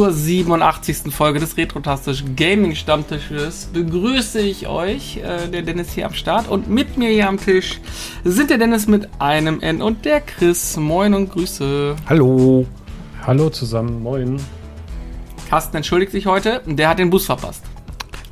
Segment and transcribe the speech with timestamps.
[0.00, 1.12] zur 87.
[1.12, 6.70] Folge des Retrotastisch Gaming Stammtisches begrüße ich euch, äh, der Dennis hier am Start und
[6.70, 7.80] mit mir hier am Tisch
[8.24, 10.78] sind der Dennis mit einem N und der Chris.
[10.78, 11.96] Moin und Grüße.
[12.08, 12.64] Hallo.
[13.26, 14.40] Hallo zusammen, moin.
[15.50, 17.62] Carsten entschuldigt sich heute, der hat den Bus verpasst.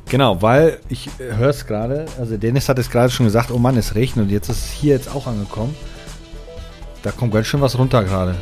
[0.07, 3.59] Genau, weil ich äh, höre es gerade, also Dennis hat es gerade schon gesagt, oh
[3.59, 5.75] Mann, es regnet und jetzt ist es hier jetzt auch angekommen.
[7.03, 8.33] Da kommt ganz schön was runter gerade.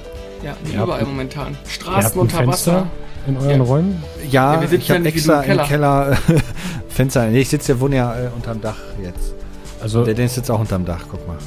[0.41, 1.57] Ja, wie Ihr überall momentan.
[1.67, 2.87] Straßen unter Fenster Wasser.
[3.27, 3.63] In euren Ja.
[3.63, 4.03] Räumen?
[4.29, 6.15] Ja, Ja, wir sitzen ich habe ja nicht wie extra im im Keller äh,
[6.89, 7.27] Fenster.
[7.27, 9.33] Nee, ich sitze ja, wohne ja äh, unterm Dach jetzt.
[9.81, 11.37] Also, Der Dennis sitzt auch unterm Dach, guck mal.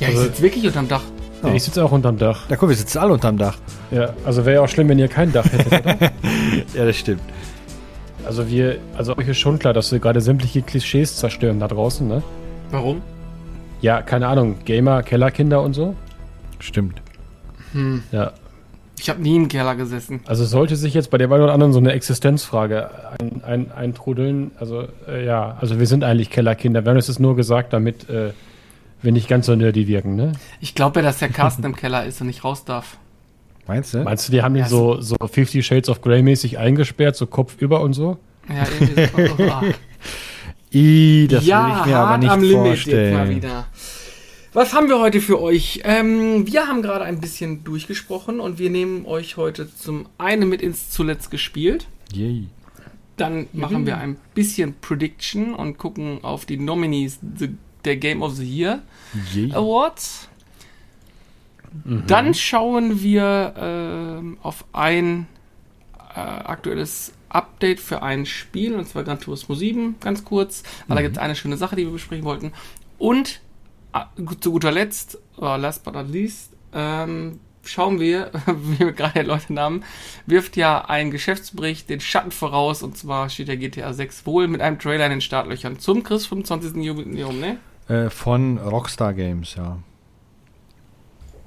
[0.00, 1.02] Ja, ich Also- sitze wirklich unterm Dach.
[1.42, 2.46] ja, ich sitze auch unterm Dach.
[2.48, 3.56] Da guck, wir sitzen alle unterm Dach.
[3.90, 6.10] Ja, also wäre ja auch schlimm, wenn ihr kein Dach hättet, oder?
[6.74, 7.22] Ja, das stimmt.
[8.26, 12.06] Also wir, also euch ist schon klar, dass wir gerade sämtliche Klischees zerstören da draußen,
[12.06, 12.22] ne?
[12.70, 13.00] Warum?
[13.80, 15.94] Ja, keine Ahnung, Gamer, Kellerkinder und so.
[16.58, 17.00] Stimmt.
[17.72, 18.32] Hm, Ja,
[19.00, 20.20] ich habe nie im Keller gesessen.
[20.26, 24.50] also sollte sich jetzt bei dem einen oder anderen so eine Existenzfrage ein, ein, eintrudeln,
[24.58, 26.84] also äh, ja, also wir sind eigentlich Kellerkinder.
[26.84, 28.32] Wir haben es nur gesagt, damit äh,
[29.02, 30.32] wir nicht ganz so nerdy wirken, ne?
[30.60, 32.98] Ich glaube ja, dass der Carsten im Keller ist und nicht raus darf.
[33.66, 34.02] Meinst du?
[34.02, 37.26] Meinst du, die haben den Ja, so, so 50 Shades of Grey mäßig eingesperrt, so
[37.26, 38.18] Kopf über und so?
[38.48, 39.44] Ja, irgendwie so.
[39.44, 39.62] Oh.
[40.72, 43.12] I, das ja, will ich mir aber nicht am Limit vorstellen.
[43.12, 43.66] jetzt mal wieder.
[44.52, 45.80] Was haben wir heute für euch?
[45.84, 50.60] Ähm, wir haben gerade ein bisschen durchgesprochen und wir nehmen euch heute zum einen mit
[50.60, 51.86] ins Zuletzt gespielt.
[52.12, 52.48] Yay.
[53.16, 57.50] Dann machen wir ein bisschen Prediction und gucken auf die Nominees the-
[57.84, 58.82] der Game of the Year
[59.34, 59.52] Yay.
[59.52, 60.28] Awards.
[62.08, 65.28] Dann schauen wir ähm, auf ein
[66.16, 71.02] äh, aktuelles Update für ein Spiel, und zwar Gran Turismo 7, ganz kurz, weil da
[71.02, 72.50] gibt es eine schöne Sache, die wir besprechen wollten.
[72.98, 73.38] Und äh,
[74.40, 79.52] zu guter Letzt, oder last but not least, ähm, schauen wir, wie wir gerade Leute
[79.52, 79.84] Namen,
[80.26, 84.60] wirft ja ein Geschäftsbericht den Schatten voraus, und zwar steht der GTA 6 wohl mit
[84.60, 86.82] einem Trailer in den Startlöchern zum Chris 25.
[86.82, 87.58] Jubiläum, ne?
[87.88, 89.78] Äh, von Rockstar Games, ja.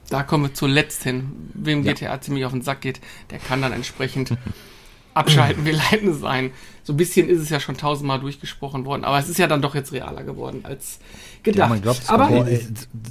[0.09, 1.49] Da kommen wir zuletzt hin.
[1.53, 1.93] Wem Ja.
[1.93, 2.99] GTA ziemlich auf den Sack geht,
[3.31, 4.37] der kann dann entsprechend
[5.13, 6.51] abschalten, wie leiten es ein.
[6.83, 9.61] So ein bisschen ist es ja schon tausendmal durchgesprochen worden, aber es ist ja dann
[9.61, 10.99] doch jetzt realer geworden als
[11.43, 11.59] gedacht.
[11.59, 12.59] Ja, man glaubt aber aber, äh,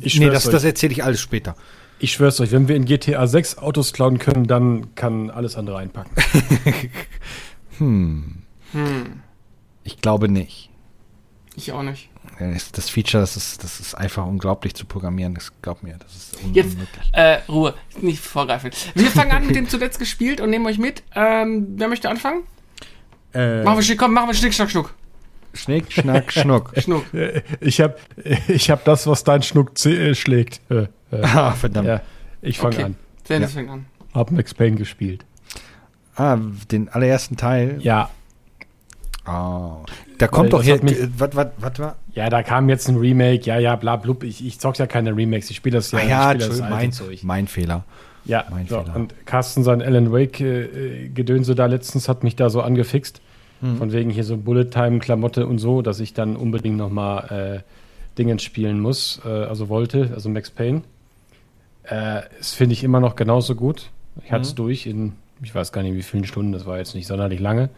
[0.01, 1.57] ich nee, das, das erzähle ich alles später.
[1.99, 5.79] Ich schwör's euch, wenn wir in GTA 6 Autos klauen können, dann kann alles andere
[5.79, 6.11] einpacken.
[7.79, 8.43] Hm,
[8.73, 9.23] hm,
[9.83, 10.69] ich glaube nicht.
[11.57, 12.11] ich auch nicht.
[12.43, 15.35] Äh, Das Feature, das ist, das ist einfach unglaublich zu programmieren.
[15.35, 17.11] Das glaub mir, das ist un Jetzt unmöglich.
[17.13, 18.71] äh, Ruhe, nicht vorgreifen.
[18.95, 21.03] Wir fangen an mit dem zuletzt gespielt und nehmen euch mit.
[21.15, 22.43] Ähm, wer möchte anfangen?
[23.35, 24.95] Äh, Machen wir, Schnick- komm, machen wir Schnick, Schnack, Schnuck.
[25.55, 26.73] Schnick, Schnack, Schnuck.
[26.79, 27.05] Schnuck.
[27.61, 27.99] Ich hab,
[28.49, 30.61] ich hab das, was dein Schnuck äh, schlägt.
[30.71, 31.89] Äh, äh, ah, verdammt.
[31.89, 32.01] ja,
[32.41, 32.85] ich fange Okay.
[32.85, 32.97] an.
[33.29, 33.55] Dennis Ja.
[33.61, 33.87] fängt an.
[34.15, 35.25] Hab Max Payne gespielt.
[36.17, 36.37] Ah,
[36.71, 37.79] den allerersten Teil.
[37.81, 38.11] Ja,
[39.25, 39.77] Ah,
[40.23, 40.83] da kommt doch hier.
[40.83, 41.97] äh, Was, was, was war?
[42.15, 43.45] ja, da kam jetzt ein Remake.
[43.45, 44.23] Ja, ja, bla, blub.
[44.25, 45.51] Ich, ich zock's ja keine Remakes.
[45.51, 45.99] Ich spiele das ja.
[45.99, 47.85] Ah ich ja, spiel das mein, mein Fehler.
[48.25, 48.95] Ja, Mein so, Fehler.
[48.97, 53.21] und Carsten, sein Alan Wake-Gedönse da letztens hat mich da so angefixt.
[53.61, 53.79] Hm.
[53.79, 58.81] Von wegen hier so Bullet-Time-Klamotte und so, dass ich dann unbedingt nochmal äh, Dingens spielen
[58.81, 60.83] muss, äh, also wollte, also Max Payne.
[61.85, 63.91] Äh, das finde ich immer noch genauso gut.
[64.25, 64.57] Ich hatte es Mhm.
[64.57, 65.13] durch in,
[65.43, 67.71] ich weiß gar nicht wie vielen Stunden, das war jetzt nicht sonderlich lange.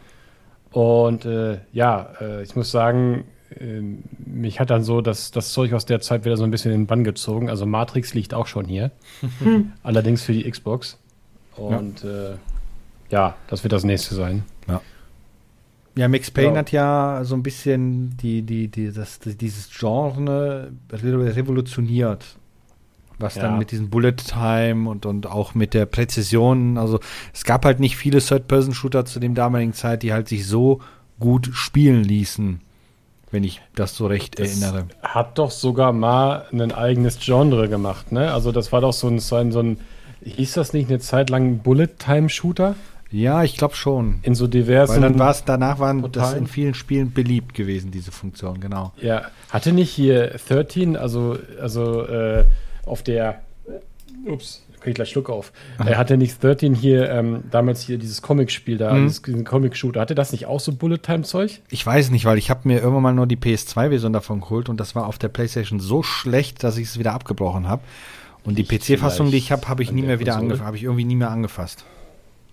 [0.75, 3.23] Und äh, ja, äh, ich muss sagen,
[3.57, 3.79] äh,
[4.25, 6.81] mich hat dann so das, das Zeug aus der Zeit wieder so ein bisschen in
[6.81, 7.49] den Bann gezogen.
[7.49, 8.91] Also Matrix liegt auch schon hier.
[9.83, 10.97] Allerdings für die Xbox.
[11.55, 12.31] Und ja.
[12.33, 12.35] Äh,
[13.09, 14.43] ja, das wird das nächste sein.
[15.97, 16.57] Ja, Max Payne Ja.
[16.57, 22.25] hat ja so ein bisschen die, die, die, das, dieses Genre re- revolutioniert.
[23.19, 23.43] Was Ja.
[23.43, 26.99] dann mit diesem Bullet Time und, und auch mit der Präzision, also
[27.33, 30.81] es gab halt nicht viele Third-Person-Shooter zu dem damaligen Zeit, die halt sich so
[31.19, 32.59] gut spielen ließen,
[33.31, 34.87] wenn ich das so recht Das erinnere.
[35.01, 38.33] hat doch sogar mal ein eigenes Genre gemacht, ne?
[38.33, 39.77] Also das war doch so ein, so ein, so ein
[40.23, 42.75] hieß das nicht eine Zeit lang Bullet-Time-Shooter?
[43.11, 44.19] Ja, ich glaube schon.
[44.23, 44.95] In so diversen...
[44.95, 46.37] Weil dann war es, danach waren das Portalen.
[46.39, 48.91] in vielen Spielen beliebt gewesen, diese Funktion, genau.
[49.01, 52.43] Ja, hatte nicht hier 13, also, also äh,
[52.85, 53.41] auf der,
[54.25, 55.51] ups, krieg ich gleich Schluck auf.
[55.83, 59.07] Er hatte nicht 13 hier, ähm, damals hier dieses Comic-Spiel da, Mhm.
[59.07, 61.61] diesen Comic-Shooter, hatte das nicht auch so Bullet-Time-Zeug?
[61.69, 64.79] Ich weiß nicht, weil ich habe mir irgendwann mal nur die PS2-Version davon geholt und
[64.79, 67.81] das war auf der PlayStation so schlecht, dass ich es wieder abgebrochen habe.
[68.43, 71.05] Und die PC-Fassung, die ich habe, habe ich nie mehr wieder angefasst, habe ich irgendwie
[71.05, 71.83] nie mehr angefasst.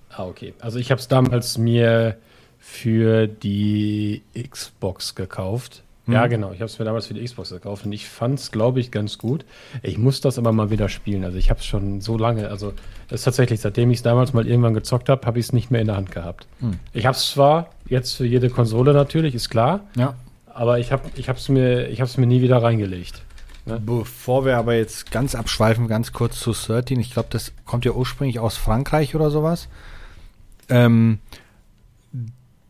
[0.09, 0.55] Ah, okay.
[0.59, 2.17] Also ich habe es damals mir
[2.59, 5.83] für die Xbox gekauft.
[6.09, 6.49] Ja, genau.
[6.53, 8.91] Ich habe es mir damals für die Xbox gekauft und ich fand es, glaube ich,
[8.91, 9.45] ganz gut.
[9.83, 11.25] Ich muss das aber mal wieder spielen.
[11.25, 12.73] Also ich habe es schon so lange, also
[13.09, 15.71] das ist tatsächlich, seitdem ich es damals mal irgendwann gezockt habe, habe ich es nicht
[15.71, 16.47] mehr in der Hand gehabt.
[16.61, 16.79] Hm.
[16.93, 20.15] Ich habe es zwar jetzt für jede Konsole natürlich, ist klar, Ja.
[20.53, 23.23] aber ich habe ich es mir, ich hab's mir nie wieder reingelegt.
[23.65, 26.99] Bevor wir aber jetzt ganz abschweifen, ganz kurz zu 13.
[26.99, 29.69] Ich glaube, das kommt ja ursprünglich aus Frankreich oder sowas.
[30.69, 31.19] Ähm,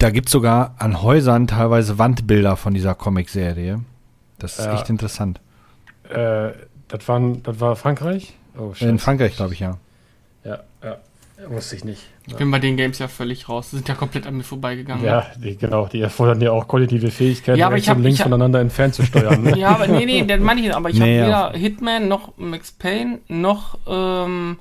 [0.03, 3.81] da gibt es sogar an Häusern teilweise Wandbilder von dieser Comicserie.
[4.39, 4.75] Das ist Ja.
[4.75, 5.41] echt interessant.
[6.11, 6.51] Äh,
[6.89, 8.35] das, waren, das war Frankreich?
[8.59, 8.99] Oh, In.
[8.99, 9.79] Frankreich, glaube ich, ja.
[10.45, 10.97] Ja, ja.
[11.49, 12.03] Wusste ich nicht.
[12.27, 13.71] Ich bin bei den Games ja völlig raus.
[13.71, 15.05] Die sind ja komplett an mir vorbeigegangen.
[15.05, 18.27] Ja, die, genau, die erfordern ja auch kognitive Fähigkeiten, Ja, rechts hab- und links hab-
[18.27, 19.43] voneinander entfernt zu steuern.
[19.43, 19.57] Ne?
[19.59, 20.77] Ja, aber nee, nee, den meine ich nicht.
[20.77, 21.49] Aber ich Nee, habe ja.
[21.53, 24.59] weder Hitman noch Max Payne noch ähm,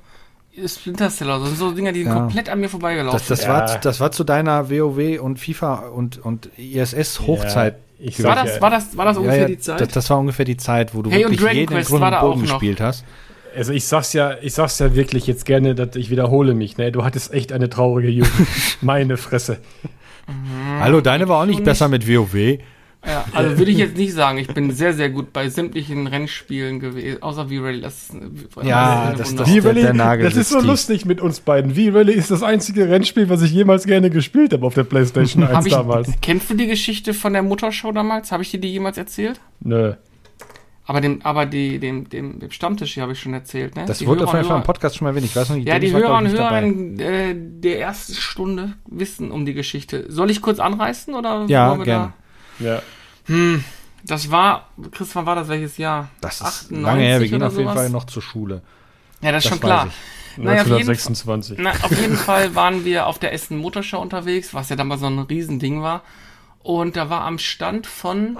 [0.66, 1.28] Splinter Cell.
[1.28, 2.18] oder So, Das sind so Dinge, die sind Ja.
[2.20, 3.18] komplett an mir vorbeigelaufen.
[3.18, 3.48] Das, das, Ja.
[3.54, 7.74] war, das war zu deiner WoW und FIFA und, und ISS-Hochzeit.
[7.98, 9.80] Ja, ich war, das, war, das, war das ungefähr ja, die Zeit?
[9.80, 12.20] Das, das war ungefähr die Zeit, wo du Hey, wirklich Dragon jeden Quest Grund und
[12.20, 13.04] Bogen gespielt hast.
[13.56, 16.78] Also ich sag's ja, ich sag's ja wirklich jetzt gerne, dass ich wiederhole mich.
[16.78, 16.90] Ne?
[16.90, 18.32] Du hattest echt eine traurige Jugend.
[18.80, 19.58] Meine Fresse.
[20.80, 22.58] Hallo, deine war auch nicht besser mit WoW.
[23.04, 24.38] Ja, also würde ich jetzt nicht sagen.
[24.38, 27.80] Ich bin sehr, sehr gut bei sämtlichen Rennspielen gewesen, außer V-Rally.
[27.80, 28.16] Das, ist-
[28.62, 31.74] Ja, eine das- das- V-Rally, der Nagel das ist so lustig mit uns beiden.
[31.74, 35.52] V-Rally ist das einzige Rennspiel, was ich jemals gerne gespielt habe auf der Playstation 1
[35.56, 36.10] Hab ich, damals.
[36.22, 38.30] Kennst du die Geschichte von der Motorshow damals?
[38.30, 39.40] Habe ich dir die jemals erzählt?
[39.60, 39.94] Nö.
[40.84, 43.76] Aber dem, aber die, dem, dem, dem Stammtisch hier habe ich schon erzählt.
[43.76, 43.84] Ne?
[43.86, 45.26] Das Die wurde Hörer auf jeden Fall im Podcast schon mal erwähnt.
[45.26, 46.62] Ich weiß noch nicht, Ja, die Hörer und ich, nicht dabei.
[46.62, 47.00] Hörer
[47.30, 50.06] äh, der ersten Stunde wissen um die Geschichte.
[50.08, 51.44] Soll ich kurz anreißen oder?
[51.48, 52.12] Ja, gerne.
[52.58, 52.82] Ja.
[53.26, 53.64] Hm,
[54.04, 56.08] das war, Chris, wann war das welches Jahr?
[56.20, 57.20] Das ist 98 lange her.
[57.20, 57.74] Wir gehen auf jeden sowas?
[57.76, 58.62] Fall noch zur Schule.
[59.20, 59.86] Ja, das ist Das schon klar.
[59.86, 59.92] weiß
[60.38, 61.58] Naja, auf jeden, 1926.
[61.60, 65.06] na, auf jeden Fall waren wir auf der Essen Motorshow unterwegs, was ja damals so
[65.06, 66.02] ein Riesending war.
[66.60, 68.38] Und da war am Stand von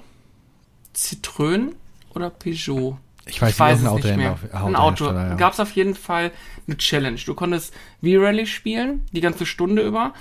[0.94, 1.72] Citroën
[2.14, 2.98] oder Peugeot.
[3.24, 4.32] Ich weiß, ich weiß es irgendein nicht mehr.
[4.52, 5.06] Autohändler- Ein Auto.
[5.12, 5.34] Ja.
[5.34, 6.32] Gab es auf jeden Fall
[6.66, 7.18] eine Challenge.
[7.24, 7.72] Du konntest
[8.02, 10.12] V-Rally spielen, die ganze Stunde über.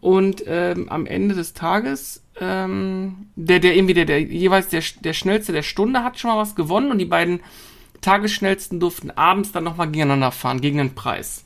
[0.00, 5.12] Und ähm, am Ende des Tages, ähm, der, der irgendwie, der, der jeweils der, der
[5.12, 7.40] schnellste der Stunde hat schon mal was gewonnen und die beiden
[8.00, 11.44] Tagesschnellsten durften abends dann nochmal gegeneinander fahren, gegen den Preis.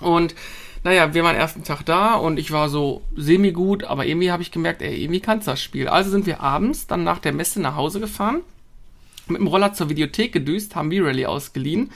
[0.00, 0.34] Und
[0.84, 4.52] naja, wir waren ersten Tag da und ich war so semi-gut, aber irgendwie habe ich
[4.52, 5.88] gemerkt, ey, irgendwie kannst du das Spiel.
[5.88, 8.42] Also sind wir abends dann nach der Messe nach Hause gefahren,
[9.26, 11.90] mit dem Roller zur Videothek gedüst, haben V-Rally ausgeliehen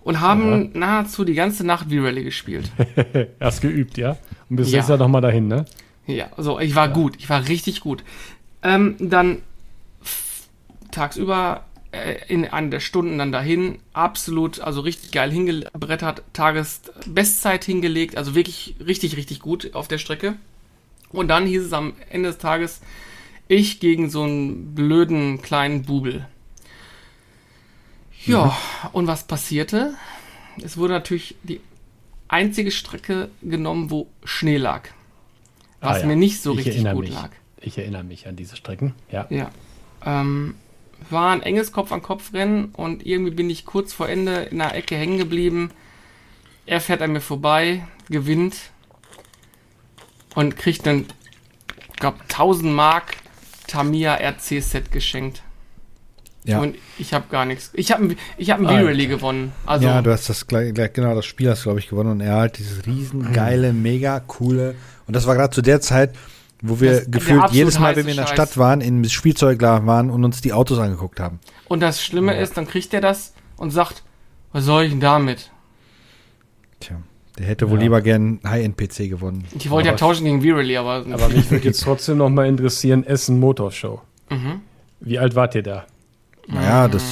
[0.00, 2.70] und haben nahezu die ganze Nacht V-Rally gespielt.
[3.40, 4.16] Erst geübt, ja?
[4.48, 4.78] Und bis Ja.
[4.78, 5.64] jetzt ja noch mal dahin, ne?
[6.06, 8.04] Ja, so, ich war gut, ich war richtig gut.
[8.62, 9.42] Ähm, dann
[10.92, 18.16] tagsüber äh, in einer der Stunden dann dahin, absolut, also richtig geil hingebrettert, Tagesbestzeit hingelegt,
[18.16, 20.34] also wirklich richtig, richtig gut auf der Strecke.
[21.10, 22.80] Und dann hieß es am Ende des Tages,
[23.48, 26.26] ich gegen so einen blöden kleinen Bubel.
[28.24, 28.56] Ja,
[28.92, 29.94] und was passierte?
[30.62, 31.60] Es wurde natürlich die
[32.28, 34.88] einzige Strecke genommen, wo Schnee lag.
[35.80, 36.06] Was Ah, ja.
[36.06, 37.14] mir nicht so Ich richtig gut mich.
[37.14, 37.30] lag.
[37.60, 38.94] Ich erinnere mich an diese Strecken.
[39.10, 39.26] Ja.
[39.30, 39.50] Ja.
[40.04, 40.54] Ähm,
[41.10, 45.18] war ein enges Kopf-an-Kopf-Rennen und irgendwie bin ich kurz vor Ende in einer Ecke hängen
[45.18, 45.70] geblieben.
[46.64, 48.56] Er fährt an mir vorbei, gewinnt
[50.34, 51.06] und kriegt dann,
[51.92, 53.16] ich glaube, 1000 Mark
[53.68, 55.42] Tamiya RC-Set geschenkt.
[56.46, 56.60] Ja.
[56.60, 57.70] Und ich habe gar nichts.
[57.74, 58.82] Ich habe ich hab ein Alter.
[58.82, 59.52] V-Rally gewonnen.
[59.66, 62.10] Also, ja, du hast das gleich, gleich, genau, das Spiel hast du, glaube ich, gewonnen
[62.12, 64.74] und er halt dieses riesen geile, mega coole.
[65.06, 66.14] Und das war gerade zu der Zeit,
[66.62, 68.32] wo wir Das- gefühlt jedes Mal, wenn wir in der Scheiß.
[68.34, 71.38] Stadt waren, im Spielzeugladen waren und uns die Autos angeguckt haben.
[71.68, 74.02] und das Schlimme ist, dann kriegt er das und sagt,
[74.52, 75.50] was soll ich denn damit?
[76.80, 76.96] Tja,
[77.38, 77.82] der hätte wohl Ja.
[77.84, 79.44] lieber gern High-End-PC gewonnen.
[79.58, 83.04] Ich wollte ja tauschen gegen V-Rally, aber, Aber mich würde jetzt trotzdem noch mal interessieren,
[83.04, 84.00] Essen Motorshow.
[84.30, 84.60] Mhm.
[85.00, 85.86] Wie alt wart ihr da?
[86.48, 87.02] Naja, das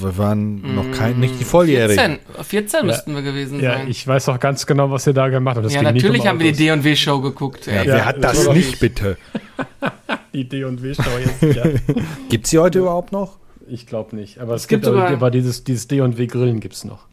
[0.00, 2.18] wir waren noch kein, nicht die Volljährigen.
[2.42, 3.88] 14, 14 müssten wir gewesen Ja, sein.
[3.88, 5.66] ich weiß auch ganz genau, was ihr da gemacht habt.
[5.66, 6.66] Das ja, ging nicht natürlich um haben wir die.
[6.66, 7.68] D&W-Show geguckt.
[7.68, 7.74] Ey.
[7.76, 8.78] Ja, Ja, wer hat das das nicht, ich.
[8.80, 9.16] bitte?
[10.34, 11.56] Die D&W-Show jetzt.
[11.56, 11.64] Ja.
[12.28, 13.38] Gibt's die heute überhaupt noch?
[13.68, 14.40] Ich glaube nicht.
[14.40, 17.06] Aber es, Es gibt gibt, aber, dieses, dieses D&W-Grillen gibt es noch.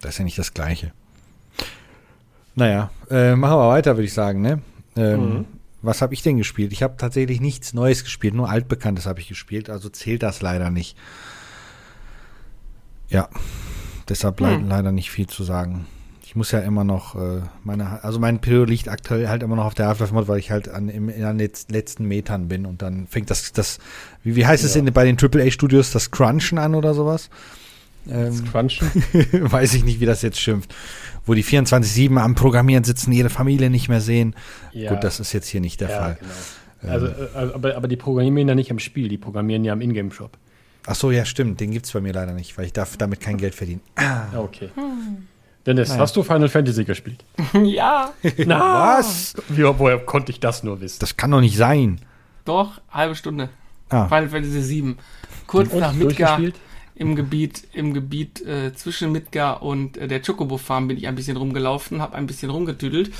[0.00, 0.92] Das ist ja nicht das Gleiche.
[2.54, 4.60] Naja, äh, machen wir weiter, würde ich sagen, ne?
[4.96, 5.44] Ähm, Mhm.
[5.82, 6.72] Was habe ich denn gespielt?
[6.72, 10.70] Ich habe tatsächlich nichts Neues gespielt, nur Altbekanntes habe ich gespielt, also zählt das leider
[10.70, 10.96] nicht.
[13.08, 13.28] Ja,
[14.08, 14.68] deshalb Hm.
[14.68, 15.86] leider nicht viel zu sagen.
[16.24, 19.66] Ich muss ja immer noch, äh, meine, also mein Period liegt aktuell halt immer noch
[19.66, 22.80] auf der Half-Life-Mod, weil ich halt an, im, in den letz- letzten Metern bin und
[22.80, 23.78] dann fängt das, das
[24.22, 24.80] wie, wie heißt es Ja.
[24.80, 27.28] in, bei den AAA-Studios, das Crunchen an oder sowas?
[28.04, 28.88] Das Ähm, Crunchen.
[29.32, 30.74] weiß ich nicht, wie das jetzt schimpft.
[31.24, 34.34] Wo die 24-7 am Programmieren sitzen, ihre Familie nicht mehr sehen.
[34.72, 34.92] Ja.
[34.92, 36.18] Gut, das ist jetzt hier nicht der ja, Fall.
[36.20, 36.94] Genau.
[36.94, 40.36] Also, äh, aber, aber die programmieren ja nicht am Spiel, die programmieren ja am Ingame-Shop.
[40.86, 41.60] Ach so, ja, stimmt.
[41.60, 43.82] Den gibt es bei mir leider nicht, weil ich darf damit kein Geld verdienen.
[43.98, 44.70] Ja, okay.
[45.64, 47.24] Dennis, hast du Final Fantasy gespielt?
[47.62, 48.12] ja,
[48.46, 49.34] Na, was?
[49.48, 50.98] Wie, woher konnte ich das nur wissen?
[50.98, 52.00] Das kann doch nicht sein.
[52.44, 53.48] doch, halbe Stunde.
[53.88, 54.98] Ah, Final Fantasy 7.
[55.46, 56.56] Kurz Und nach Midgar durchgespielt?
[56.94, 61.14] Im Gebiet, im Gebiet äh, zwischen Midgar und äh, der Chocobo Farm bin ich ein
[61.14, 63.10] bisschen rumgelaufen, habe ein bisschen rumgetüdelt.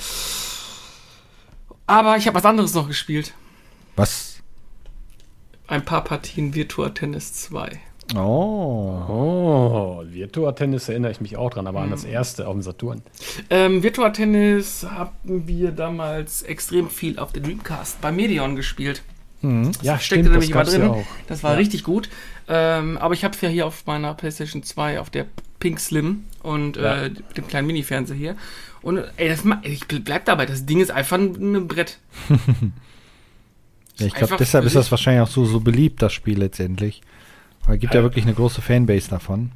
[1.87, 3.33] Aber ich habe was anderes noch gespielt.
[3.95, 4.41] was?
[5.67, 7.79] Ein paar Partien Virtua Tennis 2.
[8.15, 8.19] Oh.
[9.07, 13.01] Oh, Virtua Tennis erinnere ich mich auch dran, aber an das erste auf dem Saturn.
[13.49, 19.03] Ähm, Virtua Tennis haben wir damals extrem viel auf der Dreamcast bei Medion gespielt.
[19.81, 20.81] Ja, steckte nämlich immer drin.
[20.81, 21.05] ja auch.
[21.27, 21.57] Das war Ja.
[21.57, 22.09] richtig gut.
[22.47, 25.25] Ähm, aber ich habe es ja hier auf meiner PlayStation 2 auf der
[25.59, 27.03] Pink Slim und Ja.
[27.03, 28.35] äh, dem kleinen Mini-Fernseher hier.
[28.81, 30.45] Und ey, das, ich bleib dabei.
[30.45, 31.99] Das Ding ist einfach ein ein Brett.
[33.99, 37.01] Ja, ich glaube, deshalb ist das wahrscheinlich auch so, so beliebt, das Spiel letztendlich.
[37.67, 38.03] Weil es gibt ja Äh.
[38.03, 39.51] wirklich eine große Fanbase davon.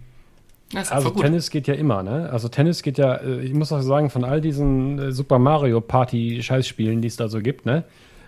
[0.91, 1.09] Also.
[1.11, 2.29] Tennis geht ja immer, ne?
[2.31, 5.79] Also Tennis geht ja, äh, ich muss auch sagen, von all diesen äh, Super Mario
[5.81, 7.83] Party Scheißspielen, die es da so gibt, ne?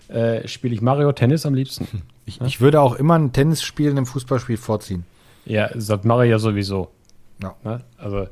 [0.10, 1.88] Äh, Spiele ich Mario Tennis am liebsten.
[2.26, 5.04] Ich, ich würde auch immer ein Tennisspiel einem Fußballspiel vorziehen.
[5.46, 6.90] Ja, das mache ich ja sowieso.
[7.42, 7.56] Ja.
[7.64, 7.82] Ne?
[7.98, 8.28] Also,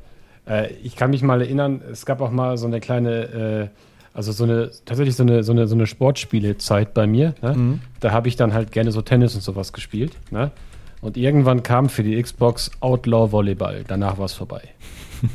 [0.48, 3.78] äh, ich kann mich mal erinnern, es gab auch mal so eine kleine, äh,
[4.14, 7.34] also so eine, tatsächlich so eine, so eine, so eine Sportspielezeit bei mir.
[7.42, 7.54] Ne?
[7.54, 7.80] Mhm.
[8.00, 10.16] Da habe ich dann halt gerne so Tennis und sowas gespielt.
[10.30, 10.50] Ne?
[11.00, 13.84] Und irgendwann kam für die Xbox Outlaw Volleyball.
[13.86, 14.62] Danach war es vorbei.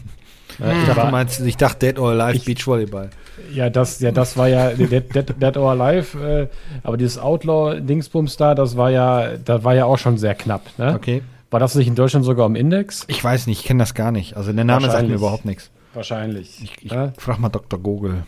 [0.59, 3.09] Ich dachte, meinst, ich dachte Dead or Alive Ich- Beachvolleyball.
[3.51, 6.47] Ja, das, ja, das war ja Dead, Dead, Dead or Alive, äh,
[6.83, 10.61] aber dieses Outlaw-Dingsbums da, das war ja, das war ja auch schon sehr knapp.
[10.77, 10.93] Ne?
[10.95, 11.21] Okay.
[11.51, 13.05] War das nicht in Deutschland sogar am Index?
[13.07, 14.35] Ich weiß nicht, ich kenne das gar nicht.
[14.35, 15.69] Also der Name sagt mir überhaupt nichts.
[15.93, 16.59] Wahrscheinlich.
[16.63, 17.13] Ich, ich ne?
[17.17, 17.79] frag mal Dr.
[17.79, 18.23] Google.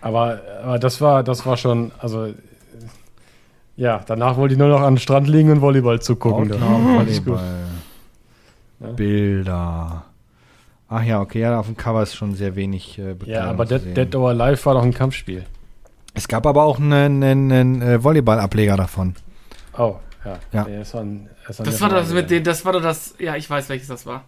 [0.00, 2.28] Aber, aber das war, das war schon, also
[3.76, 6.52] ja, danach wollte ich nur noch an den Strand liegen und Volleyball zugucken.
[6.52, 7.06] Outlaw gut.
[7.06, 7.42] Volleyball.
[8.80, 8.86] Ja.
[8.92, 10.04] Bilder.
[10.94, 13.64] Ach ja, okay, ja, auf dem Cover ist schon sehr wenig äh, Ja, Bekleidung aber
[13.66, 13.96] Dead.
[13.96, 15.44] Dead or Alive war doch ein Kampfspiel.
[16.14, 19.14] Es gab aber auch einen, einen, einen äh, Volleyball-Ableger davon.
[19.76, 20.38] Oh, ja.
[20.52, 20.64] Ja.
[20.68, 23.16] Nee, das war, ein, das war, Das war das mit den, das war doch das,
[23.18, 24.22] ja, ich weiß welches das war.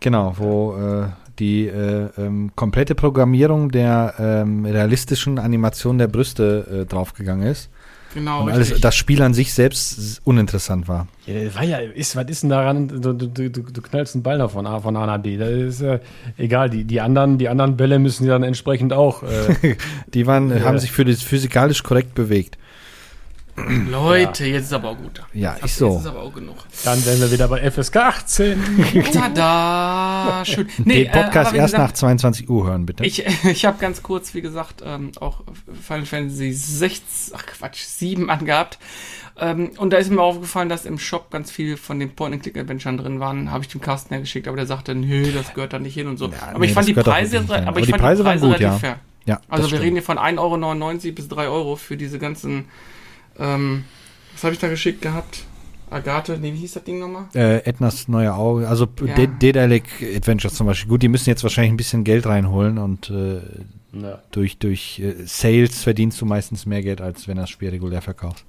[0.00, 1.06] Genau, wo äh,
[1.38, 7.70] die äh, ähm, komplette Programmierung der ähm, realistischen Animation der Brüste äh, draufgegangen ist.
[8.16, 11.06] Genau, und alles, das Spiel an sich selbst uninteressant war.
[11.26, 12.88] Ja, war ja, ist, was ist denn daran?
[12.88, 15.36] Du, du, du, du knallst einen Ball noch von A, von A nach B.
[15.36, 15.98] Das ist äh,
[16.38, 16.70] egal.
[16.70, 19.22] Die, die, anderen, die anderen Bälle müssen ja dann entsprechend auch.
[19.22, 19.76] Äh,
[20.14, 20.64] Die waren, Ja.
[20.64, 22.56] haben sich für das physikalisch korrekt bewegt.
[23.90, 25.22] Leute, jetzt ist aber auch gut.
[25.32, 25.90] Ja, ist so.
[25.92, 26.56] Jetzt ist aber auch genug.
[26.84, 28.62] dann wären wir wieder bei FSK 18.
[29.12, 30.44] Tada!
[30.44, 30.68] Schön.
[30.84, 33.04] Nee, Den Podcast aber wie erst gesagt, nach 22 Uhr hören, bitte.
[33.04, 35.42] Ich, ich habe ganz kurz, wie gesagt, ähm, auch
[35.82, 38.78] Final Fantasy 6, ach Quatsch, 7 angehabt.
[39.38, 43.20] Ähm, und da ist mir aufgefallen, dass im Shop ganz viel von den Point-and-Click-Adventuren drin
[43.20, 43.50] waren.
[43.50, 46.08] Habe ich dem Carsten ja geschickt, aber der sagte, nö, das gehört da nicht hin
[46.08, 46.26] und so.
[46.28, 48.38] Ja, aber nee, ich fand die Preise, aber Aber ich die fand Preise die waren
[48.40, 48.88] Preise gut, relativ ja.
[48.88, 48.98] fair.
[49.26, 49.82] ja, Also wir stimmt.
[49.82, 52.66] reden hier von 1,99 Euro bis 3 Euro für diese ganzen,
[53.38, 53.84] ähm,
[54.34, 55.44] was habe ich da geschickt gehabt?
[55.88, 57.26] Agathe, nee, wie hieß das Ding nochmal?
[57.34, 59.14] äh, Ednas neue Auge, also Ja.
[59.26, 59.84] Dedalek
[60.16, 60.88] Adventures zum Beispiel.
[60.88, 63.40] Gut, die müssen jetzt wahrscheinlich ein bisschen Geld reinholen und äh,
[63.92, 64.20] ja.
[64.32, 68.44] durch, durch äh, Sales verdienst du meistens mehr Geld, als wenn das Spiel regulär verkaufst.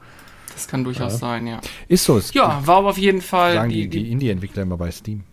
[0.54, 1.18] Das kann durchaus Ja.
[1.20, 1.62] sein, ja.
[1.88, 2.18] Ist so.
[2.18, 4.90] Es Ja, war aber auf jeden Fall sagen die, die, die die, Indie-Entwickler immer bei
[4.90, 5.24] Steam.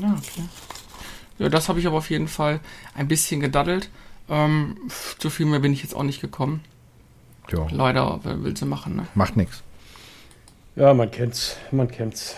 [0.00, 0.42] Ja, okay.
[1.38, 2.58] Ja, das habe ich aber auf jeden Fall
[2.94, 3.88] ein bisschen gedaddelt.
[4.28, 4.76] Ähm,
[5.18, 6.60] zu viel mehr bin ich jetzt auch nicht gekommen.
[7.52, 9.06] Ja, Leider, wer will sie machen, ne?
[9.14, 9.62] macht nichts.
[10.74, 11.56] ja, man kennt's.
[11.70, 12.34] Man kennt's.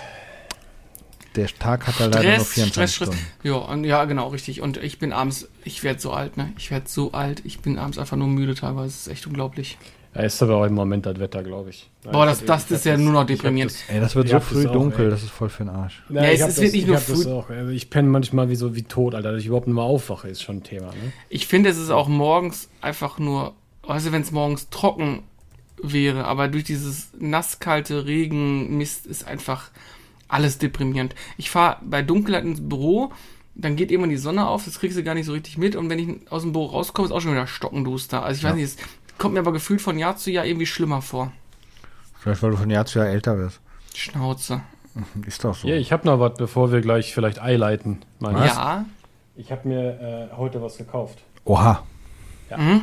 [1.36, 3.08] Der Tag hat ja leider nur Stress, 24 Stress, Stress.
[3.08, 3.26] Stunden.
[3.44, 4.60] Ja, und, ja, genau, richtig.
[4.60, 6.52] Und ich bin abends, ich werde so alt, ne?
[6.58, 7.42] Ich werde so alt.
[7.44, 8.86] Ich bin abends einfach nur müde teilweise.
[8.88, 9.78] Das ist echt unglaublich.
[10.14, 11.90] Ja, ist aber auch im Moment das Wetter, glaube ich.
[12.02, 13.72] Nein, Boah, das, das ich hab ist ja nur noch deprimierend.
[13.72, 15.10] das- Ey, das wird Ich so das früh auch, dunkel, ey.
[15.10, 16.02] das ist voll für den Arsch.
[16.08, 17.50] Ja, Ja, ich es ist wirklich ich nur das früh- auch.
[17.70, 19.30] Ich penne manchmal wie so wie tot, Alter.
[19.32, 20.86] Dass ich überhaupt nicht mehr aufwache, ist schon ein Thema.
[20.86, 21.12] Ne?
[21.28, 23.54] Ich finde, es ist auch morgens einfach nur,
[23.88, 25.22] weißt du, wenn es morgens trocken
[25.82, 29.70] wäre, aber durch dieses nasskalte Regenmist ist einfach
[30.28, 31.14] alles deprimierend.
[31.36, 33.12] Ich fahre bei Dunkelheit ins Büro,
[33.54, 35.88] dann geht irgendwann die Sonne auf, das kriegst du gar nicht so richtig mit und
[35.90, 38.22] wenn ich aus dem Büro rauskomme, ist auch schon wieder stockenduster.
[38.22, 38.56] Also ich weiß Ja.
[38.56, 38.76] nicht, es
[39.18, 41.32] kommt mir aber gefühlt von Jahr zu Jahr irgendwie schlimmer vor.
[42.20, 43.60] Vielleicht, weil du von Jahr zu Jahr älter wirst.
[43.94, 44.60] Schnauze.
[45.26, 45.68] Ist doch so.
[45.68, 47.38] Ja, ich habe noch was, bevor wir gleich vielleicht
[48.44, 48.50] ich.
[48.52, 48.84] Ja.
[49.36, 51.18] Ich habe mir äh, heute was gekauft.
[51.44, 51.84] Oha.
[52.56, 52.82] Mhm.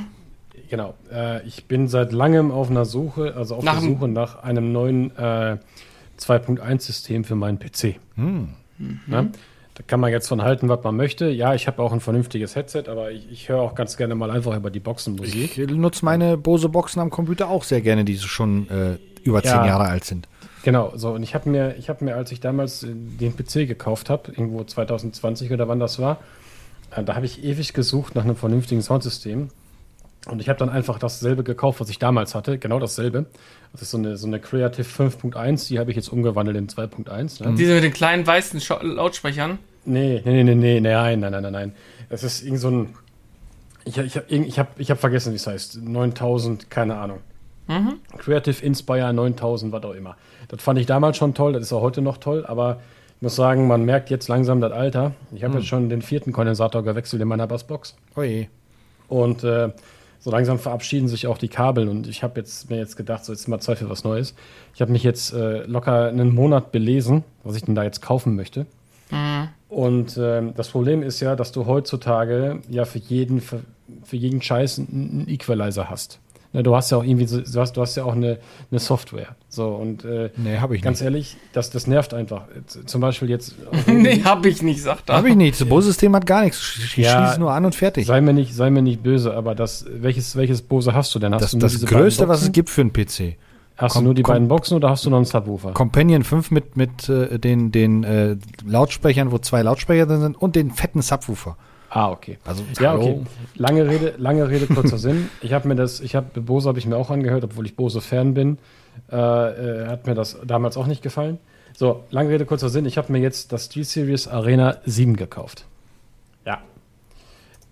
[0.69, 0.95] Genau.
[1.11, 4.71] Äh, ich bin seit langem auf einer Suche, also auf Nach der Suche nach einem
[4.71, 5.57] neuen äh,
[6.19, 7.95] 2.1-System für meinen PC.
[8.15, 8.49] Hm.
[9.07, 9.31] Ne?
[9.75, 11.29] Da kann man jetzt von halten, was man möchte.
[11.29, 14.31] Ja, ich habe auch ein vernünftiges Headset, aber ich, ich höre auch ganz gerne mal
[14.31, 15.57] einfach über die Boxen Musik.
[15.57, 19.51] Ich nutze meine Bose Boxen am Computer auch sehr gerne, die schon äh, über zehn
[19.51, 19.65] Ja.
[19.67, 20.29] Jahre alt sind.
[20.63, 23.67] Genau, so und ich habe mir, ich habe mir, als ich damals äh, den PC
[23.67, 26.19] gekauft habe, irgendwo 2020 oder wann das war,
[26.95, 29.49] äh, da habe ich ewig gesucht nach einem vernünftigen Soundsystem.
[30.27, 33.25] Und ich habe dann einfach dasselbe gekauft, was ich damals hatte, genau dasselbe.
[33.71, 37.43] Das ist so eine, so eine Creative 5.1, die habe ich jetzt umgewandelt in 2.1.
[37.43, 37.55] Ne?
[37.55, 39.59] Diese mit den kleinen weißen Scho Lautsprechern.
[39.85, 41.75] Nee, nee, nee, nee, nee, nein, nein, nein, nein, nein.
[42.09, 42.95] Es ist irgend so ein.
[43.83, 45.83] Ich, ich habe ich hab, ich hab vergessen, wie es heißt.
[45.83, 47.19] 9000, keine Ahnung.
[48.17, 50.17] Creative Inspire 9000, was auch immer.
[50.47, 52.79] Das fand ich damals schon toll, das ist auch heute noch toll, aber
[53.15, 55.13] ich muss sagen, man merkt jetzt langsam das Alter.
[55.33, 57.95] Ich habe jetzt schon den vierten Kondensator gewechselt in meiner Bassbox.
[58.15, 58.47] Oje.
[59.07, 59.69] Und äh,
[60.19, 61.87] so langsam verabschieden sich auch die Kabel.
[61.87, 64.33] Und ich habe jetzt mir jetzt gedacht, so jetzt ist mal Zeit für was Neues.
[64.73, 68.35] Ich habe mich jetzt äh, locker einen Monat belesen, was ich denn da jetzt kaufen
[68.35, 68.65] möchte.
[69.69, 73.61] Und ähm, das Problem ist ja, dass du heutzutage ja für jeden, für,
[74.03, 76.19] für jeden Scheiß einen Equalizer hast.
[76.55, 78.37] Ne, du hast ja auch irgendwie, so, du hast, du hast ja auch eine,
[78.71, 79.35] eine Software.
[79.49, 81.05] So und äh, Nee, habe ich ganz nicht.
[81.05, 82.43] ehrlich, das, das nervt einfach.
[82.67, 83.55] Z- Zum Beispiel jetzt.
[83.87, 85.17] nee, hab ich nicht, sagt er.
[85.17, 85.59] Habe ich nicht.
[85.59, 86.77] Das Bose-System hat gar nichts.
[86.79, 87.25] Ich Ja.
[87.25, 88.05] schließe nur an und fertig.
[88.05, 91.33] Sei mir nicht, sei mir nicht böse, aber das, welches, welches Bose hast du denn?
[91.33, 93.35] Hast Das, du das Größte, was es gibt für einen PC.
[93.77, 95.73] Hast Kom- du nur die beiden Boxen oder hast du noch einen Subwoofer?
[95.73, 100.55] Companion 5 mit, mit äh, den, den äh, Lautsprechern, wo zwei Lautsprecher drin sind und
[100.55, 101.57] den fetten Subwoofer.
[101.95, 102.37] Ah, okay.
[102.43, 103.03] Also, Ja, hallo.
[103.03, 103.21] okay.
[103.55, 105.29] Lange Rede, lange Rede, kurzer Sinn.
[105.41, 108.33] Ich habe mir das, ich habe Bose habe ich mir auch angehört, obwohl ich Bose-Fan
[108.33, 108.57] bin.
[109.09, 111.37] Äh, äh, hat mir das damals auch nicht gefallen.
[111.73, 112.85] So, lange Rede, kurzer Sinn.
[112.85, 115.63] Ich habe mir jetzt das SteelSeries Arena 7 gekauft.
[116.45, 116.59] Ja.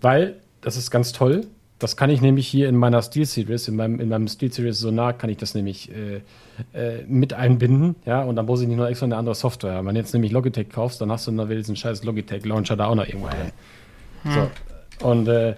[0.00, 1.46] Weil, das ist ganz toll.
[1.78, 5.28] Das kann ich nämlich hier in meiner SteelSeries, in meinem, in meinem SteelSeries Sonar, kann
[5.28, 6.22] ich das nämlich äh,
[6.72, 7.96] äh, mit einbinden.
[8.06, 9.84] Ja, und dann muss ich nicht noch extra eine andere Software.
[9.84, 12.94] Wenn du jetzt nämlich Logitech kaufst, dann hast du noch diesen scheiß Logitech-Launcher da auch
[12.94, 13.52] noch irgendwo drin.
[14.24, 15.06] So.
[15.06, 15.54] Und äh,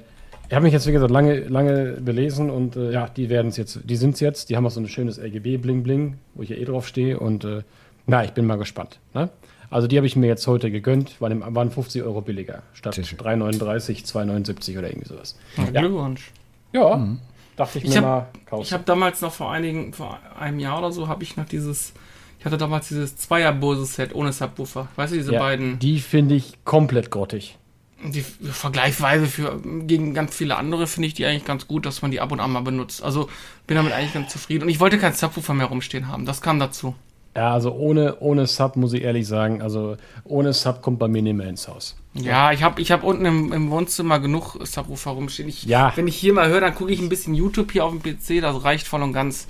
[0.48, 3.56] ich habe mich jetzt, wie gesagt, lange, lange belesen und äh, ja, die werden es
[3.56, 6.56] jetzt, die sind es jetzt, die haben auch so ein schönes RGB-Bling-Bling, wo ich ja
[6.56, 7.62] eh drauf stehe und äh,
[8.06, 9.00] na, ich bin mal gespannt.
[9.14, 9.28] Ne?
[9.70, 12.94] Also die habe ich mir jetzt heute gegönnt, waren, im, waren 50 Euro billiger, statt
[12.94, 13.18] Sehr schön.
[13.18, 15.36] 3,39, 2,79 oder irgendwie sowas.
[15.72, 15.80] Ja.
[15.80, 16.30] Glückwunsch.
[16.72, 17.08] Ja,
[17.56, 20.60] dachte ich mir Ich hab- mal, kaufst Ich habe damals noch vor einigen, vor einem
[20.60, 21.92] Jahr oder so, habe ich noch dieses,
[22.38, 24.86] ich hatte damals dieses Zweier-Bose-Set ohne Subwoofer.
[24.94, 27.58] Weißt du, diese ja, beiden, Die finde ich komplett grottig.
[28.02, 32.10] Die vergleichsweise für, gegen ganz viele andere finde ich die eigentlich ganz gut, dass man
[32.10, 33.02] die ab und an mal benutzt.
[33.02, 33.28] Also
[33.66, 34.64] bin damit eigentlich ganz zufrieden.
[34.64, 36.26] Und ich wollte keinen Subwoofer mehr rumstehen haben.
[36.26, 36.94] Das kam dazu.
[37.36, 41.20] Ja, also ohne, ohne Sub muss ich ehrlich sagen, also ohne Sub kommt bei mir
[41.20, 41.94] nicht mehr ins Haus.
[42.14, 45.46] Ja, ich habe ich hab unten im, im Wohnzimmer genug Subwoofer rumstehen.
[45.50, 45.92] Ich, Ja.
[45.96, 48.40] Wenn ich hier mal höre, dann gucke ich ein bisschen YouTube hier auf dem PC,
[48.40, 49.48] das reicht voll und ganz.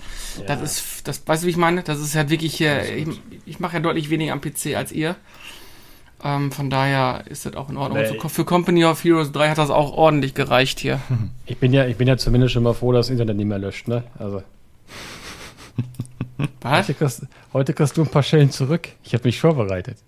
[0.48, 1.84] Das ist, das, weißt du, wie ich meine?
[1.84, 3.06] Das ist halt wirklich hier, ich,
[3.44, 5.14] ich mache ja deutlich weniger am PC als ihr.
[6.24, 7.98] Ähm, von daher ist das auch in Ordnung.
[8.02, 8.28] Nee.
[8.28, 11.00] Für, Company of Heroes 3 hat das auch ordentlich gereicht hier.
[11.48, 13.58] Ich bin ja, ich bin ja zumindest schon mal froh, dass das Internet nicht mehr
[13.58, 14.02] löscht, ne?
[14.18, 14.42] Also.
[16.60, 16.88] Was?
[16.88, 18.88] Heute kriegst, heute kriegst du ein paar Schellen zurück.
[19.04, 19.98] Ich habe mich vorbereitet.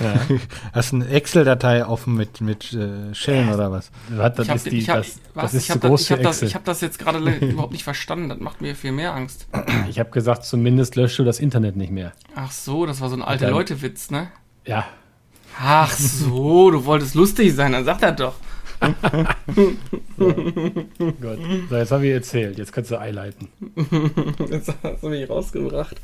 [0.00, 0.14] Ja.
[0.72, 3.90] Hast du eine Excel-Datei offen mit, mit äh, Schellen oder was?
[4.10, 5.44] das Ich habe ist, die, ich hab, das, was?
[5.44, 6.48] das ist ich zu hab das, groß für das, Excel.
[6.48, 8.28] ich hab das jetzt gerade überhaupt nicht verstanden.
[8.28, 9.46] Das macht mir viel mehr Angst.
[9.88, 12.12] Ich habe gesagt, zumindest löscht du das Internet nicht mehr.
[12.34, 14.28] Ach so, das war so ein alte dann- Leute-Witz, ne?
[14.66, 14.86] Ja.
[15.58, 18.34] Ach so, du wolltest lustig sein, dann sag das doch.
[20.18, 21.38] Gut.
[21.70, 22.58] So, jetzt habe ich erzählt.
[22.58, 23.48] Jetzt kannst du einleiten.
[24.50, 25.96] Jetzt hast du mich rausgebracht.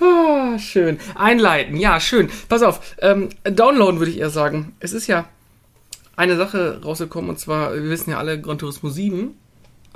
[0.00, 0.98] Ah, schön.
[1.14, 2.28] Einleiten, ja, schön.
[2.50, 4.74] Pass auf, ähm, downloaden würde ich eher sagen.
[4.78, 5.26] Es ist ja
[6.16, 9.34] eine Sache rausgekommen und zwar, wir wissen ja alle, Gran Turismo 7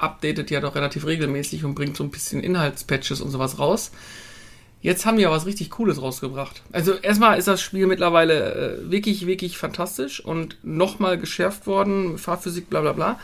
[0.00, 3.92] updatet ja doch relativ regelmäßig und bringt so ein bisschen Inhaltspatches und sowas raus.
[4.82, 6.62] Jetzt haben die ja was richtig Cooles rausgebracht.
[6.72, 12.70] Also erstmal ist das Spiel mittlerweile äh, wirklich, wirklich fantastisch und nochmal geschärft worden, Fahrphysik,
[12.70, 13.20] bla bla bla.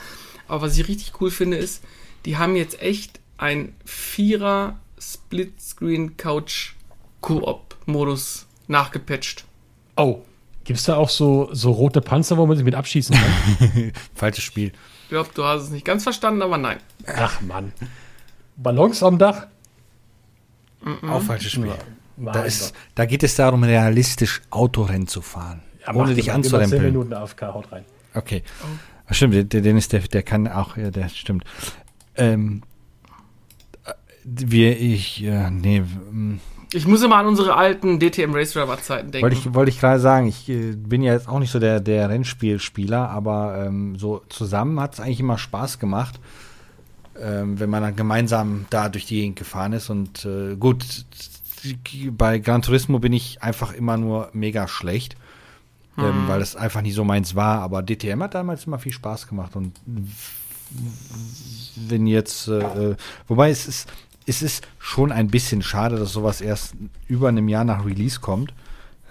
[0.49, 1.83] Aber was ich richtig cool finde, ist,
[2.27, 6.73] die haben jetzt echt ein Vierer Splitscreen Couch
[7.21, 9.45] Koop-Modus nachgepatcht.
[9.97, 10.21] Oh.
[10.65, 13.93] Gibt es da auch so, so rote Panzer, wo man sich mit abschießen kann?
[14.17, 14.73] Falsches Spiel.
[15.05, 16.79] Ich glaube, du hast es nicht ganz verstanden, aber nein.
[17.07, 17.73] Ach Mann.
[18.57, 19.47] Ballons am Dach?
[21.09, 21.73] Auch falsches Spiel.
[22.17, 25.63] Mein Da, ist, da geht es darum, realistisch Autorennen zu fahren.
[25.87, 26.83] Ja, ohne dich mal 10 anzurempeln.
[26.83, 27.85] Minuten AFK, haut rein.
[28.15, 28.43] Okay.
[29.07, 31.45] Ach, stimmt, der, Dennis, der, der kann auch, ja, der stimmt.
[32.17, 32.63] Ähm,
[33.85, 33.93] äh,
[34.25, 36.41] wir, ich, ja, nee, ähm,
[36.73, 39.23] Ich muss immer an unsere alten DTM Race Driver Zeiten denken.
[39.23, 41.81] wollte ich, wollte ich gerade sagen, ich äh, bin ja jetzt auch nicht so der,
[41.81, 46.19] der Rennspielspieler, aber ähm, so zusammen hat es eigentlich immer Spaß gemacht,
[47.19, 49.91] wenn man dann gemeinsam da durch die Gegend gefahren ist.
[49.91, 51.07] Und äh, gut,
[52.13, 55.17] bei Gran Turismo bin ich einfach immer nur mega schlecht.
[55.99, 57.61] ähm, weil es einfach nicht so meins war.
[57.61, 59.73] Aber DTM hat damals immer viel Spaß gemacht und
[61.77, 62.97] wenn jetzt, äh, äh,
[63.29, 63.89] wobei es ist,
[64.27, 66.75] es ist schon ein bisschen schade, dass sowas erst
[67.07, 68.53] über einem Jahr nach Release kommt.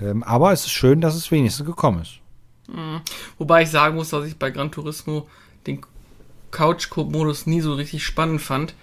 [0.01, 2.19] Ähm, aber es ist schön, dass es wenigstens gekommen ist.
[2.67, 2.99] Mhm.
[3.37, 5.27] Wobei ich sagen muss, dass ich bei Gran Turismo
[5.65, 5.81] den
[6.51, 8.73] Couch-Modus nie so richtig spannend fand.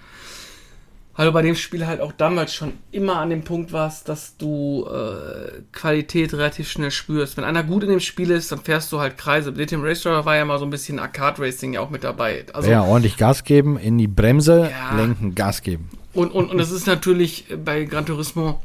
[1.14, 4.38] Weil du bei dem Spiel halt auch damals schon immer an dem Punkt warst, dass
[4.38, 7.37] du äh, Qualität relativ schnell spürst.
[7.37, 9.53] Wenn einer gut in dem Spiel ist, dann fährst du halt Kreise.
[9.53, 12.46] Bei dem Race Driver war ja mal so ein bisschen Arcade-Racing ja auch mit dabei.
[12.55, 14.96] Also, ja, ordentlich Gas geben, in die Bremse ja.
[14.96, 15.90] lenken, Gas geben.
[16.14, 18.62] Und, und, und das ist natürlich bei Gran Turismo,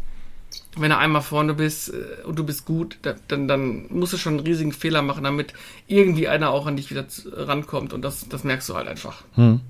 [0.75, 4.37] wenn du einmal vorne bist äh, und du bist gut, dann, dann musst du schon
[4.37, 5.53] einen riesigen Fehler machen, damit
[5.87, 7.93] irgendwie einer auch an dich wieder rankommt.
[7.93, 9.23] Und das, das merkst du halt einfach.
[9.35, 9.61] Hm.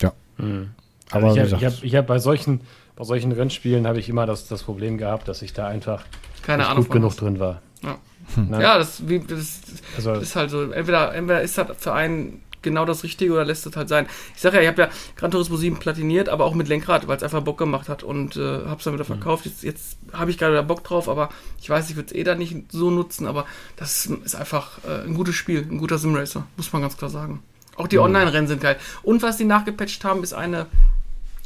[0.00, 0.12] Ja.
[0.36, 0.70] Hm.
[1.10, 2.60] Aber also ich habe hab, hab bei solchen,
[2.96, 6.04] bei solchen Rennspielen habe ich immer das, das Problem gehabt, dass ich da einfach
[6.42, 7.16] Keine Ahnung gut genug was.
[7.16, 7.62] drin war.
[7.82, 7.98] Ja,
[8.34, 8.60] hm.
[8.60, 9.60] ja das, wie, das,
[9.96, 10.70] also, ist halt so.
[10.70, 14.06] Entweder, entweder ist das für einen genau das Richtige oder lässt es halt sein.
[14.34, 17.16] Ich sage ja, ich habe ja Gran Turismo 7 platiniert, aber auch mit Lenkrad, weil
[17.16, 19.46] es einfach Bock gemacht hat und äh, habe es dann wieder verkauft.
[19.46, 22.24] Jetzt, jetzt habe ich gerade wieder Bock drauf, aber ich weiß, ich würde es eh
[22.24, 23.46] da nicht so nutzen, aber
[23.76, 27.42] das ist einfach äh, ein gutes Spiel, ein guter Simracer, muss man ganz klar sagen.
[27.76, 28.04] Auch die mhm.
[28.04, 28.76] Online-Rennen sind geil.
[29.02, 30.66] Und was sie nachgepatcht haben, ist eine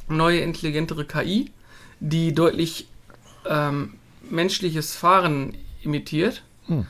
[0.09, 1.51] neue, intelligentere KI,
[2.01, 2.89] die deutlich
[3.49, 3.95] ähm,
[4.31, 6.43] menschliches Fahren imitiert.
[6.67, 6.87] Hm.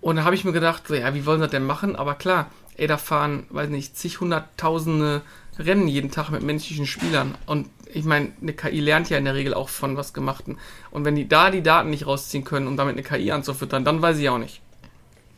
[0.00, 1.94] Und da habe ich mir gedacht, ja, wie wollen sie das denn machen?
[1.94, 5.22] Aber klar, ey, da fahren, weiß nicht, zig hunderttausende
[5.58, 7.34] Rennen jeden Tag mit menschlichen Spielern.
[7.46, 10.58] Und ich meine, eine KI lernt ja in der Regel auch von was Gemachten.
[10.90, 14.00] Und wenn die da die Daten nicht rausziehen können, um damit eine KI anzufüttern, dann
[14.00, 14.60] weiß ich auch nicht.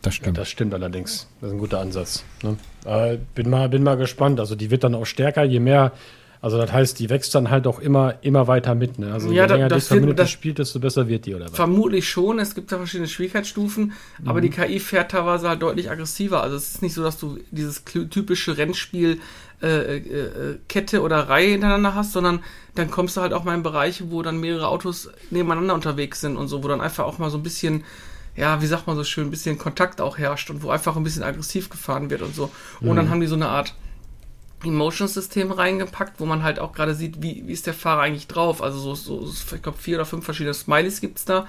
[0.02, 0.36] Das stimmt.
[0.36, 1.28] Ja, das stimmt allerdings.
[1.40, 2.24] Das ist ein guter Ansatz.
[2.42, 2.56] Ne?
[2.84, 4.40] Äh, bin, mal, bin mal gespannt.
[4.40, 5.92] Also die wird dann auch stärker, je mehr
[6.42, 8.98] also das heißt, die wächst dann halt auch immer, immer weiter mit.
[8.98, 9.12] Ne?
[9.12, 11.54] Also ja, je länger das, das, das spielt, desto besser wird die, oder was?
[11.54, 12.40] Vermutlich schon.
[12.40, 14.28] Es gibt da verschiedene Schwierigkeitsstufen, mhm.
[14.28, 16.42] aber die KI fährt teilweise halt deutlich aggressiver.
[16.42, 19.20] Also es ist nicht so, dass du dieses typische Rennspiel
[19.62, 22.40] äh, äh, Kette oder Reihe hintereinander hast, sondern
[22.74, 26.36] dann kommst du halt auch mal in Bereiche, wo dann mehrere Autos nebeneinander unterwegs sind
[26.36, 27.84] und so, wo dann einfach auch mal so ein bisschen
[28.34, 31.04] ja, wie sagt man so schön, ein bisschen Kontakt auch herrscht und wo einfach ein
[31.04, 32.50] bisschen aggressiv gefahren wird und so.
[32.80, 32.96] Und mhm.
[32.96, 33.74] dann haben die so eine Art
[34.64, 38.62] Emotion-System reingepackt, wo man halt auch gerade sieht, wie, wie ist der Fahrer eigentlich drauf.
[38.62, 41.46] Also so, so ich glaube, vier oder fünf verschiedene Smileys gibt es da.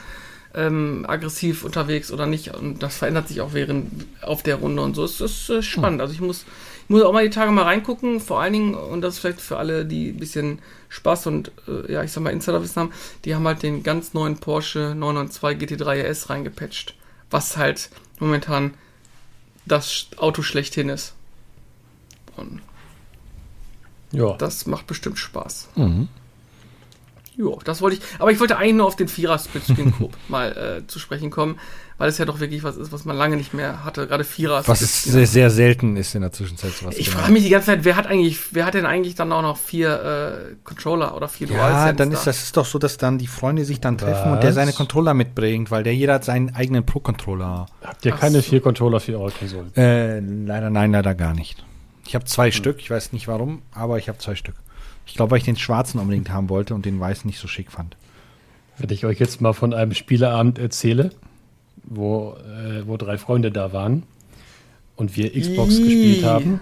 [0.56, 2.54] Ähm, aggressiv unterwegs oder nicht.
[2.54, 5.04] Und das verändert sich auch während auf der Runde und so.
[5.04, 6.02] Es ist äh, spannend.
[6.02, 6.45] Also ich muss,
[6.84, 8.19] ich muss auch mal die Tage mal reingucken.
[8.19, 11.91] Vor allen Dingen, und das ist vielleicht für alle, die ein bisschen Spaß und äh,
[11.91, 12.93] ja, ich sag mal Insiderwissen haben,
[13.26, 16.95] die haben halt den ganz neuen Porsche 992 GT3 RS reingepatcht.
[17.32, 18.76] Was halt momentan
[19.65, 21.13] das Auto schlechthin ist.
[22.36, 22.62] Und
[24.13, 24.34] ja.
[24.38, 25.69] Das macht bestimmt Spaß.
[25.76, 26.08] Mhm.
[27.36, 28.04] Jo, das wollte ich.
[28.19, 29.63] Aber ich wollte eigentlich nur auf den Vierer Split
[29.97, 31.58] Coop mal äh, zu sprechen kommen,
[31.97, 34.06] weil es ja doch wirklich was ist, was man lange nicht mehr hatte.
[34.06, 34.62] Gerade Vierer.
[34.67, 36.95] Was ist sehr, sehr selten ist in der Zwischenzeit sowas.
[36.95, 37.19] Ich genau.
[37.19, 39.58] frage mich die ganze Zeit, wer hat eigentlich, wer hat denn eigentlich dann auch noch
[39.58, 42.26] vier äh, Controller oder vier Ja, dann ist da?
[42.26, 44.34] das ist doch so, dass dann die Freunde sich dann treffen was?
[44.36, 47.65] und der seine Controller mitbringt, weil der jeder hat seinen eigenen Pro-Controller.
[47.84, 48.49] Habt ihr Ach keine so.
[48.49, 49.76] vier Controller für eure Konsolen?
[49.76, 51.65] Äh, leider nein, leider gar nicht.
[52.06, 52.52] Ich habe zwei hm.
[52.54, 54.56] Stück, ich weiß nicht warum, aber ich habe zwei Stück.
[55.06, 57.72] Ich glaube, weil ich den schwarzen unbedingt haben wollte und den weißen nicht so schick
[57.72, 57.98] fand.
[58.78, 61.12] Wenn ich euch jetzt mal von einem Spieleabend erzähle,
[61.84, 64.04] wo, äh, wo drei Freunde da waren
[64.96, 65.84] und wir Xbox Iii.
[65.84, 66.60] gespielt haben,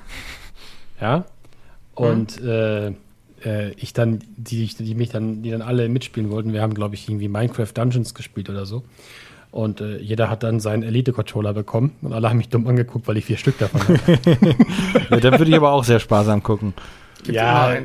[1.00, 1.26] ja,
[1.94, 2.50] und hm.
[2.50, 2.94] äh,
[3.46, 6.96] äh, ich dann, die, die mich dann, die dann alle mitspielen wollten, wir haben, glaube
[6.96, 8.84] ich, irgendwie Minecraft Dungeons gespielt oder so.
[9.52, 13.18] Und äh, jeder hat dann seinen Elite-Controller bekommen und alle haben mich dumm angeguckt, weil
[13.18, 14.02] ich vier Stück davon habe.
[15.10, 16.74] ja, dann würde ich aber auch sehr sparsam gucken.
[17.24, 17.76] Gibt ja,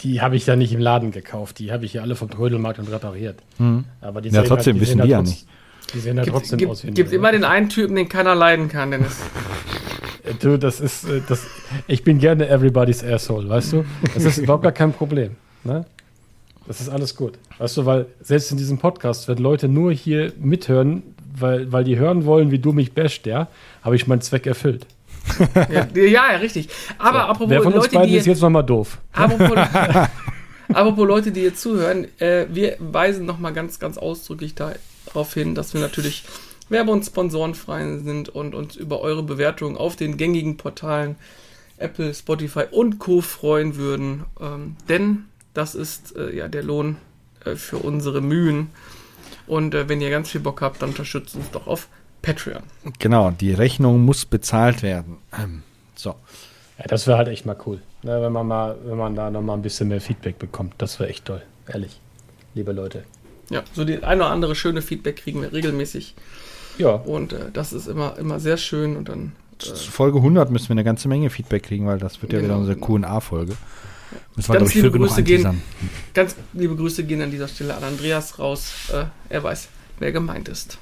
[0.00, 1.58] die habe ich ja nicht im Laden gekauft.
[1.58, 3.40] Die habe ich ja alle vom Trödelmarkt und repariert.
[3.58, 3.84] Hm.
[4.00, 5.46] Aber die ja, trotzdem halt, die wissen die ja nicht.
[5.94, 8.34] Die sehen ja gibt, trotzdem gibt, aus wie Gibt immer den einen Typen, den keiner
[8.34, 9.20] leiden kann, Dennis.
[10.24, 11.46] Äh, du, das ist, äh, das,
[11.86, 13.84] ich bin gerne everybody's asshole, weißt du?
[14.14, 15.36] Das ist überhaupt gar kein Problem.
[15.64, 15.84] Ne?
[16.66, 17.34] Das ist alles gut.
[17.58, 21.02] Weißt du, weil selbst in diesem Podcast, wenn Leute nur hier mithören,
[21.38, 23.48] weil, weil die hören wollen, wie du mich basht, ja,
[23.82, 24.86] habe ich meinen Zweck erfüllt.
[25.70, 26.68] ja, ja, richtig.
[26.98, 28.98] Aber so, apropos wer von uns Leute, beiden die ist jetzt nochmal doof.
[29.12, 29.56] Apropos,
[30.72, 35.74] apropos Leute, die jetzt zuhören, äh, wir weisen nochmal ganz, ganz ausdrücklich darauf hin, dass
[35.74, 36.24] wir natürlich
[36.68, 41.16] werbe- und sponsorenfrei sind und uns über eure Bewertungen auf den gängigen Portalen
[41.78, 43.20] Apple, Spotify und Co.
[43.20, 44.24] freuen würden.
[44.40, 45.24] Ähm, denn
[45.56, 46.96] das ist äh, ja der Lohn
[47.44, 48.68] äh, für unsere Mühen.
[49.46, 51.88] Und äh, wenn ihr ganz viel Bock habt, dann unterstützt uns doch auf
[52.22, 52.62] Patreon.
[52.98, 55.18] Genau, die Rechnung muss bezahlt werden.
[55.36, 55.62] Ähm,
[55.94, 56.16] so.
[56.78, 57.80] Ja, das wäre halt echt mal cool.
[58.02, 60.74] Ne, wenn man mal, wenn man da nochmal ein bisschen mehr Feedback bekommt.
[60.78, 61.42] Das wäre echt toll.
[61.66, 62.00] Ehrlich.
[62.54, 63.04] Liebe Leute.
[63.50, 66.14] Ja, so die ein oder andere schöne Feedback kriegen wir regelmäßig.
[66.78, 66.90] Ja.
[66.90, 69.32] Und äh, das ist immer, immer sehr schön und dann.
[69.58, 72.54] Zu Folge 100 müssen wir eine ganze Menge Feedback kriegen, weil das wird ja Genau,
[72.54, 73.06] wieder unsere genau.
[73.08, 73.56] Qa-Folge.
[74.34, 75.62] Müssen Ganz liebe genug Grüße gehen.
[76.14, 78.72] Ganz liebe Grüße gehen an dieser Stelle an Andreas raus.
[78.92, 80.78] Äh, er weiß, wer gemeint ist.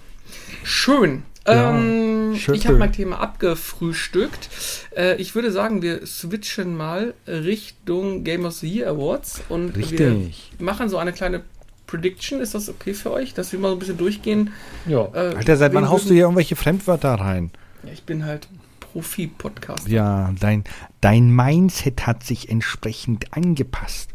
[0.63, 1.23] Schön.
[1.47, 4.49] Ja, ähm, schön, ich habe mein Thema abgefrühstückt.
[4.97, 10.53] Äh, ich würde sagen, wir switchen mal Richtung Game of the Year Awards und Richtig.
[10.57, 11.43] wir machen so eine kleine
[11.87, 12.41] Prediction.
[12.41, 14.53] Ist das okay für euch, dass wir mal so ein bisschen durchgehen?
[14.87, 15.07] Ja.
[15.13, 17.51] Äh, Alter, seit wann haust du hier irgendwelche Fremdwörter rein?
[17.83, 18.49] Ja, ich bin halt
[18.95, 19.89] Profi-Podcast.
[19.89, 20.63] Ja, dein,
[21.01, 24.11] dein Mindset hat sich entsprechend angepasst.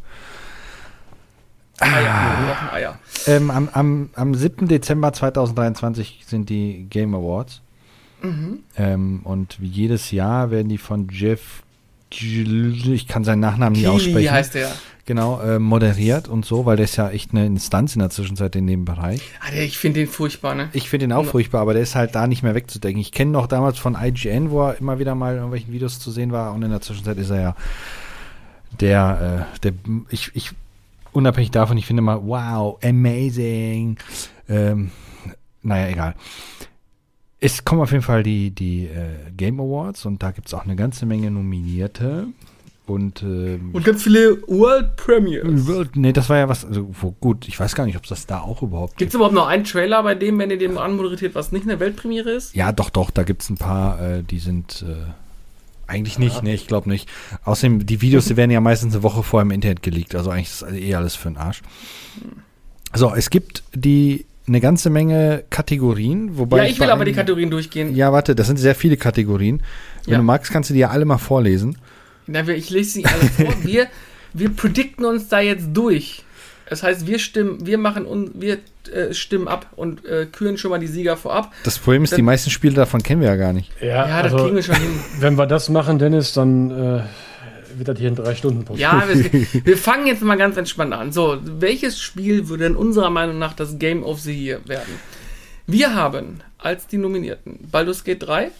[1.79, 2.99] Eier, brauchen Eier.
[3.27, 4.69] Ähm, am, am, am 7.
[4.69, 7.61] Dezember 2023 sind die Game Awards.
[8.21, 8.59] Mhm.
[8.77, 11.63] Ähm, und wie jedes Jahr werden die von Jeff,
[12.09, 14.71] ich kann seinen Nachnamen nie aussprechen, heißt der.
[15.09, 18.55] Genau, äh, moderiert und so, weil der ist ja echt eine Instanz in der Zwischenzeit
[18.55, 19.23] in dem Bereich.
[19.41, 20.69] Ah, der, ich finde den furchtbar, ne?
[20.71, 23.01] Ich finde ihn auch furchtbar, aber der ist halt da nicht mehr wegzudenken.
[23.01, 26.11] Ich kenne noch damals von IGN, wo er immer wieder mal in irgendwelchen Videos zu
[26.11, 27.55] sehen war und in der Zwischenzeit ist er ja
[28.79, 29.73] der, äh, der,
[30.11, 30.51] ich, ich,
[31.11, 33.97] unabhängig davon, ich finde mal, wow, amazing.
[34.47, 34.91] Ähm,
[35.63, 36.15] naja, egal.
[37.39, 40.65] Es kommen auf jeden Fall die, die äh, Game Awards und da gibt es auch
[40.65, 42.27] eine ganze Menge Nominierte.
[42.89, 45.45] Und, ähm, Und ganz viele World Premiers.
[45.93, 48.25] nee, das war ja was, also wo, gut, ich weiß gar nicht, ob es das
[48.25, 51.35] da auch überhaupt Gibt es überhaupt noch einen Trailer bei dem, wenn ihr dem anmoderiert,
[51.35, 52.55] was nicht eine Weltpremiere ist?
[52.55, 54.95] Ja, doch, doch, da gibt es ein paar, äh, die sind äh,
[55.85, 57.07] eigentlich nicht, nee, ich glaube nicht.
[57.43, 60.49] Außerdem, die Videos, die werden ja meistens eine Woche vorher im Internet geleakt, also eigentlich
[60.49, 61.61] ist das eh alles für den Arsch.
[62.95, 67.51] So, es gibt die eine ganze Menge Kategorien, wobei ja, ich will aber die Kategorien
[67.51, 67.95] durchgehen.
[67.95, 69.61] Ja, warte, das sind sehr viele Kategorien.
[70.05, 70.17] Wenn Ja.
[70.17, 71.77] du magst, kannst du die ja alle mal vorlesen.
[72.31, 73.53] Na, wir, ich lese sie alle vor.
[73.63, 73.87] Wir,
[74.33, 76.23] wir predikten uns da jetzt durch.
[76.69, 78.59] Das heißt, wir stimmen, wir machen und wir
[78.93, 81.51] äh, stimmen ab und äh, küren schon mal die Sieger vorab.
[81.63, 83.71] Das Problem ist, die Dann- meisten Spiele davon kennen wir ja gar nicht.
[83.81, 84.99] Ja, Ja, das also, kriegen wir schon hin.
[85.19, 87.01] wenn wir das machen, Dennis, dann äh,
[87.75, 88.99] wird das hier in drei Stunden passieren.
[88.99, 91.11] Ja, wir, wir fangen jetzt mal ganz entspannt an.
[91.11, 94.93] So, welches Spiel würde in unserer Meinung nach das Game of the Year werden?
[95.65, 98.51] Wir haben als die Nominierten Baldur's Gate 3,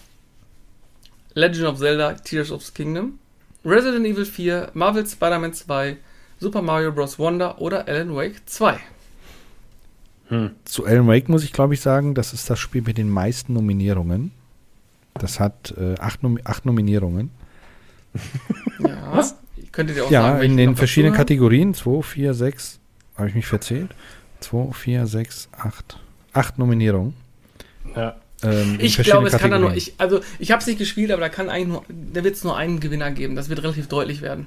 [1.34, 3.18] Legend of Zelda, Tears of the Kingdom,
[3.64, 5.96] Resident Evil 4, Marvel Spider-Man 2,
[6.38, 7.18] Super Mario Bros.
[7.18, 8.78] Wonder oder Alan Wake 2.
[10.64, 13.52] Zu Alan Wake muss ich, glaube ich, sagen, das ist das Spiel mit den meisten
[13.52, 14.30] Nominierungen.
[15.14, 17.30] Das hat äh, acht, Nom acht Nominierungen.
[18.78, 19.24] Ja.
[19.72, 21.14] Könntet ihr auch Ja, sagen, in den verschiedenen?
[21.14, 21.74] Kategorien.
[21.74, 22.80] 2, 4, 6.
[23.16, 23.90] Habe ich mich verzählt?
[24.40, 26.00] 2, 4, 6, 8.
[26.32, 27.14] Acht Nominierungen.
[27.94, 28.16] Ja.
[28.42, 31.20] Ähm, Ich glaube, es kann da nur, ich, also ich habe es nicht gespielt, aber
[31.20, 33.36] da kann eigentlich nur, da wird es nur einen Gewinner geben.
[33.36, 34.46] Das wird relativ deutlich werden.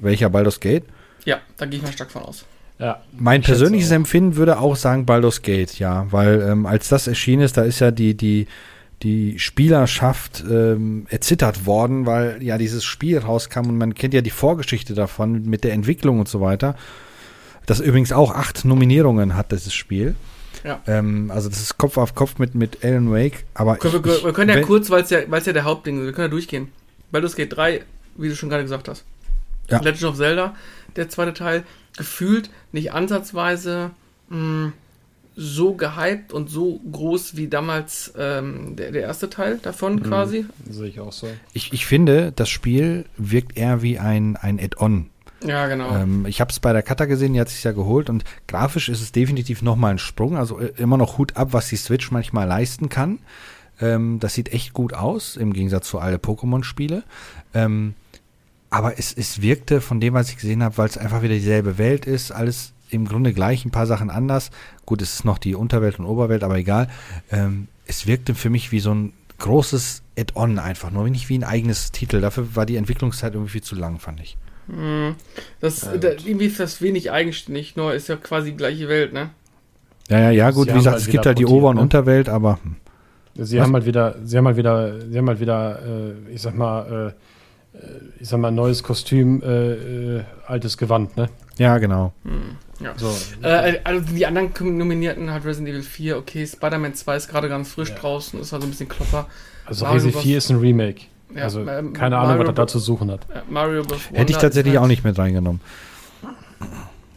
[0.00, 0.84] Welcher Baldur's Gate?
[1.24, 2.44] Ja, da gehe ich mal stark von aus.
[2.78, 3.02] ja.
[3.18, 3.90] Mein persönliches.
[3.90, 6.06] Empfinden würde auch sagen Baldur's Gate, ja.
[6.10, 8.46] Weil ähm, als das erschienen ist, da ist ja die, die,
[9.02, 14.30] die Spielerschaft ähm, erzittert worden, weil ja dieses Spiel rauskam und man kennt ja die
[14.30, 16.74] Vorgeschichte davon mit der Entwicklung und so weiter.
[17.66, 20.14] Das übrigens auch acht Nominierungen hat, dieses Spiel.
[20.64, 20.80] Ja.
[20.86, 23.44] Ähm, also das ist Kopf auf Kopf mit, mit Alan Wake.
[23.54, 25.64] Aber Können wir, ich, wir können ja wenn- kurz, weil es ja, weil's ja der
[25.64, 26.68] Hauptding ist, wir können ja durchgehen.
[27.10, 27.82] Baldur's Gate 3,
[28.16, 29.04] wie du schon gerade gesagt hast.
[29.68, 29.80] Ja.
[29.80, 30.54] Legend of Zelda,
[30.96, 31.64] der zweite Teil,
[31.96, 33.90] gefühlt nicht ansatzweise
[34.28, 34.72] mh,
[35.36, 40.02] so gehypt und so groß wie damals ähm, der, der erste Teil davon Mhm.
[40.02, 40.44] quasi.
[40.68, 41.28] Sehe ich auch so.
[41.52, 45.06] ich, ich finde, das Spiel wirkt eher wie ein, ein Add-on.
[45.44, 45.96] Ja, genau.
[45.96, 48.88] Ähm, ich habe es bei der Kata gesehen, die hat sich ja geholt und grafisch
[48.88, 50.36] ist es definitiv nochmal ein Sprung.
[50.36, 53.18] Also äh, immer noch Hut ab, was die Switch manchmal leisten kann.
[53.80, 57.02] Ähm, das sieht echt gut aus, im Gegensatz zu alle Pokémon-Spiele.
[57.54, 57.94] Ähm,
[58.68, 61.78] aber es, es wirkte von dem, was ich gesehen habe, weil es einfach wieder dieselbe
[61.78, 64.50] Welt ist, alles im Grunde gleich, ein paar Sachen anders.
[64.84, 66.88] Gut, es ist noch die Unterwelt und Oberwelt, aber egal.
[67.30, 71.44] Ähm, es wirkte für mich wie so ein großes Add-on einfach, nur nicht wie ein
[71.44, 72.20] eigenes Titel.
[72.20, 74.36] Dafür war die Entwicklungszeit irgendwie viel zu lang, fand ich.
[74.68, 75.14] Hm,
[75.60, 79.12] das, Ja, da, irgendwie ist das wenig eigenständig, nur ist ja quasi die gleiche Welt,
[79.12, 79.30] ne?
[80.08, 81.82] Ja, ja, ja, gut, Sie wie gesagt, halt es gibt halt die Ober- und ne?
[81.82, 82.76] Unterwelt, aber hm.
[83.36, 83.64] Sie Was?
[83.64, 87.14] haben halt wieder, sie haben halt wieder, sie haben halt wieder, äh, ich sag mal,
[87.72, 91.28] äh, äh, ich sag mal, neues Kostüm, äh, äh, altes Gewand, ne?
[91.56, 92.12] ja, genau.
[92.24, 92.92] Hm, ja.
[92.96, 93.14] So.
[93.42, 97.70] Äh, also die anderen Nominierten hat Resident Evil 4, okay, Spider-Man 2 ist gerade ganz
[97.72, 97.94] frisch Ja.
[97.96, 99.26] draußen, ist also ein bisschen klopper.
[99.64, 100.22] also Mario Resi Bros.
[100.22, 101.02] 4 ist ein Remake.
[101.34, 103.26] Ja, also ähm, keine Ahnung, Mario was er da zu suchen hat.
[103.48, 103.82] Mario.
[104.12, 105.60] Hätte ich tatsächlich ist halt- auch nicht mit reingenommen.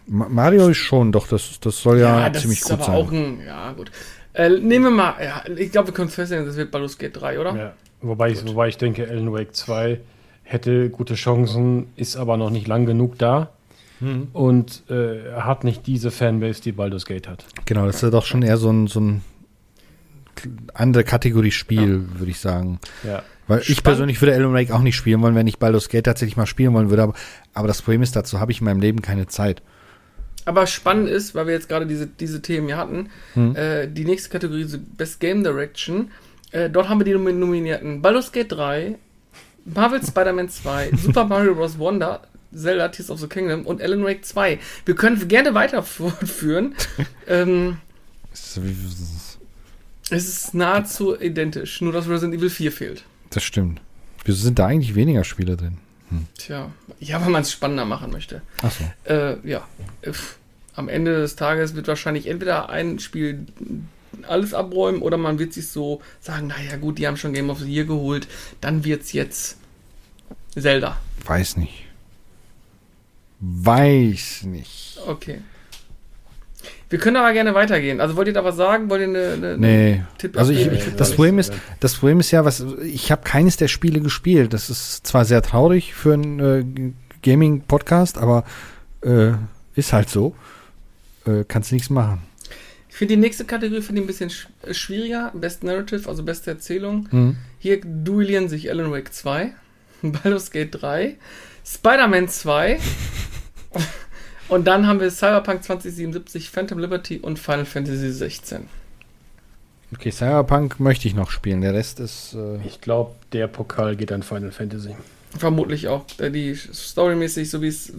[0.08, 2.96] Ma Mario ist schon, doch, das, das soll ja, das ziemlich ist gut aber sein.
[2.96, 3.90] auch ein, ja gut.
[4.34, 7.40] Äh, nehmen wir mal, ja, ich glaube, wir können feststellen, das wird Baldur's Gate 3,
[7.40, 7.56] oder?
[7.56, 7.74] Ja.
[8.02, 10.00] Wobei, ich, wobei ich denke, Alan Wake 2
[10.44, 13.50] hätte gute Chancen, ist aber noch nicht lang genug da
[14.00, 14.28] Mhm.
[14.34, 17.46] und äh, hat nicht diese Fanbase, die Baldur's Gate hat.
[17.66, 19.22] Genau, das ist ja doch schon eher so ein, so ein
[20.74, 22.80] andere Kategorie Spiel, würde ich sagen.
[23.04, 23.22] Ja.
[23.48, 23.84] Weil ich Spannend.
[23.84, 26.74] persönlich würde Alan Wake auch nicht spielen wollen, wenn ich Baldur's Gate tatsächlich mal spielen
[26.74, 27.04] wollen würde.
[27.04, 27.14] Aber,
[27.54, 29.62] aber das Problem ist, dazu habe ich in meinem Leben keine Zeit.
[30.46, 33.56] Aber spannend ist, weil wir jetzt gerade diese, diese Themen hier hatten, Hm.
[33.56, 34.66] äh, die nächste Kategorie,
[34.98, 36.12] Best Game Direction.
[36.52, 38.96] Äh, dort haben wir die Nomi- Nominierten Baldur's Gate 3,
[39.66, 41.78] Marvel Spider-Man 2, Super Mario Bros.
[41.80, 42.22] Wonder,
[42.54, 44.60] Zelda Tears of the Kingdom und Alan Wake 2.
[44.86, 46.76] Wir können gerne weiter fortführen.
[47.28, 47.78] ähm,
[50.10, 53.04] es ist nahezu identisch, nur dass Resident Evil 4 fehlt.
[53.34, 53.82] Das stimmt.
[54.26, 55.78] Wieso sind da eigentlich weniger Spiele drin?
[56.38, 58.42] Tja, ja, weil man es spannender machen möchte.
[58.62, 58.84] Achso.
[59.06, 59.68] Äh, ja,
[60.76, 63.46] am Ende des Tages wird wahrscheinlich entweder ein Spiel
[64.28, 67.60] alles abräumen oder man wird sich so sagen, naja gut, die haben schon Game of
[67.60, 68.28] the Year geholt,
[68.62, 69.58] dann wird's jetzt
[70.58, 71.00] Zelda.
[71.26, 71.86] Weiß nicht.
[73.40, 75.00] Weiß nicht.
[75.08, 75.42] Okay.
[76.94, 78.00] Wir können aber gerne weitergehen.
[78.00, 78.88] Also wollt ihr da was sagen?
[78.92, 80.04] Wollt ihr eine, eine Nee.
[80.20, 80.68] Tipp Also ich?
[80.70, 84.54] Nee, das Problem ist, das Problem ist ja, was ich habe keines der Spiele gespielt.
[84.54, 88.44] Das ist zwar sehr traurig für einen äh, Gaming-Podcast, aber
[89.02, 89.32] äh,
[89.74, 90.36] ist halt so.
[91.26, 92.22] Äh, kannst nichts machen.
[92.90, 95.32] Ich finde die nächste Kategorie finde ich ein bisschen sch äh, schwieriger.
[95.34, 97.08] Best Narrative, also beste Erzählung.
[97.10, 97.38] Hm.
[97.58, 99.52] Hier duellieren sich Alan Wake 2,
[100.04, 101.16] Baldur's Gate 3,
[101.66, 102.80] Spider-Man 2
[104.50, 108.68] und dann haben wir Cyberpunk 2077, Phantom Liberty und Final Fantasy 16.
[109.96, 111.62] Okay, Cyberpunk möchte ich noch spielen.
[111.62, 112.34] Der Rest ist.
[112.34, 114.96] Äh, Ich glaube, der Pokal geht an Final Fantasy.
[115.38, 117.92] Vermutlich auch äh, die storymäßig, so wie es,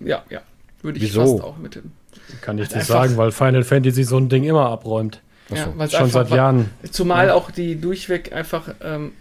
[0.00, 0.40] ja, ja,
[0.82, 1.20] würde ich Wieso?
[1.38, 1.92] fast auch mit dem.
[2.40, 5.20] Kann ich dir sagen, weil Final Fantasy so ein Ding immer abräumt.
[5.50, 6.70] Ja, weil's Schon einfach seit Jahren.
[6.90, 7.34] Zumal Ja.
[7.34, 9.12] auch die durchweg einfach, ähm,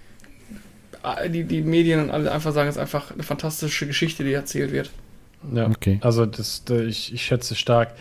[1.03, 4.33] äh, die, die Medien und alle einfach sagen, es ist einfach eine fantastische Geschichte, die
[4.33, 4.89] erzählt wird.
[5.53, 5.67] Ja.
[5.69, 5.99] Okay.
[6.01, 7.93] Also das, da- ich, ich schätze stark,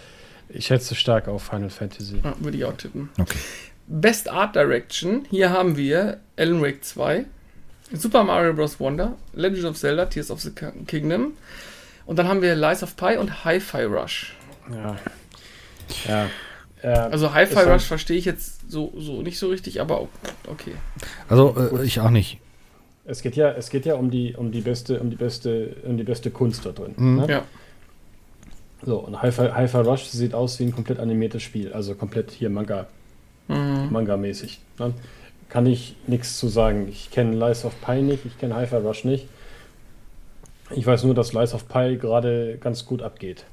[0.49, 2.21] ich schätze stark auf Final Fantasy.
[2.23, 3.11] Ja, würde ich auch tippen.
[3.21, 3.39] Okay.
[3.87, 7.27] Best Art Direction, hier haben wir Alan Wake 2,
[7.93, 8.81] Super Mario Bros.
[8.81, 11.33] Wonder, Legend of Zelda, Tears of the Ki- Kingdom
[12.07, 14.35] und dann haben wir Lies of Pi und Hi-Fi Rush.
[14.73, 14.97] Ja.
[16.09, 16.31] Ja.
[16.83, 17.07] ja.
[17.09, 20.09] Also Hi-Fi ein- Rush verstehe ich jetzt so, so nicht so richtig, aber
[20.49, 20.73] okay.
[21.29, 22.39] Also äh, ich auch nicht.
[23.07, 25.97] Es geht ja, es geht ja um die, um die beste, um die beste, um
[25.97, 26.95] die beste Kunst da drin.
[26.97, 27.17] Mhm.
[27.17, 27.27] Ne?
[27.29, 27.45] Ja.
[28.83, 32.87] So, und Hi-Fi Rush sieht aus wie ein komplett animiertes Spiel, also komplett hier Manga,
[33.49, 33.89] Mhm.
[33.91, 34.61] Manga-mäßig.
[34.79, 34.95] Ne?
[35.49, 36.89] Kann ich nichts zu sagen.
[36.89, 39.29] Ich kenne Lies of Pi nicht, ich kenne Hi-Fi Rush nicht.
[40.71, 43.45] Ich weiß nur, dass Lies of Pi gerade ganz gut abgeht.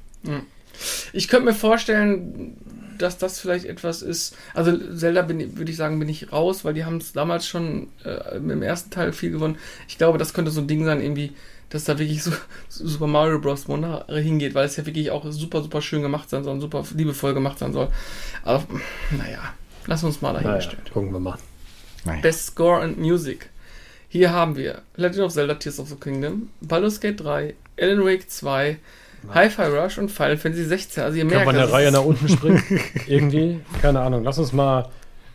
[1.12, 2.56] Ich könnte mir vorstellen,
[2.98, 4.36] dass das vielleicht etwas ist.
[4.54, 7.46] Also Zelda bin, ich- würde ich sagen, bin ich raus, weil die haben es damals
[7.46, 9.56] schon äh, im ersten Teil viel gewonnen.
[9.88, 11.32] Ich glaube, das könnte so ein Ding sein, irgendwie,
[11.70, 12.32] dass da wirklich so
[12.68, 13.66] Super Mario Bros.
[13.68, 16.84] Wonder hingeht, weil es ja wirklich auch super, super schön gemacht sein soll und super
[16.94, 17.88] liebevoll gemacht sein soll.
[18.44, 18.64] Aber
[19.10, 19.54] naja,
[19.86, 20.92] lass uns mal Naja, dahingestellt.
[20.92, 21.38] gucken wir mal.
[22.04, 22.20] Nein.
[22.22, 23.48] Best Score and Music.
[24.08, 28.28] Hier haben wir Legend of Zelda Tears of the Kingdom, Baldur's Gate 3, Alan Wake
[28.28, 28.76] 2,
[29.32, 31.02] Hi-Fi Rush und Final Fantasy 16.
[31.02, 32.62] Also ihr merkt, wir eine das Reihe nach unten springen?
[33.06, 33.60] Irgendwie?
[33.80, 34.24] Keine Ahnung.
[34.24, 34.88] Lass uns mal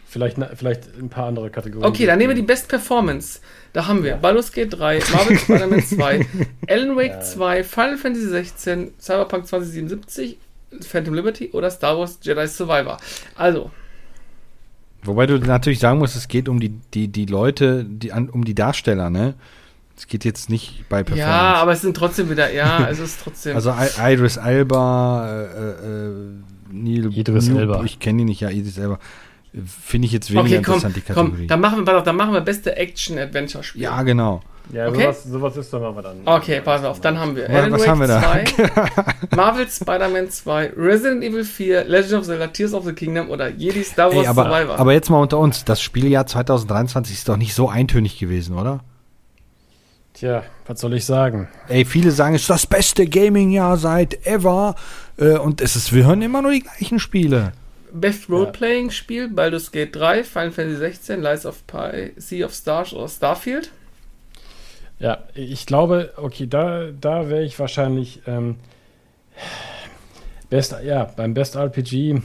[0.08, 1.88] vielleicht, vielleicht ein paar andere Kategorien.
[1.90, 3.40] Okay, dann nehmen wir die Best Performance.
[3.74, 4.18] Da haben wir Ja.
[4.18, 6.26] Baldur's Gate 3, Marvel Spider-Man 2,
[6.68, 7.22] Alan Wake Ja.
[7.22, 10.38] 2, Final Fantasy 16, Cyberpunk 2077,
[10.82, 12.98] Phantom Liberty oder Star Wars Jedi Survivor.
[13.36, 13.72] Also,
[15.04, 18.44] Wobei du natürlich sagen musst, es geht um die, die, die Leute, die, an, um
[18.44, 19.36] die Darsteller, ne?
[19.98, 21.28] Es geht jetzt nicht bei Performance.
[21.30, 23.56] ja, aber es sind trotzdem wieder, ja, es ist trotzdem.
[23.56, 26.12] Also I Idris Elba, äh, äh,
[26.72, 27.84] Neil Idris New- Elba.
[27.84, 29.00] Ich kenne ihn nicht, ja, Idris Elba.
[29.84, 31.48] Finde ich jetzt weniger okay, komm, interessant, die komm, Kategorie.
[31.48, 33.82] dann machen wir, pass auf, dann machen wir beste Action-Adventure-Spiel.
[33.82, 34.42] ja, genau.
[34.74, 35.04] Ja, Okay.
[35.04, 36.18] sowas, sowas ist, dann machen wir dann.
[36.26, 38.22] Okay, pass auf, dann haben wir Was- Alan was Wake haben wir da?
[38.22, 38.86] 2,
[39.36, 43.82] Marvel Spider-Man 2, Resident Evil 4, Legend of Zelda Tears of the Kingdom oder Jedi
[43.84, 44.78] Star Wars Ey, aber, Survivor.
[44.78, 48.82] aber jetzt mal unter uns, das Spieljahr 2023 ist doch nicht so eintönig gewesen, oder?
[50.18, 51.48] Tja, was soll ich sagen?
[51.68, 54.74] Ey, viele sagen, es ist das beste Gaming-Jahr seit ever.
[55.18, 57.52] Äh, und es ist, wir hören immer nur die gleichen Spiele.
[57.94, 63.08] Best Role-Playing-Spiel, Baldur's Gate 3, Final Fantasy 16, Lies of Pi, Sea of Stars oder
[63.08, 63.72] Starfield.
[64.98, 68.56] Ja, ich glaube, okay, da, da wäre ich wahrscheinlich ähm,
[70.50, 72.22] Best, ja, beim Best RPG.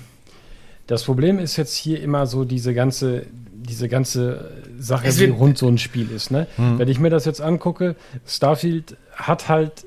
[0.87, 5.59] Das Problem ist jetzt hier immer so diese ganze, diese ganze Sache, Es wie rund
[5.59, 6.31] so ein Spiel ist.
[6.31, 6.47] Ne?
[6.57, 6.79] Hm.
[6.79, 9.85] Wenn ich mir das jetzt angucke, Starfield hat halt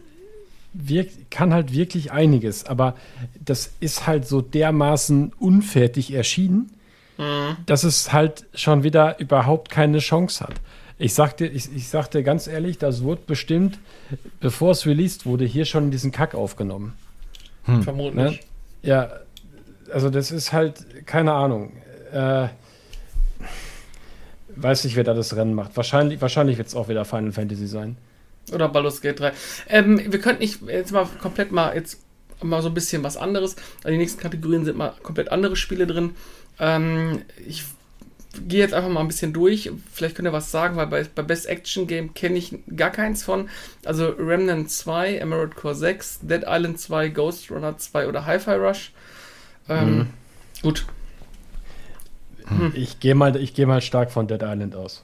[1.29, 2.95] kann halt wirklich einiges, aber
[3.43, 6.69] das ist halt so dermaßen unfertig erschienen,
[7.65, 10.55] dass es halt schon wieder überhaupt keine Chance hat.
[10.97, 13.79] Ich sagte, ich, ich sagte ganz ehrlich, das wurde bestimmt,
[14.39, 16.93] bevor es released wurde, hier schon diesen Kack aufgenommen.
[17.63, 18.13] Vermutlich.
[18.15, 18.39] Ne?
[18.83, 19.11] Ja,
[19.91, 21.73] also das ist halt, keine Ahnung.
[22.11, 22.47] Äh,
[24.57, 25.75] weiß nicht, wer da das Rennen macht.
[25.77, 27.97] Wahrscheinlich, wahrscheinlich wird es auch wieder Final Fantasy sein.
[28.53, 29.31] Oder Baldur's Gate 3.
[29.69, 31.99] Ähm, wir könnten nicht jetzt mal komplett mal jetzt
[32.41, 33.55] mal so ein bisschen was anderes.
[33.77, 36.15] Also die nächsten Kategorien sind mal komplett andere Spiele drin.
[36.59, 37.63] Ähm, ich
[38.47, 39.71] gehe jetzt einfach mal ein bisschen durch.
[39.91, 43.23] Vielleicht könnt ihr was sagen, weil bei, bei Best Action Game kenne ich gar keins
[43.23, 43.49] von.
[43.85, 48.91] Also Remnant 2, Emerald Core 6, Dead Island 2, Ghost Runner 2 oder Hi-Fi Rush.
[49.69, 50.07] Ähm, Mhm.
[50.61, 50.85] Gut,
[52.73, 55.03] Ich gehe mal, ich gehe mal stark von Dead Island aus.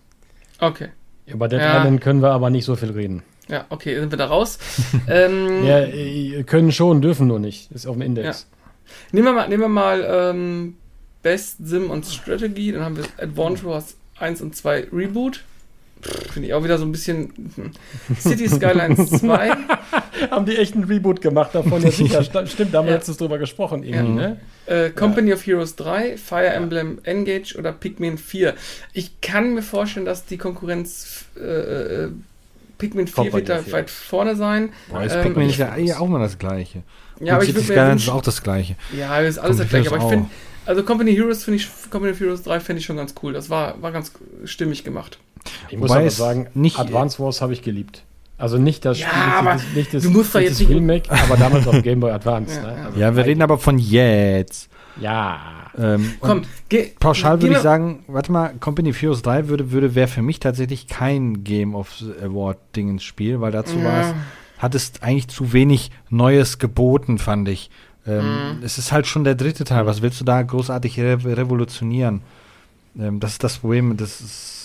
[0.60, 0.90] okay.
[1.28, 1.78] Über Dead Ja.
[1.80, 3.24] Island können wir aber nicht so viel reden.
[3.48, 4.58] Ja, okay, sind wir da raus.
[5.08, 7.72] ähm, Ja, äh, können schon, dürfen nur nicht.
[7.72, 8.48] Ist auf dem Index.
[9.12, 10.76] Nehmen wir mal, nehmen wir mal ähm,
[11.24, 15.44] Best Sim und Strategy, dann haben wir Wars 1 und 2 Reboot.
[16.34, 17.72] Finde ich auch wieder so ein bisschen hm.
[18.18, 19.52] City Skylines 2.
[20.32, 21.82] Haben die echt einen Reboot gemacht davon?
[21.84, 22.24] Ja, sicher.
[22.48, 22.98] Stimmt, da haben wir Ja.
[22.98, 23.84] letztens drüber gesprochen.
[23.84, 24.40] Irgendwie, ne?
[24.68, 28.54] Äh, Company of Heroes 3, Fire Emblem Engage oder Pikmin 4.
[28.94, 32.12] Ich kann mir vorstellen, dass die Konkurrenz äh, äh,
[32.78, 33.74] Pikmin 4 Kommt bei wird da dir viel.
[33.74, 34.70] weit vorne sein.
[34.90, 36.84] Boah, ist Ähm, Pikmin ist ja eh auch mal das Gleiche.
[37.20, 38.76] Ja, aber ich Cities würde mir ist auch das Gleiche.
[38.98, 40.30] ja, ist alles das Company gleiche, aber ich finde,
[40.66, 43.34] also Company Heroes finde ich, Company of Heroes 3 finde ich schon ganz cool.
[43.34, 44.12] Das war, war ganz
[44.46, 45.20] stimmig gemacht.
[45.70, 48.04] Ich muss Wobei aber es sagen, nicht- Advance Wars habe ich geliebt.
[48.42, 50.68] Also nicht das Ja, Spiel, aber nicht, das- nicht das, du musst nicht jetzt das
[50.68, 52.56] nicht- Remake, aber damals auf Game Boy Advance.
[52.56, 52.76] Ja, ne?
[52.78, 52.86] ja.
[52.86, 54.70] Also Ja, wir reden aber von jetzt.
[55.00, 55.40] Ja.
[55.78, 59.96] Ähm, Komm, geh, pauschal würde ich sagen, warte mal, Company of Heroes 3 würde, würde
[59.96, 63.86] wäre für mich tatsächlich kein Game of the Award Ding ins Spiel, weil dazu Ja.
[63.86, 64.14] war es,
[64.58, 67.70] hat es eigentlich zu wenig Neues geboten, fand ich.
[68.06, 68.26] Ähm,
[68.58, 68.64] Mhm.
[68.64, 69.86] Es ist halt schon der dritte Teil.
[69.86, 72.22] Was willst du da großartig re revolutionieren?
[73.00, 73.96] Ähm, das ist das Problem.
[73.96, 74.58] Das ist,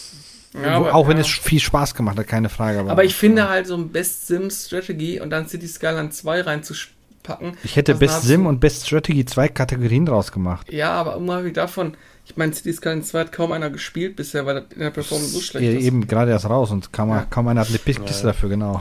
[0.62, 1.22] Ja, aber- auch wenn ja.
[1.22, 2.80] es viel Spaß gemacht hat, keine Frage.
[2.90, 7.56] Aber ich finde halt so ein Best Sim Strategy und dann City Skyline 2 reinzupacken.
[7.64, 10.72] Ich hätte Best Sim und Best Strategy zwei Kategorien draus gemacht.
[10.72, 14.54] Ja, aber unabhängig davon, ich meine, City Skyline 2 hat kaum einer gespielt bisher, weil
[14.62, 15.84] das in der Performance so schlecht Ja, ist.
[15.84, 17.26] eben gerade erst raus und kaum, Ja.
[17.28, 18.22] kaum einer hat eine Piste Ja.
[18.22, 18.80] dafür, genau.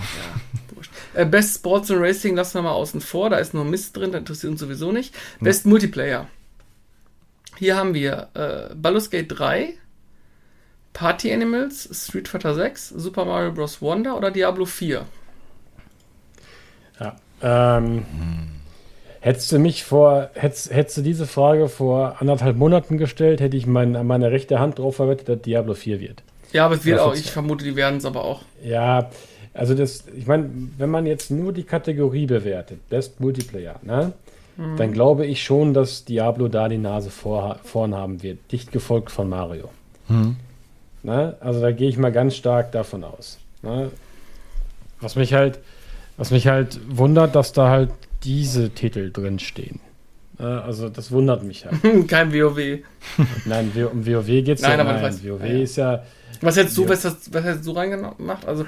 [1.14, 4.12] Äh, Best Sports and Racing lassen wir mal außen vor, da ist nur Mist drin,
[4.12, 5.14] das interessiert uns sowieso nicht.
[5.40, 6.28] Best Multiplayer.
[7.58, 9.76] Hier haben wir äh, Baldur's Gate 3,
[10.96, 13.82] Party Animals, Street Fighter 6, Super Mario Bros.
[13.82, 15.06] Wonder oder Diablo 4.
[17.00, 17.16] ja.
[17.42, 18.06] Ähm,
[19.20, 23.66] Hättest du mich vor, hättest, hättest du diese Frage vor anderthalb Monaten gestellt, hätte ich
[23.66, 26.22] mein, meine rechte Hand drauf verwettet, dass Diablo 4 wird.
[26.54, 28.44] Ja, aber es wird auch, ich vermute, die werden es aber auch.
[28.64, 29.10] Ja,
[29.56, 34.14] also das, ich meine, wenn man jetzt nur die Kategorie bewertet, Best Multiplayer, ne,
[34.78, 39.10] dann glaube ich schon, dass Diablo da die Nase vor, vorn haben wird, dicht gefolgt
[39.10, 39.70] von Mario.
[40.08, 40.36] Hm.
[41.06, 41.36] Ne?
[41.40, 43.38] Also da gehe ich mal ganz stark davon aus.
[43.62, 43.92] Ne?
[45.02, 45.60] Was mich halt,
[46.18, 47.92] was mich halt wundert, dass da halt
[48.24, 49.80] diese Titel drin stehen.
[50.40, 50.64] Ne?
[50.64, 51.76] Also das wundert mich halt.
[52.08, 52.80] Kein WoW.
[53.46, 54.86] Nein, um WoW geht es Nein, ja.
[54.86, 55.62] aber Nein, WoW ja, ja.
[55.62, 56.04] ist ja.
[56.42, 58.46] Was hättest du, was, hast- was hättest du reingemacht?
[58.48, 58.66] Also,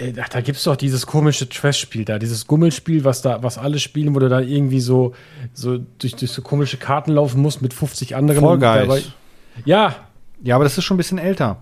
[0.00, 3.58] Äh, Ach, da gibt es doch dieses komische Trash-Spiel da, dieses Gummelspiel, was da, was
[3.58, 5.14] alle spielen, wo du da irgendwie so,
[5.52, 8.42] so durch, durch so komische Karten laufen musst mit 50 anderen.
[8.58, 9.12] Dabei- Guys.
[9.66, 9.94] Ja,
[10.42, 11.58] Ja, aber das ist schon ein bisschen älter.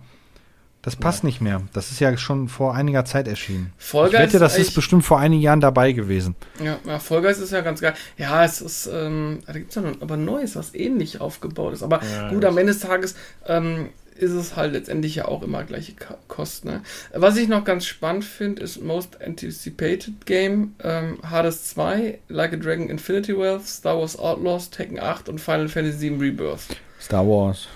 [0.82, 1.60] Das passt nicht mehr.
[1.74, 3.74] Das ist ja schon vor einiger Zeit erschienen.
[3.76, 6.36] Fall ich wette, das ist bestimmt vor einigen Jahren dabei gewesen.
[6.58, 7.92] Ja, ja Guys ist ja ganz geil.
[8.16, 11.82] Ja, es ist, ähm, da gibt es ja noch aber Neues, was ähnlich aufgebaut ist.
[11.82, 13.14] Aber Ja, gut, am Ende des Tages
[13.46, 15.92] ähm, ist es halt letztendlich ja auch immer gleiche
[16.28, 16.68] Kosten.
[16.68, 16.82] Ne?
[17.12, 22.56] Was ich noch ganz spannend finde, ist Most Anticipated Game, ähm, Hades 2, Like a
[22.56, 26.62] Dragon Infinity Wealth, Star Wars Outlaws, Tekken 8 und Final Fantasy VII Rebirth.
[26.98, 27.68] Star Wars.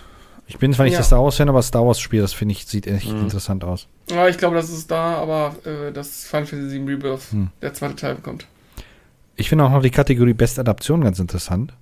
[0.47, 0.99] Ich bin zwar nicht Ja.
[0.99, 3.87] der Star Wars-Fan, aber Star Wars-Spiel, das finde ich, sieht echt interessant aus.
[4.11, 7.49] Ja, ich glaube, das ist da, aber äh, das Final Fantasy VII Rebirth, Hm.
[7.63, 8.47] der zweite Teil kommt.
[9.37, 11.73] Ich finde auch noch die Kategorie Best Adaption ganz interessant.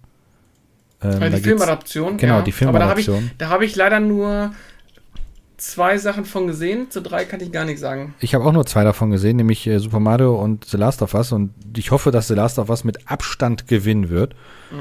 [1.03, 2.17] Ähm, Äh, da die Filmadaption.
[2.17, 2.43] Genau, ja.
[2.43, 3.51] die Aber da habe ich, Filmadaption.
[3.51, 4.53] hab ich leider nur
[5.57, 6.91] zwei Sachen von gesehen.
[6.91, 8.15] Zu drei kann ich gar nicht sagen.
[8.21, 11.15] Ich habe auch nur zwei davon gesehen, nämlich äh, Super Mario und The Last of
[11.15, 11.33] Us.
[11.33, 14.35] Und ich hoffe, dass The Last of Us mit Abstand gewinnen wird.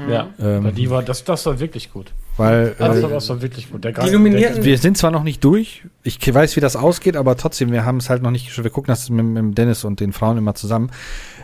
[0.08, 0.28] ja.
[0.40, 2.12] Ähm, die war, das, das war wirklich gut.
[2.36, 3.84] Weil Also- war, das war wirklich gut.
[3.84, 5.82] Der Die Nominierten- wir sind zwar noch nicht durch.
[6.02, 8.64] Ich weiß, wie das ausgeht, aber trotzdem, wir haben es halt noch nicht geschafft.
[8.64, 10.90] Wir gucken das mit, mit Dennis und den Frauen immer zusammen.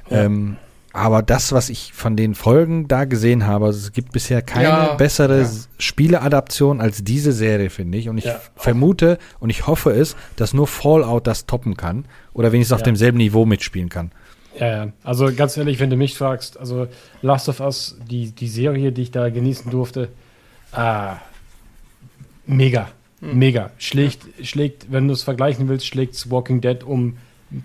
[0.08, 0.22] Ja.
[0.24, 0.56] Ähm,
[0.94, 4.64] aber das, was ich von den Folgen da gesehen habe, also es gibt bisher keine
[4.64, 5.48] Ja, bessere ja.
[5.78, 8.08] Spieleadaption als diese Serie, finde ich.
[8.08, 8.40] Und ich Ja.
[8.56, 13.18] vermute und ich hoffe es, dass nur Fallout das toppen kann oder wenigstens auf demselben
[13.18, 14.12] Niveau mitspielen kann.
[14.58, 14.92] Ja, ja.
[15.04, 16.88] Also ganz ehrlich, wenn du mich fragst, also
[17.20, 20.08] Last of Us, die, die Serie, die ich da genießen durfte,
[20.78, 21.20] ah,
[22.46, 22.88] mega.
[23.20, 23.38] Hm.
[23.38, 23.70] Mega.
[23.78, 27.18] Schlägt, schlägt, wenn du es vergleichen willst, schlägt Walking Dead um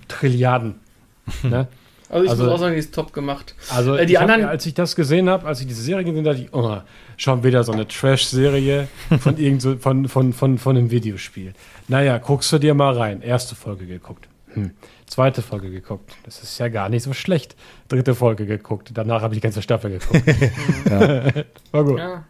[0.08, 0.76] Trilliarden.
[1.44, 1.68] ne?
[2.10, 3.56] Also ich Also- muss auch sagen, die ist top gemacht.
[3.70, 6.04] Also Äh, die ich hab, anderen- als ich das gesehen habe, als ich diese Serie
[6.04, 6.78] gesehen habe, dachte ich, oh,
[7.18, 8.88] schon wieder so eine Trash-Serie
[9.20, 11.54] von irgend so, von, von, von, von einem Videospiel.
[11.88, 13.22] Naja, guckst du dir mal rein.
[13.22, 14.28] Erste Folge geguckt.
[14.54, 14.72] Hm.
[15.08, 16.16] Zweite Folge geguckt.
[16.24, 17.56] Das ist ja gar nicht so schlecht.
[17.88, 18.92] Dritte Folge geguckt.
[18.94, 20.24] Danach habe ich die ganze Staffel geguckt.
[21.72, 22.00] War gut.
[22.00, 22.26] Ja.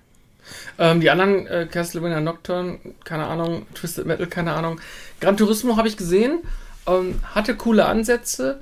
[0.77, 4.79] Ähm, die anderen, äh, Castlevania Nocturne, keine Ahnung, Twisted Metal, keine Ahnung.
[5.19, 6.39] Gran Turismo habe ich gesehen,
[6.87, 8.59] ähm, hatte coole Ansätze.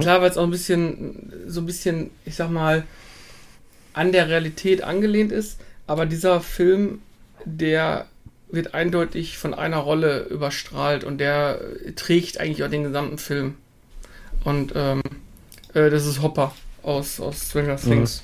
[0.00, 2.84] Klar, weil es auch ein bisschen, so ein bisschen, ich sag mal,
[3.92, 5.60] an der Realität angelehnt ist.
[5.86, 7.02] Aber dieser Film,
[7.44, 8.06] der
[8.48, 11.60] wird eindeutig von einer Rolle überstrahlt und der
[11.94, 13.56] trägt eigentlich auch den gesamten Film.
[14.44, 15.02] Und ähm,
[15.74, 18.22] äh, das ist Hopper aus, aus Stranger Things.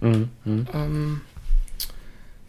[0.00, 0.28] Mhm.
[0.44, 0.66] Mhm.
[0.72, 1.20] Ähm,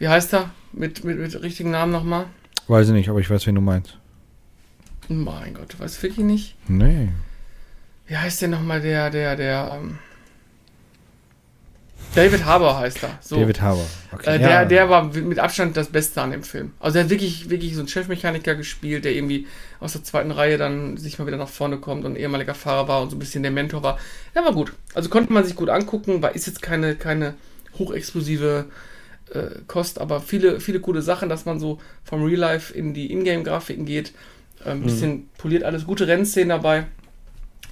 [0.00, 0.50] wie heißt er?
[0.72, 2.26] Mit, mit, mit richtigen Namen nochmal?
[2.66, 3.96] Weiß ich nicht, aber ich weiß, wen du meinst.
[5.08, 6.56] Mein Gott, du weißt wirklich nicht.
[6.68, 7.10] Nee.
[8.06, 9.98] Wie heißt der nochmal der, der, der, ähm,
[12.14, 13.18] David Harbour heißt er.
[13.20, 13.36] So.
[13.36, 13.86] David Harbour.
[14.12, 14.36] Okay.
[14.36, 14.64] Äh, der, ja.
[14.64, 16.72] der war mit Abstand das Beste an dem Film.
[16.80, 19.46] Also er hat wirklich, wirklich so einen Chefmechaniker gespielt, der irgendwie
[19.80, 23.02] aus der zweiten Reihe dann sich mal wieder nach vorne kommt und ehemaliger Fahrer war
[23.02, 23.98] und so ein bisschen der Mentor war.
[24.34, 24.72] Der war gut.
[24.94, 27.34] Also konnte man sich gut angucken, war ist jetzt keine, keine
[27.78, 28.64] hochexplosive
[29.32, 33.12] äh, Kost, aber viele, viele coole Sachen, dass man so vom Real Life in die
[33.12, 34.12] Ingame-Grafiken geht.
[34.64, 36.86] Ein bisschen poliert alles, gute Rennszenen dabei.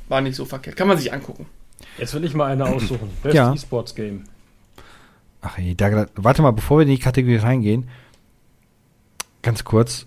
[0.08, 0.76] War nicht so verkehrt.
[0.76, 1.46] Kann man sich angucken.
[1.98, 3.10] Jetzt will ich mal eine aussuchen.
[3.22, 3.52] Best Ja.
[3.52, 4.24] E-Sports Game.
[5.42, 7.88] Ach ey, da, warte mal, bevor wir in die Kategorie reingehen,
[9.42, 10.06] ganz kurz.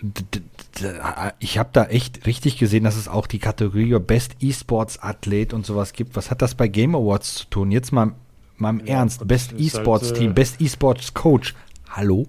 [0.00, 0.40] D- d-
[0.80, 1.00] d-
[1.40, 5.66] Ich habe da echt richtig gesehen, dass es auch die Kategorie Best E-Sports Athlet und
[5.66, 6.14] sowas gibt.
[6.14, 7.72] Was hat das bei Game Awards zu tun?
[7.72, 8.12] Jetzt mal,
[8.60, 9.26] mal im Ja, Ernst.
[9.26, 11.54] Best ist E-Sports halt, Team, Best E-Sports Coach.
[11.90, 12.26] Hallo?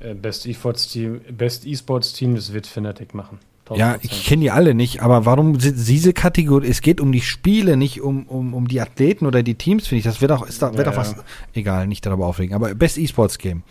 [0.00, 3.38] Äh, Best E-Sports Team, Best E-Sports Team, das wird Fnatic machen.
[3.74, 3.98] Ja, 1000%.
[4.02, 6.66] ich kenne die alle nicht, aber warum sind diese Kategorie?
[6.66, 10.00] Es geht um die Spiele, nicht um, um, um die Athleten oder die Teams, finde
[10.00, 10.04] ich.
[10.04, 11.12] Das wird auch, ist da, wird Ja, auch was.
[11.12, 11.18] ja.
[11.54, 12.54] Egal, nicht darüber aufregen.
[12.54, 13.62] Aber Best E-Sports Game.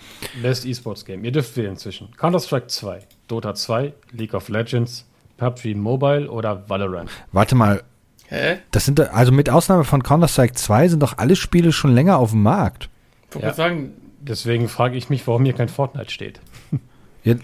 [0.41, 1.23] Best E-Sports Game.
[1.23, 5.05] Ihr dürft wählen zwischen Counter-Strike 2, Dota 2, League of Legends,
[5.37, 7.09] PUBG Mobile oder Valorant.
[7.33, 7.83] Warte mal,
[8.31, 8.59] Hä?
[8.71, 12.31] Das sind, also mit Ausnahme von Counter-Strike 2 sind doch alle Spiele schon länger auf
[12.31, 12.89] dem Markt.
[13.29, 13.53] Ich wollte Ja.
[13.53, 16.39] gerade sagen, Deswegen frage ich mich, warum hier kein Fortnite steht.
[17.23, 17.35] Ja,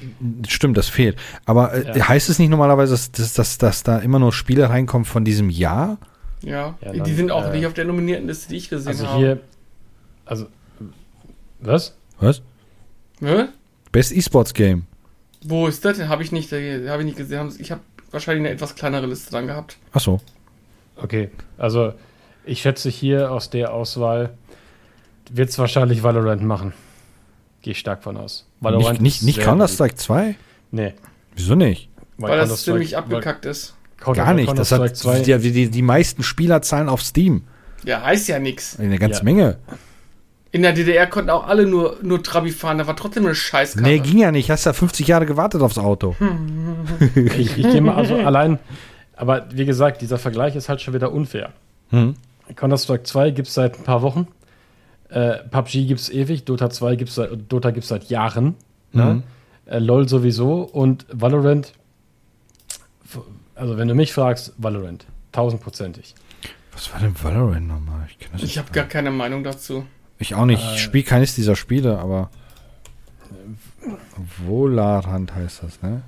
[0.47, 1.17] stimmt, das fehlt.
[1.45, 2.07] Aber äh, Ja.
[2.07, 5.51] heißt es nicht normalerweise, dass, dass, dass, dass da immer nur Spiele reinkommen von diesem
[5.51, 5.97] Jahr?
[6.41, 8.87] ja, Ja, die dann, sind auch äh, nicht auf der nominierten Liste, die ich gesehen
[8.87, 9.17] Also habe.
[9.19, 9.39] hier,
[10.25, 10.47] also,
[11.59, 11.93] was?
[12.19, 12.41] Was?
[13.19, 13.45] Hä?
[13.91, 14.85] Best E-Sports Game.
[15.43, 16.09] Wo ist das denn?
[16.09, 17.53] Habe ich nicht, äh, habe ich nicht gesehen.
[17.59, 17.81] Ich habe
[18.11, 19.77] wahrscheinlich eine etwas kleinere Liste dran gehabt.
[19.93, 20.19] Ach so.
[21.01, 21.93] Okay, also
[22.45, 24.31] ich schätze hier aus der Auswahl
[25.29, 26.73] wird es wahrscheinlich Valorant machen.
[27.61, 28.47] Gehe ich stark von aus.
[28.61, 30.21] Nicht, nicht, nicht sehr Counter-Strike 2?
[30.21, 30.39] beliebt.
[30.71, 30.93] Nee.
[31.35, 31.89] Wieso nicht?
[32.17, 33.75] Weil, das Counter-Strike- ziemlich abgekackt ist.
[34.03, 34.57] weil Gar nicht.
[34.57, 37.43] Das hat 2 die, die, die meisten Spielerzahlen auf Steam.
[37.83, 38.79] Ja, heißt ja nichts.
[38.79, 39.23] Eine ganze Ja.
[39.25, 39.57] Menge.
[40.51, 42.77] In der DDR konnten auch alle nur, nur Trabi fahren.
[42.77, 43.85] Da war trotzdem eine Scheißkarre.
[43.85, 44.49] Nee, ging ja nicht.
[44.49, 46.15] Hast ja 50 Jahre gewartet aufs Auto.
[47.15, 48.57] ich, ich gehe mal also allein,
[49.17, 51.51] aber wie gesagt, dieser Vergleich ist halt schon wieder unfair.
[51.89, 52.15] Hm.
[52.55, 54.27] Counter-Strike 2 gibt es seit ein paar Wochen.
[55.09, 56.45] Äh, PUBG gibt es ewig.
[56.45, 58.55] Dota 2 gibt's seit, Dota gibt es seit Jahren.
[58.93, 59.01] Mhm.
[59.01, 59.23] Ne?
[59.65, 60.61] Äh, LOL sowieso.
[60.61, 61.73] Und Valorant,
[63.55, 65.05] also wenn du mich fragst, Valorant.
[65.31, 66.15] Tausendprozentig.
[66.71, 68.07] Was war denn Valorant nochmal?
[68.35, 69.85] Ich, Ich habe gar keine Meinung dazu.
[70.19, 70.63] Ich auch nicht.
[70.63, 72.29] Äh, Ich spiele keines dieser Spiele, aber.
[74.45, 76.01] Volarand heißt das, ne?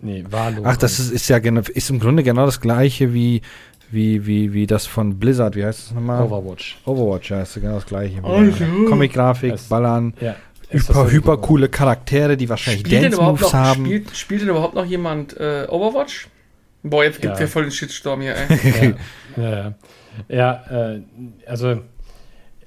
[0.00, 0.66] Nee, Valorant.
[0.66, 3.42] Ach, das ist, ist ja genau, ist im Grunde genau das gleiche wie,
[3.90, 5.56] wie, wie, wie das von Blizzard.
[5.56, 6.22] Wie heißt das nochmal?
[6.24, 6.78] Overwatch.
[6.84, 8.22] Overwatch, ja, ist ja genau das gleiche.
[8.22, 8.64] Also.
[8.88, 10.36] Comic-Grafik, Es- Ballern, Ja.
[10.70, 13.84] hyper, hyper coole Charaktere, die wahrscheinlich Dance-Moves haben.
[13.86, 16.28] spielt, spielt denn überhaupt noch jemand äh, Overwatch?
[16.84, 17.40] Boah, jetzt gibt Ja.
[17.40, 18.94] wir voll den Shitstorm hier, ey.
[19.36, 19.74] Ja, ja,
[20.28, 20.64] ja.
[20.68, 21.00] ja äh,
[21.46, 21.80] also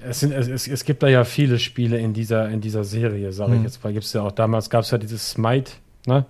[0.03, 3.31] es, sind, es, es, es gibt da ja viele Spiele in dieser, in dieser Serie,
[3.31, 3.65] sage ich Mhm.
[3.65, 3.93] jetzt mal.
[3.93, 5.71] Gibt's ja auch damals gab es ja dieses Smite,
[6.07, 6.25] ne?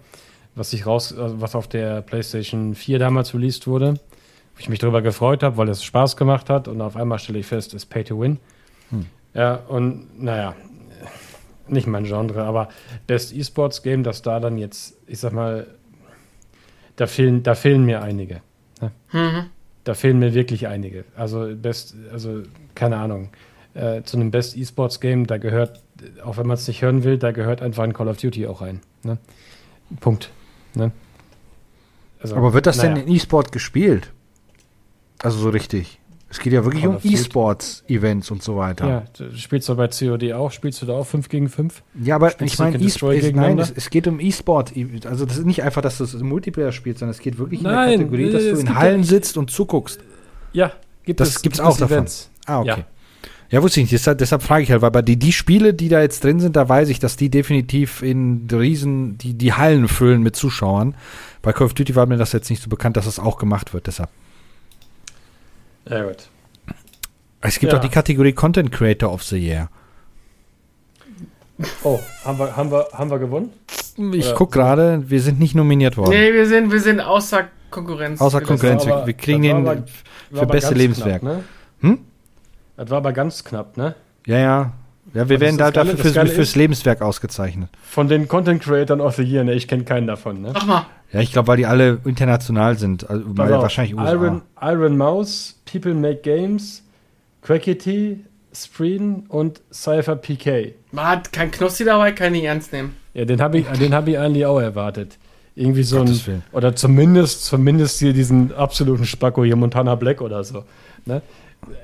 [0.55, 4.79] Was sich raus, also was auf der PlayStation 4 damals released wurde, wo ich mich
[4.79, 7.83] darüber gefreut habe, weil es Spaß gemacht hat und auf einmal stelle ich fest, es
[7.83, 8.37] ist Pay to Win.
[8.89, 9.05] Hm.
[9.33, 10.55] Ja, und naja,
[11.67, 12.69] nicht mein Genre, aber
[13.07, 15.67] Best E-Sports Game, das da dann jetzt, ich sag mal,
[16.95, 18.41] da fehlen, da fehlen mir einige.
[19.11, 19.45] Mhm.
[19.83, 21.05] Da fehlen mir wirklich einige.
[21.15, 22.43] Also Best, also
[22.75, 23.29] keine Ahnung.
[23.73, 25.81] Äh, zu einem Best E-Sports Game, da gehört,
[26.23, 28.61] auch wenn man es nicht hören will, da gehört einfach ein Call of Duty auch
[28.61, 28.81] rein.
[29.03, 29.17] Ne?
[29.99, 30.29] Punkt.
[30.75, 30.91] Ne?
[32.21, 32.93] Also, Aber wird das naja.
[32.93, 34.11] denn in E-Sport gespielt?
[35.23, 35.99] Also so richtig.
[36.29, 36.99] Es geht ja wirklich Call um.
[37.03, 38.87] E-Sports-Events und so weiter.
[38.87, 40.51] Ja, du spielst du bei COD auch?
[40.51, 41.83] Spielst du da auch 5 gegen 5?
[42.01, 44.71] Ja, aber Spielst ich meine, E-Sport, nein, es, es geht um E-Sport.
[45.05, 47.59] Also das ist nicht einfach, dass du es im Multiplayer spielst, sondern es geht wirklich
[47.59, 49.99] in Nein, der Kategorie, dass du in Hallen ja- sitzt und zuguckst.
[50.53, 50.71] Ja,
[51.03, 51.97] gibt Das es gibt's gibt auch es davon.
[51.97, 52.29] Events.
[52.45, 52.69] Ah, okay.
[52.69, 52.85] Ja.
[53.51, 53.93] Ja, wusste ich nicht.
[53.93, 56.55] Deshalb, deshalb frage ich halt, weil bei die, die Spiele, die da jetzt drin sind,
[56.55, 60.95] da weiß ich, dass die definitiv in Riesen, die, die Hallen füllen mit Zuschauern.
[61.41, 63.73] Bei Call of Duty war mir das jetzt nicht so bekannt, dass das auch gemacht
[63.73, 64.09] wird, deshalb.
[65.89, 66.29] Ja, gut.
[67.41, 67.79] Es gibt Ja.
[67.79, 69.69] auch die Kategorie Content Creator of the Year.
[71.83, 73.49] Oh, haben wir, haben wir, haben wir gewonnen?
[74.13, 76.11] Ich Oder- guck gerade, wir sind nicht nominiert worden.
[76.11, 78.21] Nee, wir sind, wir sind außer Konkurrenz.
[78.21, 78.85] Außer Konkurrenz.
[78.87, 79.83] aber- wir kriegen den aber-
[80.33, 81.19] für beste Lebenswerk.
[81.21, 81.43] Knapp, ne?
[81.81, 81.99] Hm?
[82.77, 83.95] Das war aber ganz knapp, ne?
[84.25, 84.73] Ja, ja.
[85.13, 87.69] Ja, wir werden da Geile- dafür fürs, fürs ist- Lebenswerk ausgezeichnet.
[87.83, 89.53] Von den Content Creators of the Year, ne?
[89.53, 90.51] Ich kenne keinen davon, ne?
[90.53, 90.85] Mach mal.
[91.11, 93.09] Ja, ich glaube, weil die alle international sind.
[93.09, 94.13] Also, weil wahrscheinlich USA.
[94.13, 96.83] Iron, Iron Mouse, People Make Games,
[97.41, 100.73] Quackity, Spreen und Cypher PK.
[100.91, 102.95] Man hat kein Knossi dabei, kann ich ernst nehmen.
[103.13, 105.17] Ja, den habe ich, den hab ich eigentlich auch erwartet.
[105.55, 106.43] Irgendwie so ein, Gottes Willen.
[106.53, 110.63] oder zumindest, zumindest hier diesen absoluten Spacko hier, Montana Black oder so.
[111.05, 111.21] Ne?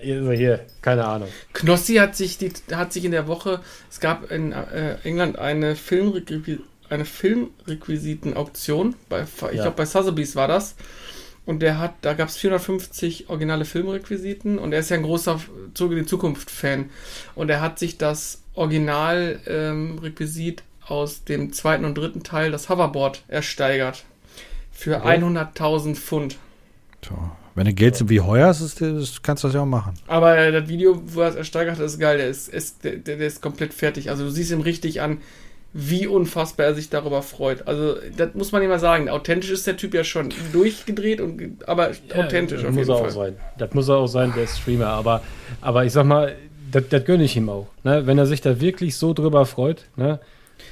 [0.03, 1.29] Also hier, keine Ahnung.
[1.53, 3.59] Knossi hat sich, die, hat sich in der Woche,
[3.89, 6.59] es gab in äh, England eine, Filmrequi
[6.89, 9.63] eine Filmrequisiten-Auktion, bei, ich Ja.
[9.63, 10.75] glaube bei Sotheby's war das.
[11.45, 15.39] Und der hat, da gab es 450 originale Filmrequisiten und er ist ja ein großer
[15.73, 16.89] Zurück in die Zukunft-Fan.
[17.35, 24.03] Und er hat sich das Original-Requisit aus dem zweiten und dritten Teil, das Hoverboard, ersteigert.
[24.71, 25.17] Für Okay.
[25.19, 26.37] 100.000 Pfund.
[27.07, 27.17] So.
[27.57, 29.95] Wenn du Geld so wie heuer hast, ist, das, kannst du das ja auch machen.
[30.05, 32.19] Aber äh, das Video, wo er es ersteigert hat, ist geil.
[32.19, 34.11] Der ist, ist, der, der ist komplett fertig.
[34.11, 35.21] Also du siehst ihm richtig an,
[35.73, 37.67] wie unfassbar er sich darüber freut.
[37.67, 39.09] Also das muss man immer sagen.
[39.09, 42.97] Authentisch ist der Typ ja schon durchgedreht, und, aber authentisch das auf muss jeden er
[42.99, 43.07] Fall.
[43.07, 43.35] auch sein.
[43.57, 44.89] Das muss er auch sein, der Streamer.
[44.89, 45.23] Aber,
[45.59, 46.35] aber ich sag mal,
[46.71, 47.65] das, das gönne ich ihm auch.
[47.83, 48.05] Ne?
[48.05, 50.19] Wenn er sich da wirklich so drüber freut, ne?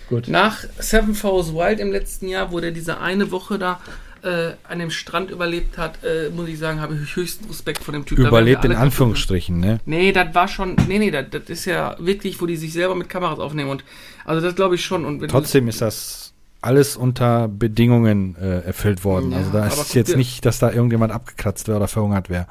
[0.08, 0.28] Gut.
[0.28, 3.80] Nach Seven Falls Wild im letzten Jahr, wo der diese eine Woche da
[4.26, 7.94] äh, an dem Strand überlebt hat, äh, muss ich sagen, habe ich höchsten Respekt vor
[7.94, 8.18] dem Typ.
[8.18, 8.84] Da werden wir Überlebt in kaputt.
[8.84, 9.80] Anführungsstrichen, ne?
[9.86, 10.76] Nee, das war schon.
[10.88, 13.70] Nee, nee, das, das ist ja wirklich, wo die sich selber mit Kameras aufnehmen.
[13.70, 13.84] Und
[14.26, 15.06] also das glaube ich schon.
[15.06, 19.32] Und Trotzdem ist das alles unter Bedingungen äh, erfüllt worden.
[19.32, 22.48] Ja, also da ist jetzt dir- nicht, dass da irgendjemand abgekratzt wäre oder verhungert wäre.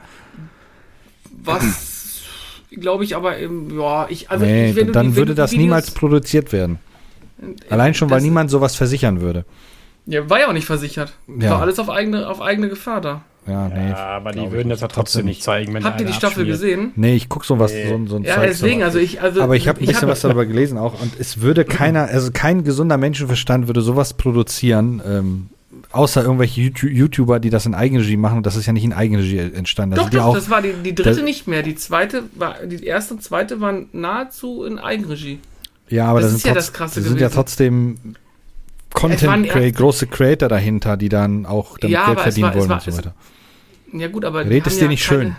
[1.42, 2.22] Was
[2.70, 5.52] glaube ich aber im, ja, ich, also nee, ich, wenn dann die- wenn würde das
[5.52, 6.78] Videos- niemals produziert werden.
[7.40, 9.44] äh, Allein schon, weil niemand sowas versichern würde.
[10.06, 11.12] Ja, war ja auch nicht versichert.
[11.40, 11.50] Ja.
[11.52, 13.22] War alles auf eigene, auf eigene Gefahr da.
[13.46, 13.90] Ja, nee.
[13.90, 15.74] Ja, aber die würden das ja trotzdem nicht zeigen.
[15.74, 16.48] Wenn Habt ihr die Staffel abschmiert.
[16.60, 16.92] gesehen?
[16.96, 17.88] Nee, ich guck sowas, Nee.
[17.88, 18.84] so, so ein Ja, Zeug deswegen, so.
[18.86, 19.42] also ich, also.
[19.42, 22.30] Aber ich habe ein bisschen hab- was darüber gelesen auch und es würde keiner, also
[22.32, 25.48] kein gesunder Menschenverstand würde sowas produzieren, ähm,
[25.92, 28.94] außer irgendwelche YouTube- YouTuber, die das in Eigenregie machen und das ist ja nicht in
[28.94, 29.96] Eigenregie entstanden.
[29.96, 31.62] Doch, sind ja doch, auch, das war die, die dritte das- nicht mehr.
[31.62, 35.38] Die zweite war, die erste und zweite waren nahezu in Eigenregie.
[35.90, 37.96] ja, aber das das, ist sind, ja trotz, das Krasse das sind ja trotzdem
[38.94, 42.54] Content die Crea erst- große Creator dahinter, die dann auch damit Ja, Geld verdienen war-
[42.54, 43.14] wollen war- und so es- weiter.
[43.92, 44.44] Ja, gut, aber.
[44.44, 45.36] die Red es haben dir ja nicht keine- schön.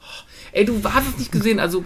[0.00, 0.04] Oh,
[0.52, 1.60] Ey, du hast es nicht gesehen.
[1.60, 1.82] Also,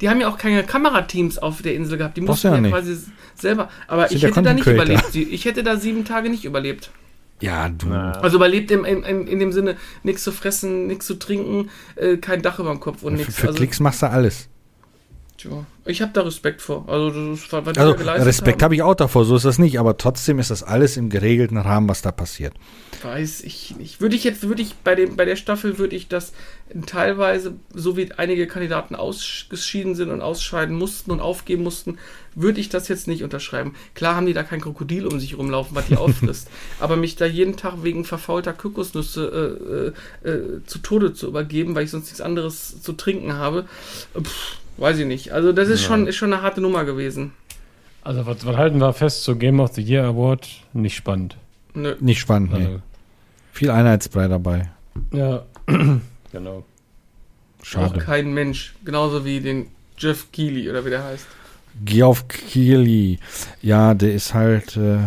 [0.00, 2.16] die haben ja auch keine Kamerateams auf der Insel gehabt.
[2.16, 2.72] Die mussten ja, ja nicht.
[2.72, 2.96] quasi
[3.36, 3.68] selber.
[3.86, 4.84] Aber ich hätte da nicht Creator.
[4.84, 5.14] überlebt.
[5.14, 6.90] Ich hätte da sieben Tage nicht überlebt.
[7.40, 7.90] Ja, du.
[7.92, 12.16] Also überlebt im, im, im, in dem Sinne, nichts zu fressen, nichts zu trinken, äh,
[12.18, 13.34] kein Dach über dem Kopf und für nichts.
[13.36, 14.48] für Also, Klicks machst du alles.
[15.42, 16.88] Tja, ich habe da Respekt vor.
[16.88, 17.92] Also, das was Also
[18.24, 21.10] Respekt habe ich auch davor, so ist das nicht, aber trotzdem ist das alles im
[21.10, 22.54] geregelten Rahmen, was da passiert.
[23.02, 24.00] Weiß ich nicht.
[24.00, 26.32] Würde ich jetzt, würde ich bei dem, bei der Staffel würde ich das
[26.86, 31.98] teilweise, so wie einige Kandidaten ausgeschieden sind und ausscheiden mussten und aufgeben mussten,
[32.34, 33.74] würde ich das jetzt nicht unterschreiben.
[33.94, 36.48] Klar haben die da kein Krokodil um sich rumlaufen, was die auffrisst.
[36.78, 39.92] aber mich da jeden Tag wegen verfaulter Kokosnüsse
[40.24, 43.66] äh, äh, äh, zu Tode zu übergeben, weil ich sonst nichts anderes zu trinken habe,
[44.14, 45.30] pff, weiß ich nicht.
[45.32, 47.32] Also das ist schon, ist schon eine harte Nummer gewesen.
[48.04, 50.48] Also, was, was halten wir fest zu Game of the Year Award?
[50.72, 51.36] Nicht spannend.
[51.74, 51.94] Nö.
[52.00, 52.66] Nicht spannend, nee.
[52.66, 52.82] Also,
[53.52, 54.70] Viel Einheitsbrei dabei.
[55.12, 55.44] ja,
[56.32, 56.64] genau.
[57.60, 58.00] Auch Schade.
[58.00, 58.74] kein Mensch.
[58.84, 61.26] Genauso wie den Jeff Keighley oder wie der heißt.
[61.84, 63.18] Geoff Keighley.
[63.62, 64.98] Ja, der ist halt, äh,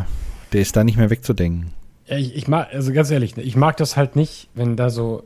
[0.53, 1.71] der ist da nicht mehr wegzudenken.
[2.07, 4.89] Ja, ich, ich mag, also ganz ehrlich, ne, ich mag das halt nicht, wenn da
[4.89, 5.23] so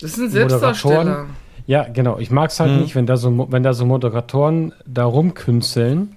[0.00, 0.96] Das ist ein Selbstdarsteller.
[1.04, 1.36] Moderatoren?
[1.66, 2.18] Ja, genau.
[2.18, 2.80] Ich mag es halt Mhm.
[2.80, 6.14] nicht, wenn da, so, wenn da so Moderatoren da rumkünsteln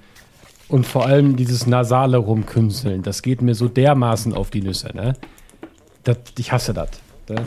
[0.68, 3.02] und vor allem dieses nasale Rumkünsteln.
[3.04, 5.14] Das geht mir so dermaßen auf die Nüsse, ne?
[6.04, 6.90] Das, ich hasse das.
[7.30, 7.46] Ne?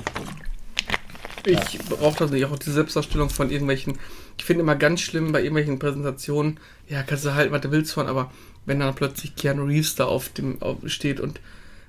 [1.46, 2.44] Ich brauche das nicht.
[2.44, 3.98] Auch die Selbstdarstellung von irgendwelchen.
[4.38, 6.58] Ich finde immer ganz schlimm bei irgendwelchen Präsentationen.
[6.88, 8.30] Ja, kannst du halt, was du willst von, aber
[8.66, 11.40] wenn dann plötzlich Keanu Reeves da auf dem auf, steht und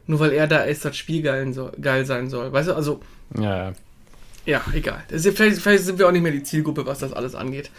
[0.07, 2.51] nur weil er da ist, das Spiel geil, so, geil sein soll.
[2.51, 3.01] Weißt du, also,
[3.38, 3.74] Ja,
[4.46, 4.62] ja.
[4.74, 5.04] egal.
[5.10, 7.72] Das ist, vielleicht, vielleicht sind wir auch nicht mehr die Zielgruppe, was das alles angeht.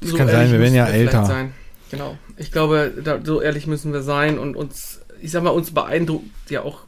[0.00, 1.26] Das kann sein, wir werden ja vielleicht älter.
[1.26, 1.52] Sein.
[1.90, 2.18] Genau.
[2.36, 6.50] Ich glaube, da, so ehrlich müssen wir sein und uns, ich sag mal, uns beeindruckt
[6.50, 6.80] ja auch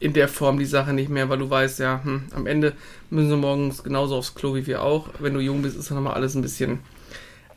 [0.00, 2.72] in der Form die Sache nicht mehr, weil du weißt, ja, hm, am Ende
[3.10, 5.10] müssen sie morgens genauso aufs Klo wie wir auch.
[5.18, 6.80] Wenn du jung bist, ist dann nochmal alles ein bisschen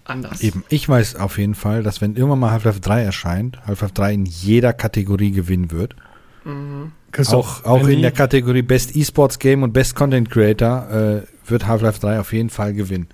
[0.03, 0.41] anders.
[0.41, 4.13] Eben, ich weiß auf jeden Fall, dass wenn irgendwann mal Half-Life 3 erscheint, Half-Life 3
[4.13, 5.95] in jeder Kategorie gewinnen wird.
[6.43, 6.91] Mhm.
[7.19, 11.99] Auch, auch in der Kategorie Best Esports Game und Best Content Creator äh, wird Half-Life
[11.99, 13.07] 3 auf jeden Fall gewinnen.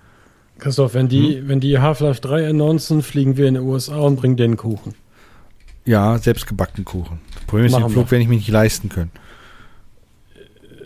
[0.58, 1.48] Christoph, wenn die, hm?
[1.48, 4.94] wenn die Half-Life 3 announcen, fliegen wir in die USA und bringen den Kuchen.
[5.86, 7.20] Ja, selbstgebackenen Kuchen.
[7.34, 9.12] Das Problem ist, den Flug werde ich mir nicht leisten können.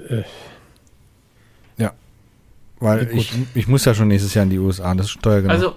[0.10, 0.24] Äh.
[1.78, 1.94] Ja.
[2.80, 5.76] Weil ich, ich muss ja schon nächstes Jahr in die USA, das ist teuer Also.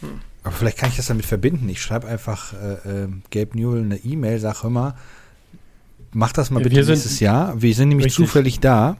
[0.00, 0.20] Hm.
[0.44, 1.68] Aber vielleicht kann ich das damit verbinden.
[1.68, 4.94] Ich schreibe einfach äh, äh, Gabe Newell eine E-Mail, sag immer,
[6.12, 7.60] mach das mal bitte wir nächstes Jahr.
[7.60, 8.26] Wir sind nämlich richtig.
[8.26, 8.96] zufällig da.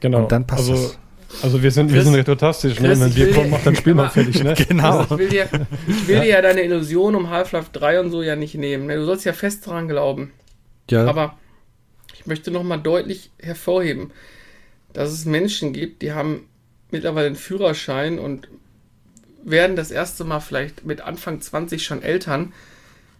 [0.00, 0.22] Genau.
[0.22, 0.98] Und dann passt also, das.
[1.42, 2.98] Also wir sind, Chris, wir sind retrotastisch, ne?
[2.98, 4.54] Wenn wir kommen, macht dann Spiel mal fertig, ne?
[4.68, 5.02] Genau.
[5.02, 5.48] ich will, dir,
[5.86, 6.22] ich will ja.
[6.22, 8.86] dir ja deine Illusion um Half-Life 3 und so ja nicht nehmen.
[8.86, 8.96] Ne?
[8.96, 10.32] Du sollst ja fest daran glauben.
[10.90, 11.06] Ja.
[11.06, 11.36] Aber
[12.14, 14.10] ich möchte nochmal deutlich hervorheben,
[14.94, 16.48] dass es Menschen gibt, die haben
[16.90, 18.48] mittlerweile einen Führerschein und
[19.44, 22.52] werden das erste Mal vielleicht mit Anfang 20 schon Eltern.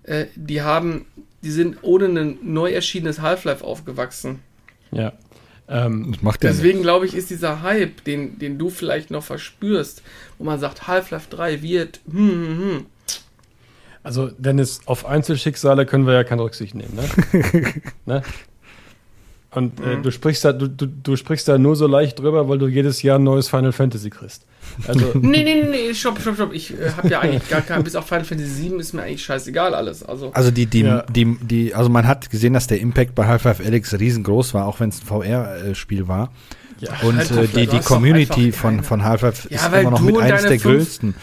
[0.03, 1.07] Äh, die haben,
[1.43, 4.41] die sind ohne ein neu erschienenes Half-Life aufgewachsen.
[4.91, 5.13] Ja.
[5.69, 10.03] Ähm, deswegen glaube ich, ist dieser Hype, den, den du vielleicht noch verspürst,
[10.39, 12.87] wo man sagt, Half-Life 3 wird, hm, hm, hm.
[14.03, 17.53] Also, Dennis, auf Einzelschicksale können wir ja keine Rücksicht nehmen, ne?
[18.07, 18.23] ne?
[19.51, 20.03] Und äh, mhm.
[20.03, 23.03] du, sprichst da, du, du, du sprichst da nur so leicht drüber, weil du jedes
[23.03, 24.45] Jahr ein neues Final Fantasy kriegst.
[24.87, 26.53] Also nee, nee, nee, nee, stopp, stopp, stopp.
[26.53, 29.25] Ich äh, habe ja eigentlich gar kein, bis auf Final Fantasy 7 ist mir eigentlich
[29.25, 30.03] scheißegal alles.
[30.03, 31.03] Also, also die, die, ja.
[31.05, 34.81] die, die, also man hat gesehen, dass der Impact bei Half-Life Alyx riesengroß war, auch
[34.81, 36.31] wenn es ein VR-Spiel war.
[36.81, 40.19] Ja, und halt äh, die, die Community von, von Half-Life ja, ist immer noch mit
[40.19, 41.15] eines der fünf, größten.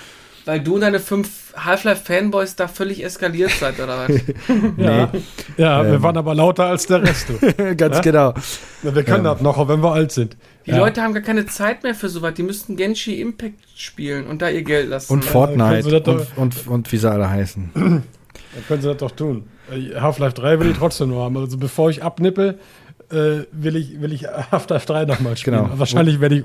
[0.46, 4.22] Weil du und deine fünf Half-Life-Fanboys da völlig eskaliert seid, oder was?
[4.78, 5.10] ja,
[5.58, 5.92] ja ähm.
[5.92, 7.28] wir waren aber lauter als der Rest.
[7.78, 8.02] Ganz ja?
[8.02, 8.34] genau.
[8.82, 9.24] wir können ähm.
[9.24, 10.38] das noch, wenn wir alt sind.
[10.66, 10.78] Die ja.
[10.78, 12.34] Leute haben gar keine Zeit mehr für sowas.
[12.34, 15.14] Die müssten Genshi Impact spielen und da ihr Geld lassen.
[15.14, 17.72] Und Fortnite und, und, und, wie sie alle heißen.
[17.74, 18.04] Dann
[18.68, 19.48] können sie das doch tun.
[19.70, 21.38] Half-Life 3 will ich trotzdem nur haben.
[21.38, 22.60] Also bevor ich abnippel,
[23.12, 25.58] äh, will ich, will ich Half-Life 3 nochmal spielen.
[25.58, 25.80] Genau.
[25.80, 26.44] Wahrscheinlich werde ich,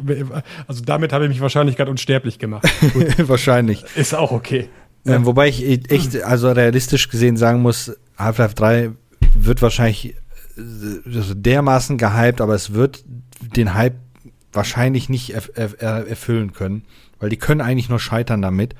[0.66, 2.68] also damit habe ich mich wahrscheinlich gerade unsterblich gemacht.
[3.18, 3.84] wahrscheinlich.
[3.96, 4.68] Ist auch okay.
[5.07, 8.90] Ähm, wobei ich echt, also realistisch gesehen sagen muss, Half-Life 3
[9.34, 10.14] wird wahrscheinlich
[10.57, 13.05] äh, dermaßen gehypt, aber es wird
[13.57, 13.96] den Hype
[14.53, 16.82] wahrscheinlich nicht erf erf erfüllen können,
[17.18, 18.74] weil die können eigentlich nur scheitern damit.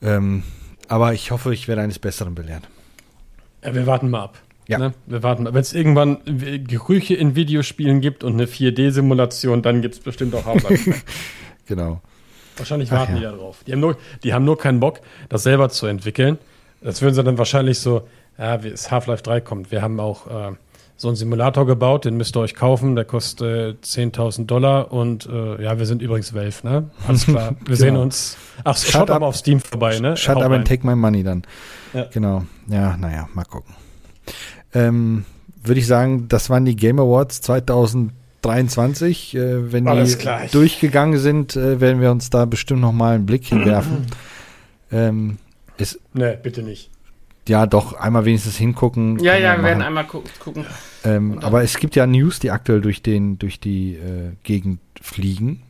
[0.00, 0.44] Ähm,
[0.86, 2.62] aber ich hoffe, ich werde eines Besseren belehrt.
[3.64, 4.38] Ja, wir warten mal ab.
[4.68, 4.78] Ja.
[4.78, 4.94] Ne?
[5.06, 5.46] Wir warten.
[5.46, 6.18] Wenn es irgendwann
[6.66, 10.94] Gerüche in Videospielen gibt und eine 4D-Simulation, dann gibt es bestimmt auch Half-Life.
[11.66, 12.00] genau.
[12.58, 13.18] Wahrscheinlich warten ja.
[13.18, 13.58] die da drauf.
[13.66, 16.38] Die haben, nur, die haben nur keinen Bock, das selber zu entwickeln.
[16.80, 18.06] Das würden sie dann wahrscheinlich so,
[18.38, 19.70] ja, wie es Half-Life 3 kommt.
[19.70, 20.54] Wir haben auch äh,
[20.96, 25.26] so einen Simulator gebaut, den müsst ihr euch kaufen, der kostet äh, 10.000 Dollar und
[25.26, 26.90] äh, ja, wir sind übrigens Valve, ne?
[27.06, 27.76] Alles klar, wir genau.
[27.76, 28.36] sehen uns.
[28.64, 30.16] Ach, shut schaut aber auf Steam vorbei, ne?
[30.16, 31.44] Shut up and take my money dann.
[31.94, 32.06] Ja.
[32.12, 32.44] Genau.
[32.66, 33.74] Ja, naja, mal gucken.
[34.74, 35.24] Ähm,
[35.62, 37.40] Würde ich sagen, das waren die Game Awards
[38.42, 39.34] 2023.
[39.34, 40.50] Äh, wenn Alles die gleich.
[40.50, 44.06] durchgegangen sind, äh, werden wir uns da bestimmt noch mal einen Blick hinwerfen.
[44.92, 45.38] ähm,
[45.76, 46.90] ist, nee, bitte nicht
[47.48, 49.18] ja doch einmal wenigstens hingucken.
[49.18, 50.66] Ja, ja, wir werden einmal gu gucken.
[51.04, 55.62] Ähm, aber es gibt ja News, die aktuell durch den durch die äh, Gegend fliegen.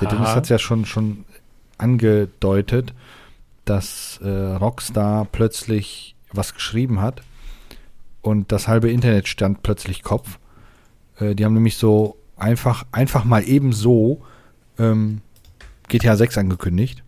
[0.00, 0.16] Der Aha.
[0.16, 1.24] Dennis hat es ja schon schon
[1.78, 2.94] angedeutet,
[3.64, 7.22] dass äh, Rockstar plötzlich was geschrieben hat
[8.22, 10.38] und das halbe Internet stand plötzlich Kopf.
[11.22, 14.22] Äh, die haben nämlich so einfach einfach mal eben so
[14.78, 15.20] ähm,
[15.88, 17.02] GTA 6 angekündigt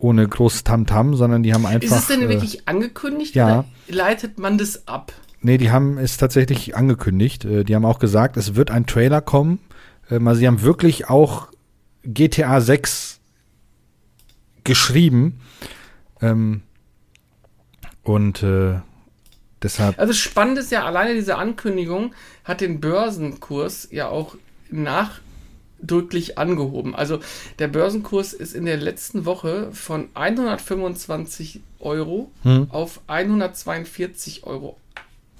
[0.00, 1.96] ohne großes Tamtam, sondern die haben einfach.
[1.96, 3.64] Ist es denn äh, wirklich angekündigt ja.
[3.88, 5.12] leitet man das ab?
[5.42, 7.44] Nee, die haben es tatsächlich angekündigt.
[7.44, 9.58] Äh, die haben auch gesagt, es wird ein Trailer kommen.
[10.10, 11.48] Ähm, also sie haben wirklich auch
[12.04, 13.20] GTA 6
[14.64, 15.40] geschrieben.
[16.20, 16.62] Ähm,
[18.02, 18.80] und äh,
[19.62, 19.98] deshalb.
[19.98, 24.36] Also spannend ist ja, alleine diese Ankündigung hat den Börsenkurs ja auch
[24.70, 25.20] nach
[25.82, 26.94] drücklich angehoben.
[26.94, 27.20] Also
[27.58, 32.68] der Börsenkurs ist in der letzten Woche von 125 Euro hm.
[32.70, 34.76] auf 142 Euro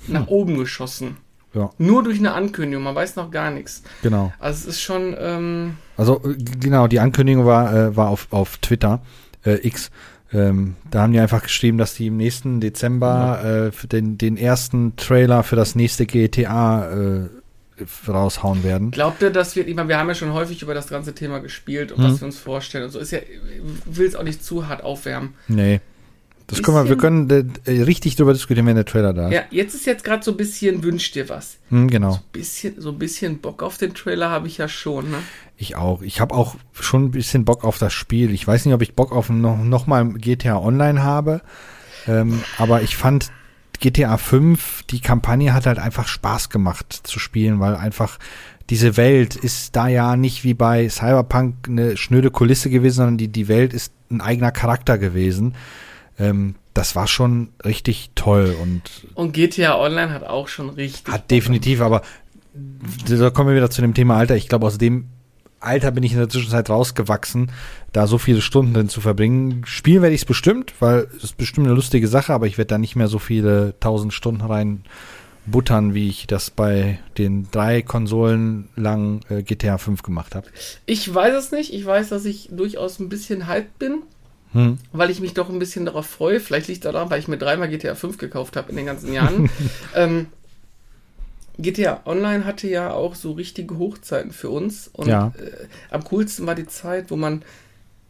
[0.07, 0.29] nach hm.
[0.29, 1.19] oben geschossen.
[1.53, 1.71] Ja.
[1.79, 3.83] Nur durch eine Ankündigung, man weiß noch gar nichts.
[4.03, 4.33] Genau.
[4.39, 5.17] Also es ist schon.
[5.19, 9.03] Ähm also genau, die Ankündigung war, äh, war auf, auf Twitter,
[9.45, 9.91] äh, X.
[10.33, 13.67] Ähm, da haben die einfach geschrieben, dass die im nächsten Dezember ja.
[13.67, 17.29] äh, den, den ersten Trailer für das nächste GTA äh,
[18.09, 18.91] raushauen werden.
[18.91, 21.41] Glaubt ihr, dass wir, ich meine, wir haben ja schon häufig über das ganze Thema
[21.41, 22.13] gespielt und hm.
[22.13, 23.21] was wir uns vorstellen und so, ist ja,
[23.87, 25.35] will es auch nicht zu hart aufwärmen.
[25.49, 25.81] Nee.
[26.51, 29.35] Das können wir, wir können äh, richtig drüber diskutieren, wenn der Trailer da ist.
[29.35, 31.59] Ja, jetzt ist jetzt gerade so ein bisschen, wünsch dir was.
[31.69, 32.21] Hm, genau.
[32.33, 35.19] Bisschen, so ein bisschen Bock auf den Trailer habe ich ja schon, ne?
[35.57, 36.03] Ich auch.
[36.03, 38.33] Ich habe auch schon ein bisschen Bock auf das Spiel.
[38.33, 41.43] Ich weiß nicht, ob ich Bock auf noch, noch mal GTA Online habe,
[42.09, 43.31] ähm, aber ich fand
[43.79, 48.19] GTA 5, die Kampagne hat halt einfach Spaß gemacht zu spielen, weil einfach
[48.69, 53.29] diese Welt ist da ja nicht wie bei Cyberpunk eine schnöde Kulisse gewesen, sondern die,
[53.29, 55.55] die Welt ist ein eigener Charakter gewesen.
[56.21, 58.83] Ähm, das war schon richtig toll und
[59.15, 61.13] Und GTA Online hat auch schon richtig.
[61.13, 62.03] hat definitiv, aber
[63.09, 64.37] da kommen wir wieder zu dem Thema Alter.
[64.37, 65.09] Ich glaube, aus dem
[65.61, 67.51] Alter bin ich in der Zwischenzeit rausgewachsen,
[67.93, 69.63] da so viele Stunden drin zu verbringen.
[69.67, 72.69] Spielen werde ich es bestimmt, weil es ist bestimmt eine lustige Sache, aber ich werde
[72.69, 74.85] da nicht mehr so viele tausend Stunden rein
[75.47, 80.47] buttern, wie ich das bei den drei Konsolen lang äh, GTA 5 gemacht habe.
[80.87, 81.73] Ich weiß es nicht.
[81.73, 84.03] Ich weiß, dass ich durchaus ein bisschen hyped bin,
[84.53, 84.79] Hm.
[84.93, 86.41] weil ich mich doch ein bisschen darauf freue.
[86.41, 89.13] Vielleicht liegt es daran, weil ich mir dreimal GTA 5 gekauft habe in den ganzen
[89.13, 89.49] Jahren.
[89.95, 90.27] ähm,
[91.59, 94.89] GTA Online hatte ja auch so richtige Hochzeiten für uns.
[94.93, 95.33] Und Ja.
[95.39, 97.43] äh, am coolsten war die Zeit, wo man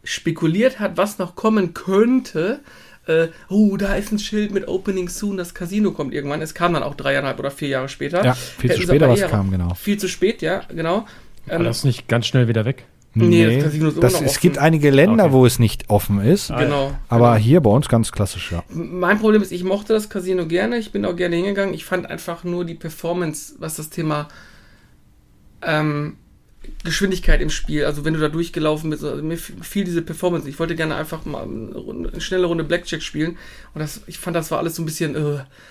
[0.03, 2.61] spekuliert hat, was noch kommen könnte.
[3.07, 6.41] Äh, oh, da ist ein Schild mit Opening Soon, das Casino kommt irgendwann.
[6.41, 8.23] Es kam dann auch dreieinhalb oder vier Jahre später.
[8.23, 9.73] Ja, viel zu Hätten sie später aber was eher- kam, genau.
[9.73, 11.05] Viel zu spät, ja, genau.
[11.47, 12.85] War Ähm, das nicht ganz schnell wieder weg?
[13.13, 15.33] Nee, das Casino ist das, es gibt einige Länder, Okay.
[15.33, 16.93] wo es nicht offen ist, genau.
[17.09, 17.43] aber genau.
[17.43, 18.63] hier bei uns ganz klassisch, ja.
[18.69, 21.73] Mein Problem ist, ich mochte das Casino gerne, ich bin auch gerne hingegangen.
[21.73, 24.29] Ich fand einfach nur die Performance, was das Thema
[25.61, 26.15] ähm,
[26.83, 30.47] Geschwindigkeit im Spiel, also wenn du da durchgelaufen bist, also mir fiel diese Performance.
[30.47, 33.37] Ich wollte gerne einfach mal eine, Runde, eine schnelle Runde Blackjack spielen
[33.73, 35.15] und das, ich fand, das war alles so ein bisschen.
[35.15, 35.23] Äh, Ein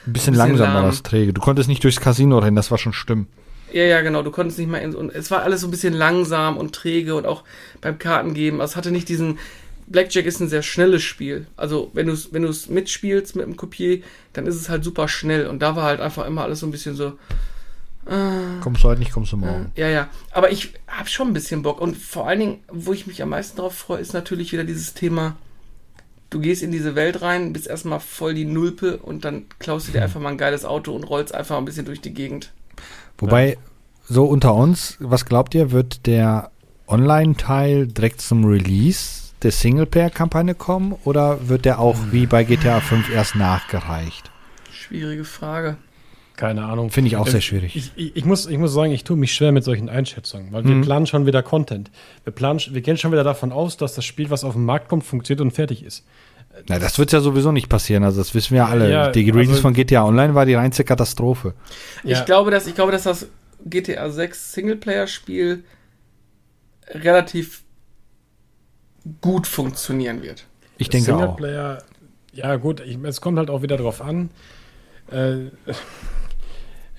[0.06, 0.90] bisschen, Bisschen langsam war lahm.
[0.90, 1.32] das träge.
[1.32, 3.28] Du konntest nicht durchs Casino rennen, das war schon schlimm.
[3.72, 5.94] Ja, ja, genau, du konntest nicht mal in, und es war alles so ein bisschen
[5.94, 7.44] langsam und träge und auch
[7.80, 8.60] beim Kartengeben.
[8.60, 9.38] Also es hatte nicht diesen.
[9.86, 11.46] Blackjack ist ein sehr schnelles Spiel.
[11.56, 14.02] Also wenn du es wenn du's mitspielst mit dem Kopier,
[14.32, 15.48] dann ist es halt super schnell.
[15.48, 17.14] Und da war halt einfach immer alles so ein bisschen so.
[18.60, 19.70] Kommst du heute nicht, kommst du morgen.
[19.76, 20.08] Ja, ja.
[20.32, 21.80] Aber ich habe schon ein bisschen Bock.
[21.80, 24.94] Und vor allen Dingen, wo ich mich am meisten drauf freue, ist natürlich wieder dieses
[24.94, 25.36] Thema.
[26.30, 29.92] Du gehst in diese Welt rein, bist erstmal voll die Nulpe und dann klaust du
[29.92, 32.52] dir einfach mal ein geiles Auto und rollst einfach ein bisschen durch die Gegend.
[33.20, 33.58] Wobei,
[34.08, 36.50] so unter uns, was glaubt ihr, wird der
[36.88, 43.08] Online-Teil direkt zum Release der Singleplayer-Kampagne kommen oder wird der auch wie bei GTA 5
[43.10, 44.30] erst nachgereicht?
[44.72, 45.76] Schwierige Frage.
[46.36, 46.90] Keine Ahnung.
[46.90, 47.76] Finde ich auch Äh, sehr schwierig.
[47.76, 50.64] Ich, ich, ich, muss, ich muss sagen, ich tue mich schwer mit solchen Einschätzungen, weil
[50.64, 50.82] wir Mhm.
[50.82, 51.90] planen schon wieder Content.
[52.24, 54.88] Wir, planen, wir gehen schon wieder davon aus, dass das Spiel, was auf den Markt
[54.88, 56.04] kommt, funktioniert und fertig ist.
[56.68, 58.90] Na, das wird ja sowieso nicht passieren, also das wissen wir alle.
[58.90, 61.54] Ja, die Release also- von GTA Online war die reinste Katastrophe.
[62.02, 62.18] Ja.
[62.18, 63.28] Ich, glaube, dass, ich glaube, dass das
[63.64, 65.64] GTA 6 Singleplayer-Spiel
[66.88, 67.62] relativ
[69.20, 70.46] gut funktionieren wird.
[70.76, 71.18] Ich denke auch.
[71.20, 71.82] Singleplayer,
[72.32, 74.30] ja gut, ich, es kommt halt auch wieder drauf an.
[75.10, 75.44] Äh,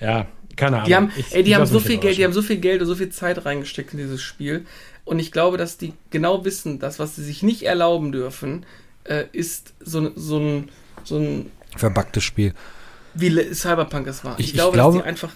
[0.00, 0.26] ja,
[0.56, 0.86] keine Ahnung.
[0.88, 2.86] Die haben, Ich- ey, die haben so viel Geld, die haben so viel Geld und
[2.86, 4.66] so viel Zeit reingesteckt in dieses Spiel.
[5.04, 8.64] Und ich glaube, dass die genau wissen, dass was sie sich nicht erlauben dürfen,
[9.04, 10.68] äh, ist so, ein- so ein,
[11.04, 12.52] so ein, Verbacktes Spiel.
[13.14, 14.38] wie Cyberpunk es war.
[14.38, 15.30] Ich- ich glaube, glaube- dass die einfach,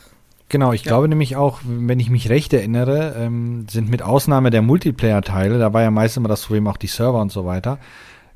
[0.49, 0.91] Genau, ich Ja.
[0.91, 5.73] glaube nämlich auch, wenn ich mich recht erinnere, ähm, sind mit Ausnahme der Multiplayer-Teile, da
[5.73, 7.79] war ja meist immer das Problem auch die Server und so weiter,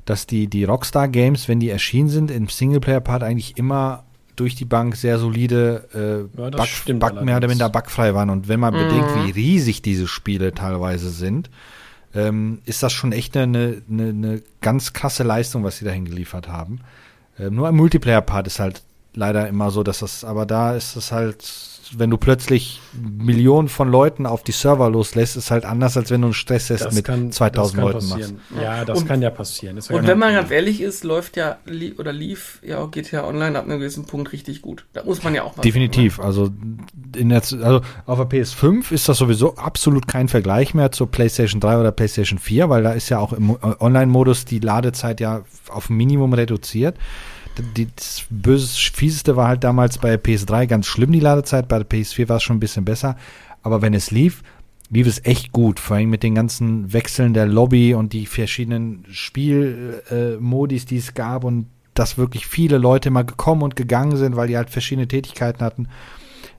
[0.03, 4.03] dass die, die Rockstar-Games, wenn die erschienen sind, im Singleplayer-Part eigentlich immer
[4.35, 5.87] durch die Bank sehr solide,
[6.35, 8.29] äh, Ja, Bug, Bug, mehr oder minder bugfrei waren.
[8.29, 8.79] Und wenn man Mhm.
[8.79, 11.49] bedenkt, wie riesig diese Spiele teilweise sind,
[12.13, 16.47] ähm, ist das schon echt eine, eine, eine ganz krasse Leistung, was sie dahin geliefert
[16.47, 16.79] haben.
[17.39, 18.81] Ähm, nur ein Multiplayer-Part ist halt
[19.13, 21.43] leider immer so, dass das, aber da ist es halt,
[21.97, 26.21] wenn du plötzlich Millionen von Leuten auf die Server loslässt, ist halt anders, als wenn
[26.21, 28.11] du einen Stresstest Das mit kann, 2000 das kann Leuten machst.
[28.11, 28.41] passieren.
[28.61, 29.79] Ja, das Und- kann ja passieren.
[29.89, 33.25] Ja und wenn man ganz ehrlich ist, läuft ja, li oder lief ja auch GTA
[33.27, 34.85] Online ab einem gewissen Punkt richtig gut.
[34.93, 36.19] Da muss man ja auch mal Definitiv.
[36.19, 36.49] Also,
[37.15, 41.59] in der, also auf der PS5 ist das sowieso absolut kein Vergleich mehr zur PlayStation
[41.59, 45.41] 3 oder PlayStation 4, weil da ist ja auch im äh, Online-Modus die Ladezeit ja
[45.69, 46.97] auf Minimum reduziert.
[47.75, 51.67] Die, das böse, fieseste war halt damals bei PS3 ganz schlimm, die Ladezeit.
[51.67, 53.17] Bei der PS4 war es schon ein bisschen besser.
[53.61, 54.43] Aber wenn es lief,
[54.89, 55.79] lief es echt gut.
[55.79, 61.13] Vor allem mit den ganzen Wechseln der Lobby und die verschiedenen Spielmodis, äh, die es
[61.13, 65.07] gab und dass wirklich viele Leute mal gekommen und gegangen sind, weil die halt verschiedene
[65.07, 65.87] Tätigkeiten hatten.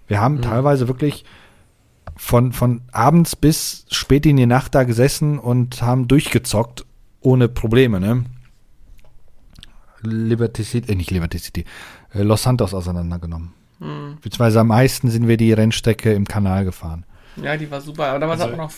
[0.06, 1.24] Wir haben teilweise wirklich
[2.16, 6.84] von, von abends bis spät in die Nacht da gesessen und haben durchgezockt
[7.20, 8.24] ohne Probleme, ne?
[10.02, 11.64] Liberty City, äh, nicht Liberty City,
[12.14, 13.52] äh, Los Santos auseinandergenommen.
[13.80, 14.18] Hm.
[14.20, 17.04] Beziehungsweise am meisten sind wir die Rennstrecke im Kanal gefahren.
[17.42, 18.06] Ja, die war super.
[18.08, 18.74] Aber damals Also- hat man noch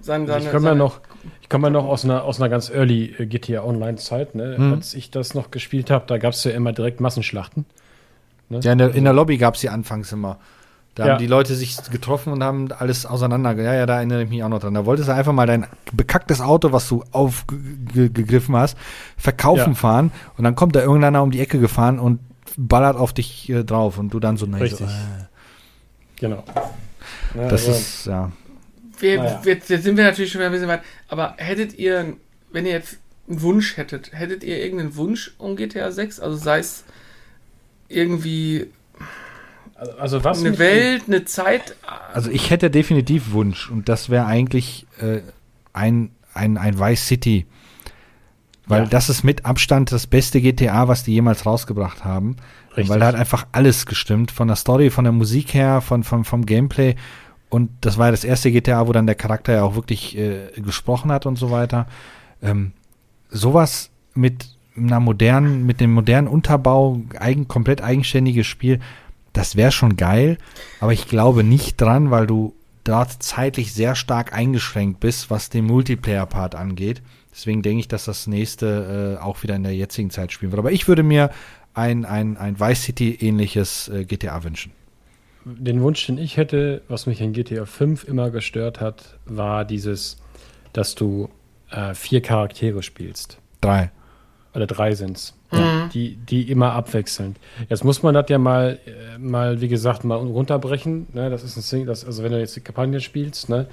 [0.00, 1.00] Seine, seine, ich komme ja noch,
[1.42, 4.36] ich komme ja noch aus einer, aus einer ganz early äh, GTA Online-Zeit.
[4.36, 4.54] Ne?
[4.56, 4.74] Mhm.
[4.74, 7.66] Als ich das noch gespielt habe, da gab es ja immer direkt Massenschlachten.
[8.48, 8.60] Ne?
[8.62, 10.38] Ja, in der, in der Lobby gab es die anfangs immer.
[10.98, 11.12] Da Ja.
[11.12, 13.52] haben die Leute sich getroffen und haben alles auseinander.
[13.62, 14.74] Ja, ja, da erinnere ich mich auch noch dran.
[14.74, 18.76] Da wolltest du einfach mal dein bekacktes Auto, was du aufgegriffen hast,
[19.16, 19.74] verkaufen Ja.
[19.74, 22.18] fahren und dann kommt da irgendeiner um die Ecke gefahren und
[22.56, 24.88] ballert auf dich äh, drauf und du dann so, nein, so Richtig.
[24.88, 25.24] äh,
[26.18, 26.42] Genau.
[27.34, 28.32] Ne, das also, ist, ja.
[28.98, 29.40] Wir, Naja.
[29.44, 30.82] jetzt, jetzt sind wir natürlich schon wieder ein bisschen weit.
[31.06, 32.14] Aber hättet ihr,
[32.50, 36.18] wenn ihr jetzt einen Wunsch hättet, hättet ihr irgendeinen Wunsch um GTA 6?
[36.18, 36.82] Also sei es
[37.88, 38.66] irgendwie
[39.78, 41.76] also- also was eine Welt, eine Zeit.
[42.12, 45.20] Also ich hätte definitiv Wunsch und das wäre eigentlich äh,
[45.72, 47.46] ein, ein, ein Vice City.
[48.66, 48.88] Weil Ja.
[48.88, 52.36] das ist mit Abstand das beste GTA, was die jemals rausgebracht haben.
[52.70, 52.88] Richtig.
[52.90, 54.30] Weil da hat einfach alles gestimmt.
[54.30, 56.94] Von der Story, von der Musik her, von, von, vom Gameplay.
[57.48, 60.48] Und das war ja das erste GTA, wo dann der Charakter ja auch wirklich äh,
[60.56, 61.86] gesprochen hat und so weiter.
[62.42, 62.72] Ähm,
[63.30, 68.80] sowas mit einer modernen, mit dem modernen Unterbau, eigen, komplett eigenständiges Spiel,
[69.38, 70.36] das wäre schon geil,
[70.80, 75.64] aber ich glaube nicht dran, weil du dort zeitlich sehr stark eingeschränkt bist, was den
[75.64, 77.02] Multiplayer-Part angeht.
[77.30, 80.58] Deswegen denke ich, dass das nächste äh, auch wieder in der jetzigen Zeit spielen wird.
[80.58, 81.30] Aber ich würde mir
[81.72, 84.72] ein, ein, ein Vice City-ähnliches äh, GTA wünschen.
[85.44, 90.16] Den Wunsch, den ich hätte, was mich in GTA 5 immer gestört hat, war dieses,
[90.72, 91.28] dass du
[91.70, 93.38] äh, vier Charaktere spielst.
[93.60, 93.92] Drei.
[94.52, 95.37] Oder drei sind's.
[95.50, 95.88] Mhm.
[95.94, 97.38] Die, die immer abwechselnd.
[97.70, 101.06] Jetzt muss man das ja mal, äh, mal, wie gesagt, mal runterbrechen.
[101.14, 101.30] Ne?
[101.30, 103.66] Das ist ein Sing das, also wenn du jetzt die Kampagne spielst, ne?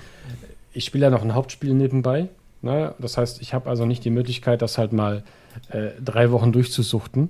[0.72, 2.30] ich spiele ja noch ein Hauptspiel nebenbei.
[2.62, 2.94] Ne?
[3.00, 5.24] Das heißt, ich habe also nicht die Möglichkeit, das halt mal
[5.70, 7.30] äh, drei Wochen durchzusuchten.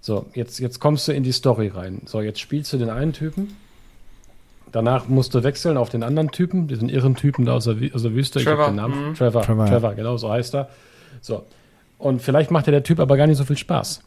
[0.00, 2.02] So, jetzt, jetzt kommst du in die Story rein.
[2.06, 3.56] So, jetzt spielst du den einen Typen.
[4.72, 8.02] Danach musst du wechseln auf den anderen Typen, diesen irren Typen da aus der, aus
[8.02, 8.38] der Wüste.
[8.38, 9.08] Trevor, Ich hab den Namen.
[9.08, 9.14] mhm.
[9.14, 9.96] Trevor, Trevor, Trevor, ja.
[9.96, 10.68] genau so heißt er.
[11.20, 11.44] So.
[12.00, 14.02] Und vielleicht macht dir der Typ aber gar nicht so viel Spaß.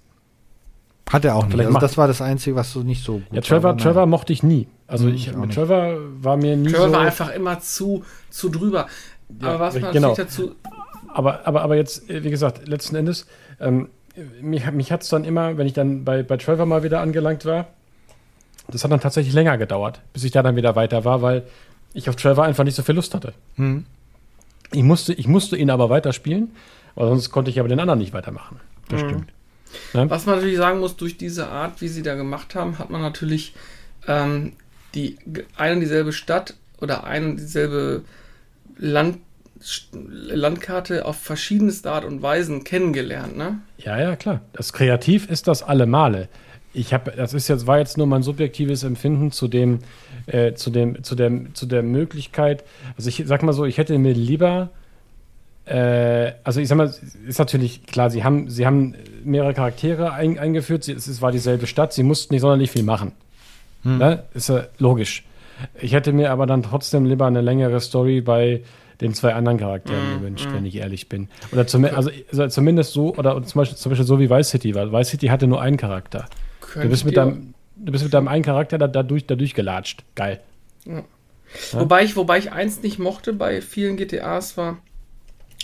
[1.12, 1.52] Hat er auch nicht.
[1.52, 3.78] Vielleicht Also das war das Einzige, was so nicht so gut Ja, Trevor, war.
[3.78, 4.68] Trevor mochte ich nie.
[4.88, 5.56] Also Hm, ich, ich mit nicht.
[5.56, 6.94] Trevor war mir nie Trevor so.
[6.94, 8.88] war einfach immer zu, zu drüber.
[9.39, 10.16] Ja, aber was man genau.
[10.16, 10.56] dazu.
[11.14, 13.28] aber, aber, aber jetzt, äh, wie gesagt, letzten Endes,
[13.60, 13.89] ähm,
[14.41, 17.46] mich, mich hat es dann immer, wenn ich dann bei, bei Trevor mal wieder angelangt
[17.46, 17.68] war,
[18.70, 21.44] das hat dann tatsächlich länger gedauert, bis ich da dann wieder weiter war, weil
[21.94, 23.34] ich auf Trevor einfach nicht so viel Lust hatte.
[23.56, 23.86] Hm.
[24.72, 26.52] Ich musste, ich musste ihn aber weiterspielen,
[26.96, 28.60] weil sonst konnte ich aber den anderen nicht weitermachen.
[28.89, 29.08] Das Mhm.
[29.08, 29.30] stimmt.
[29.94, 33.02] Was man natürlich sagen muss, durch diese Art, wie sie da gemacht haben, hat man
[33.02, 33.54] natürlich
[34.08, 34.54] ähm,
[34.94, 35.18] die
[35.58, 38.04] ein und dieselbe Stadt oder ein und dieselbe
[38.78, 39.18] Land,
[39.94, 43.60] Landkarte auf verschiedenste Art und Weisen kennengelernt, ne?
[43.78, 44.41] Ja, ja, klar.
[44.54, 46.28] Das kreativ ist das alle Male.
[46.74, 49.80] Ich habe, das ist jetzt war jetzt nur mein subjektives Empfinden zu dem,
[50.26, 52.64] äh, zu dem, zu der, zu der Möglichkeit.
[52.98, 54.70] Also ich sag mal so, ich hätte mir lieber,
[55.66, 56.93] äh, also ich sag mal,
[57.28, 60.84] ist natürlich klar, sie haben, sie haben mehrere Charaktere ein, eingeführt.
[60.84, 61.93] Sie, es, war dieselbe Stadt.
[61.93, 63.14] Sie mussten nicht sonderlich viel machen.
[63.84, 63.97] Hm.
[63.97, 64.24] Ne?
[64.34, 65.24] Ist ja logisch.
[65.80, 68.61] Ich hätte mir aber dann trotzdem lieber eine längere Story bei
[69.01, 70.53] den zwei anderen Charakteren Mm, gewünscht, mm.
[70.53, 71.28] wenn ich ehrlich bin.
[71.51, 74.76] Oder zum, also, also zumindest so, oder zum Beispiel, zum Beispiel so wie Vice City,
[74.76, 76.26] weil Vice City hatte nur einen Charakter.
[76.76, 80.03] Du bist mit deinem, du bist mit deinem einen Charakter da, da, durch, da durchgelatscht.
[80.16, 80.39] Geil.
[81.72, 84.78] Wobei ich, wobei ich eins nicht mochte bei vielen GTAs war,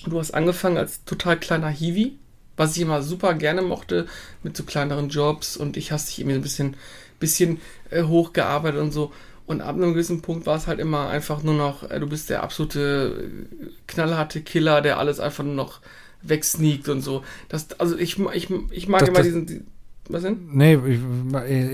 [0.06, 2.18] du hast angefangen als total kleiner Hiwi,
[2.58, 4.08] was ich immer super gerne mochte,
[4.44, 6.76] mit so kleineren Jobs und ich hast dich irgendwie ein bisschen,
[7.20, 9.12] bisschen äh, hochgearbeitet und so.
[9.46, 12.30] Und ab einem gewissen Punkt war es halt immer einfach nur noch, äh, du bist
[12.30, 13.30] der absolute
[13.62, 15.80] äh, knallharte Killer, der alles einfach nur noch
[16.22, 17.24] wegsneakt und so.
[17.48, 19.46] Das, also ich, ich, ich mag Das- immer das- diesen.
[19.48, 19.62] die-
[20.10, 20.50] Was denn?
[20.52, 20.78] Nee,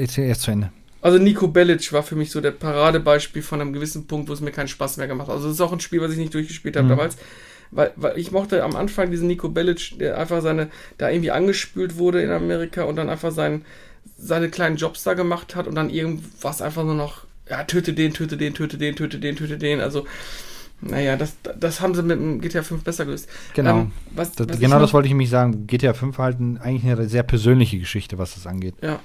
[0.04, 0.72] ich, jetzt zu Ende.
[1.02, 4.42] Also Nico Bellic war für mich so der Paradebeispiel von einem gewissen Punkt, wo es
[4.42, 5.36] mir keinen Spaß mehr gemacht hat.
[5.36, 6.90] Also es ist auch ein Spiel, was ich nicht durchgespielt habe Mhm.
[6.90, 7.18] damals.
[7.72, 11.98] Weil, weil ich mochte am Anfang diesen Nico Bellic, der einfach seine, da irgendwie angespült
[11.98, 13.66] wurde in Amerika und dann einfach sein,
[14.18, 18.14] seine kleinen Jobs da gemacht hat und dann irgendwas einfach nur noch, ja, töte den,
[18.14, 19.82] töte den, töte den, töte den, töte den.
[19.82, 20.06] Also,
[20.82, 23.30] naja, das, das haben sie mit dem GTA 5 besser gelöst.
[23.54, 23.80] Genau.
[23.80, 25.68] Ähm, was, Das, was genau das wollte ich nämlich sagen.
[25.68, 28.76] GTA 5 halt ein, eigentlich eine sehr persönliche Geschichte, was das angeht.
[28.82, 29.00] Ja.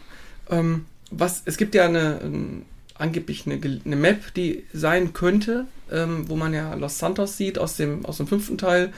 [0.51, 2.63] Ähm, was, es gibt ja eine, ähm,
[3.01, 7.77] angeblich eine, eine Map, die sein könnte, ähm, wo man ja Los Santos sieht aus
[7.77, 8.93] dem, aus dem fünften Teil.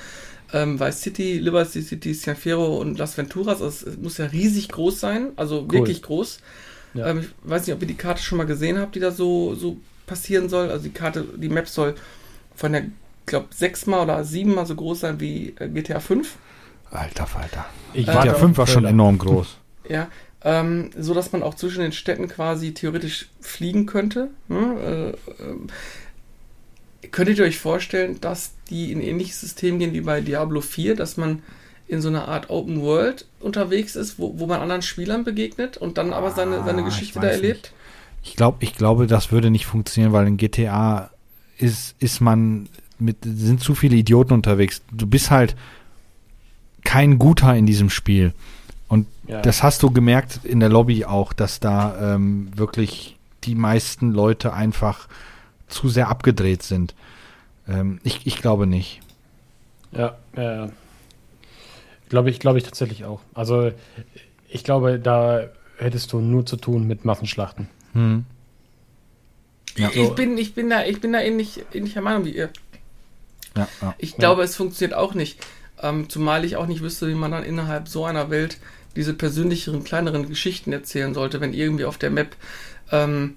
[0.53, 3.63] Ähm, Vice City, Liberty City, San Fierro und Las Venturas.
[3.63, 6.41] Also es muss ja riesig groß sein, also wirklich groß.
[6.95, 7.09] Ja.
[7.09, 9.55] Ähm, ich weiß nicht, ob ihr die Karte schon mal gesehen habt, die da so,
[9.55, 10.71] so passieren soll.
[10.71, 11.95] Also die Karte, die Map soll
[12.55, 16.37] von der, ich glaube, sechsmal oder siebenmal so groß sein wie äh, GTA 5.
[16.91, 17.65] Alter Falter.
[17.95, 19.57] Ich Äh, GTA auf 5 war schon enorm groß.
[19.89, 20.09] Ja,
[20.45, 24.31] ähm, so dass man auch zwischen den Städten quasi theoretisch fliegen könnte.
[24.49, 25.15] Ne?
[25.39, 25.69] Äh, ähm,
[27.11, 30.97] könntet ihr euch vorstellen, dass die in ein ähnliches System gehen wie bei Diablo 4,
[30.97, 31.43] dass man
[31.89, 35.99] in so einer Art Open World unterwegs ist, wo, wo man anderen Spielern begegnet und
[35.99, 37.73] dann aber seine, seine Ah, Geschichte ich da erlebt?
[38.23, 41.11] Ich glaube, ich glaube, das würde nicht funktionieren, weil in GTA
[41.59, 42.69] ist, ist man
[42.99, 44.83] mit, sind zu viele Idioten unterwegs.
[44.91, 45.57] Du bist halt
[46.85, 48.33] kein Guter in diesem Spiel.
[48.93, 49.41] Und Ja.
[49.41, 54.53] das hast du gemerkt in der Lobby auch, dass da ähm, wirklich die meisten Leute
[54.53, 55.09] einfach
[55.67, 56.95] zu sehr abgedreht sind.
[57.67, 59.01] Ähm, ich, ich glaube nicht.
[59.93, 60.69] Ja, ja.
[62.11, 63.21] Glaube ich, glaube ich tatsächlich auch.
[63.33, 63.73] Also
[64.51, 65.45] ich glaube, da
[65.79, 67.69] hättest du nur zu tun mit Massenschlachten.
[67.95, 68.27] Hm.
[69.79, 69.89] Ja.
[69.95, 72.51] Ich, bin, ich bin da, ich bin da ähnlich, ähnlicher Meinung wie ihr.
[73.57, 73.95] Ja, ja.
[73.97, 75.39] Ich glaube, es funktioniert auch nicht.
[75.81, 78.59] Ähm, zumal ich auch nicht wüsste, wie man dann innerhalb so einer Welt
[78.97, 82.37] diese persönlicheren, kleineren Geschichten erzählen sollte, wenn irgendwie auf der Map
[82.91, 83.35] ähm,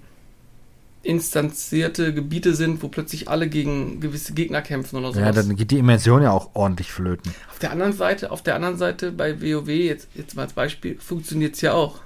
[1.02, 5.46] instanzierte Gebiete sind, wo plötzlich alle gegen gewisse Gegner kämpfen oder ja, sowas.
[5.46, 7.32] dann geht die Immersion ja auch ordentlich flöten.
[7.50, 10.98] auf der anderen Seite, auf der anderen Seite bei WoW, jetzt, jetzt mal als Beispiel,
[10.98, 12.00] funktioniert es ja auch.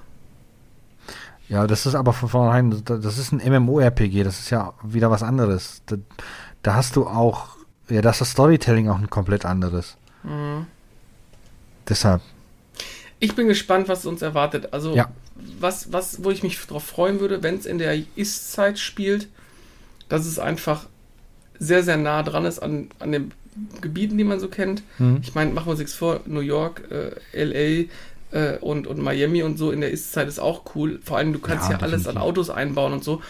[1.49, 5.25] Ja, das ist aber von vornherein, das ist ein MMORPG, das ist ja wieder was
[5.25, 5.83] anderes.
[5.87, 5.97] Da,
[6.63, 7.49] da hast du auch,
[7.89, 9.97] ja, das ist das Storytelling auch ein komplett anderes.
[10.23, 10.67] Mhm.
[11.89, 12.21] Deshalb,
[13.21, 14.73] Ich bin gespannt, was uns erwartet.
[14.73, 15.11] Also, Ja.
[15.61, 19.29] was, was, wo ich mich darauf freuen würde, wenn es in der Ist-Zeit spielt,
[20.09, 20.87] dass es einfach
[21.59, 23.33] sehr, sehr nah dran ist an, an den
[23.81, 24.83] Gebieten, die man so kennt.
[24.97, 27.87] hm, Ich meine, machen wir uns nichts vor, New York, äh, LA
[28.33, 31.01] äh, und, und Miami und so in der Ist-Zeit ist auch cool.
[31.05, 32.17] Vor allem, du kannst ja, Ja, alles an.
[32.17, 33.21] Autos einbauen und so.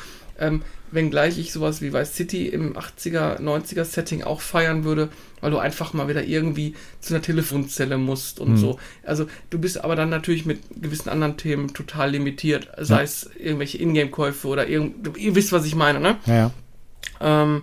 [0.41, 5.09] Ähm, wenngleich ich sowas wie Vice City im 80er, 90er Setting auch feiern würde,
[5.41, 8.57] weil du einfach mal wieder irgendwie zu einer Telefonzelle musst und Hm.
[8.57, 8.79] so.
[9.05, 12.69] Also du bist aber dann natürlich mit gewissen anderen Themen total limitiert.
[12.79, 13.03] Sei Ja.
[13.03, 16.17] es irgendwelche Ingame-Käufe oder irgend, ihr wisst, was ich meine, ne?
[16.27, 16.51] ja, ja.
[17.21, 17.63] Ähm,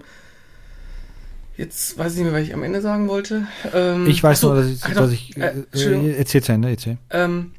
[1.57, 3.47] jetzt weiß ich nicht mehr, was ich am Ende sagen wollte.
[3.73, 6.51] Ähm, Ich weiß ach so, nur, dass ich, dass ich äh, äh, äh, erzähl zu
[6.51, 6.97] Ende, erzähl.
[7.09, 7.51] ähm,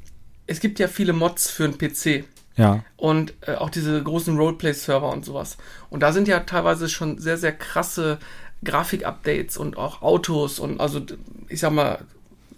[0.46, 2.24] es gibt ja viele Mods für einen PC
[2.58, 5.56] Ja, und äh, auch diese großen Roleplay-Server und sowas.
[5.88, 8.18] Und da sind ja teilweise schon sehr, sehr krasse
[8.64, 11.00] Grafik-Updates und auch Autos und also,
[11.48, 12.00] ich sag mal,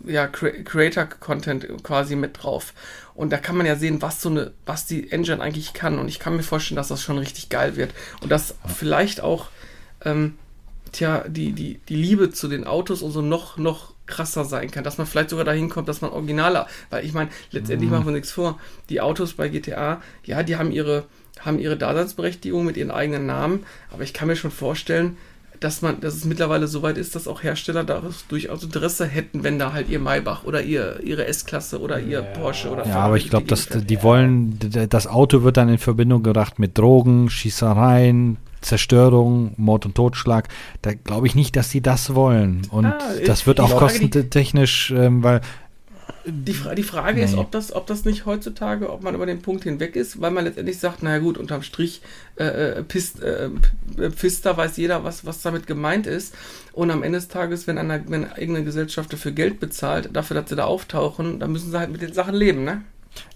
[0.04, 2.72] ja, Cre- Creator-Content quasi mit drauf.
[3.14, 5.98] Und da kann man ja sehen, was so eine, was die Engine eigentlich kann.
[5.98, 7.92] Und ich kann mir vorstellen, dass das schon richtig geil wird.
[8.22, 9.48] Und dass vielleicht auch,
[10.06, 10.38] ähm,
[10.92, 14.84] tja, die, die, die Liebe zu den Autos und so noch, noch krasser sein kann.
[14.84, 18.12] Dass man vielleicht sogar dahin kommt, dass man Originale, weil ich meine, letztendlich machen wir
[18.12, 18.58] nichts vor.
[18.90, 21.04] Die Autos bei GTA, ja, die haben ihre,
[21.40, 23.64] haben ihre Daseinsberechtigung mit ihren eigenen Namen.
[23.90, 25.16] Aber ich kann mir schon vorstellen,
[25.60, 29.44] dass man, dass es mittlerweile so weit ist, dass auch Hersteller da durchaus Interesse hätten,
[29.44, 32.22] wenn da halt ihr Maybach oder ihr, ihre S-Klasse oder ihr Ja.
[32.22, 34.58] Porsche oder ja, aber ich glaube, dass die wollen,
[34.88, 40.48] das Auto wird dann in Verbindung gebracht mit Drogen, Schießereien, Zerstörung, Mord und Totschlag.
[40.82, 42.62] Da glaube ich nicht, dass die das wollen.
[42.70, 45.40] Und Ah, das wird auch kostentechnisch, ähm, weil
[46.26, 47.38] Die, Fra die Frage ist, Nee.
[47.40, 50.44] ob das, ob das nicht heutzutage, ob man über den Punkt hinweg ist, weil man
[50.44, 52.02] letztendlich sagt, naja gut, unterm Strich,
[52.36, 52.44] äh,
[52.78, 53.48] äh, Pist, äh,
[53.96, 56.34] P- Pfister weiß jeder, was, was damit gemeint ist.
[56.72, 60.38] Und am Ende des Tages, wenn eine, wenn eine eigene Gesellschaft dafür Geld bezahlt, dafür,
[60.40, 62.82] dass sie da auftauchen, dann müssen sie halt mit den Sachen leben, ne?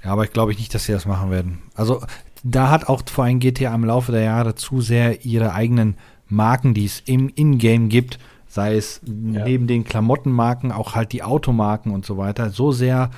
[0.04, 1.62] Ja, aber ich glaube ich nicht, dass sie das machen werden.
[1.74, 2.02] Also
[2.44, 5.96] da hat auch vor allem GTA im Laufe der Jahre zu sehr ihre eigenen
[6.28, 11.90] Marken, die es im Ingame gibt, sei es neben den Klamottenmarken auch halt die Automarken
[11.90, 13.10] und so weiter, so sehr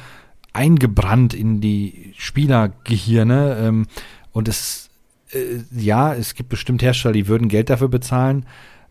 [0.53, 3.59] eingebrannt in die Spielergehirne.
[3.61, 3.87] Ähm,
[4.33, 4.91] und es,
[5.33, 8.47] äh, ja, es gibt bestimmt Hersteller, die würden Geld dafür bezahlen.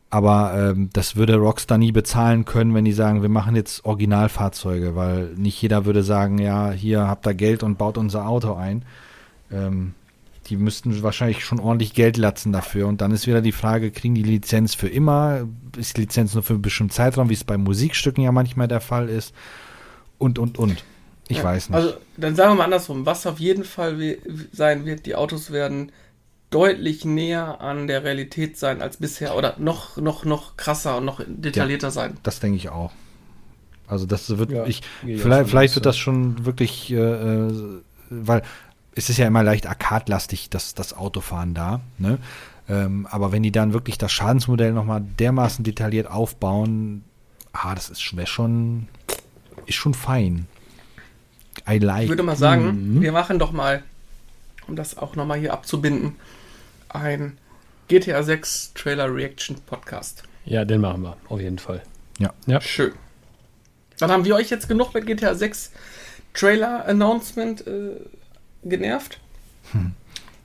[0.10, 4.95] Aber ähm, das würde Rockstar nie bezahlen können, wenn die sagen, wir machen jetzt Originalfahrzeuge,
[4.95, 8.84] weil nicht jeder würde sagen, ja, hier habt ihr Geld und baut unser Auto ein.
[9.52, 9.94] Ähm,
[10.47, 12.88] die müssten wahrscheinlich schon ordentlich Geld latzen dafür.
[12.88, 15.47] Und dann ist wieder die Frage, kriegen die Lizenz für immer?
[15.77, 18.81] Ist die Lizenz nur für einen bestimmten Zeitraum, wie es bei Musikstücken ja manchmal der
[18.81, 19.34] Fall ist?
[20.17, 20.84] Und, und, und.
[21.27, 21.76] Ich Ja, weiß nicht.
[21.76, 23.05] Also, dann sagen wir mal andersrum.
[23.05, 24.19] Was auf jeden Fall we-
[24.51, 25.91] sein wird, die Autos werden
[26.51, 31.22] deutlich näher an der Realität sein als bisher oder noch, noch, noch krasser und noch
[31.27, 32.17] detaillierter sein.
[32.23, 32.91] Das denke ich auch.
[33.88, 35.89] Also das wird, Ja, ich, vielleicht, vielleicht wird ja.
[35.89, 37.51] das schon wirklich, äh, äh,
[38.09, 38.43] weil
[38.95, 42.17] es ist ja immer leicht arcade-lastig, das, das Autofahren da, ne?
[42.67, 47.03] Ähm, aber wenn die dann wirklich das Schadensmodell nochmal dermaßen detailliert aufbauen,
[47.53, 48.88] ah, das ist schon,
[49.67, 50.47] ist schon fein.
[51.69, 52.03] I like.
[52.03, 53.01] Ich würde mal sagen, Mhm.
[53.01, 53.84] wir machen doch mal,
[54.67, 56.15] um das auch nochmal hier abzubinden,
[56.89, 57.38] ein
[57.88, 60.23] GTA 6 Trailer Reaction Podcast.
[60.45, 61.84] Ja, den machen wir, auf jeden Fall.
[62.17, 62.34] Ja.
[62.47, 62.59] Ja.
[62.61, 62.93] Schön.
[63.99, 65.72] Dann haben wir euch jetzt genug mit GTA 6
[66.34, 67.91] Trailer Announcement äh,
[68.69, 69.19] genervt.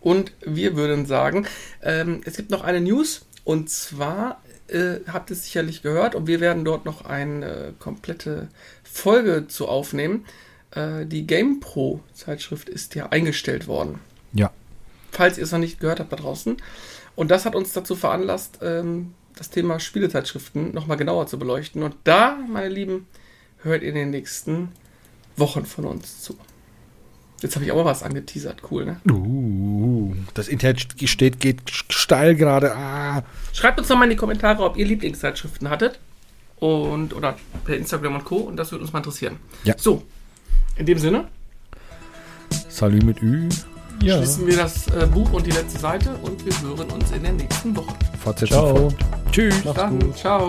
[0.01, 1.47] Und wir würden sagen,
[1.83, 6.41] ähm, es gibt noch eine News und zwar äh, habt es sicherlich gehört und wir
[6.41, 8.49] werden dort noch eine komplette
[8.83, 10.25] Folge zu aufnehmen.
[10.71, 14.01] Äh, die GamePro Zeitschrift ist ja eingestellt worden.
[14.33, 14.51] Ja.
[15.13, 16.57] Falls ihr es noch nicht gehört habt da draußen.
[17.17, 21.83] Und das hat uns dazu veranlasst, ähm, das Thema Spielezeitschriften nochmal genauer zu beleuchten.
[21.83, 23.07] Und da, meine Lieben,
[23.63, 24.73] hört ihr in den nächsten
[25.37, 26.37] Wochen von uns zu.
[27.41, 28.63] Jetzt habe ich auch mal was angeteasert.
[28.71, 29.01] Cool, ne?
[29.11, 32.75] Uh, das Internet steht, geht steil gerade.
[32.77, 33.23] Ah.
[33.53, 35.99] Schreibt uns doch mal in die Kommentare, ob ihr Lieblingszeitschriften hattet.
[36.59, 38.37] Und, oder per Instagram und Co.
[38.37, 39.39] Und das würde uns mal interessieren.
[39.65, 39.75] Ja.
[39.79, 40.03] So,
[40.77, 41.27] in dem Sinne
[42.69, 43.49] Salü mit Ü.
[44.03, 44.17] Ja.
[44.17, 47.33] schließen wir das äh, Buch und die letzte Seite und wir hören uns in der
[47.33, 47.95] nächsten Woche.
[48.23, 48.89] Fortsetzung Ciao.
[49.31, 49.65] Tschüss.
[49.65, 50.17] Macht's Dann, gut.
[50.17, 50.49] ciao.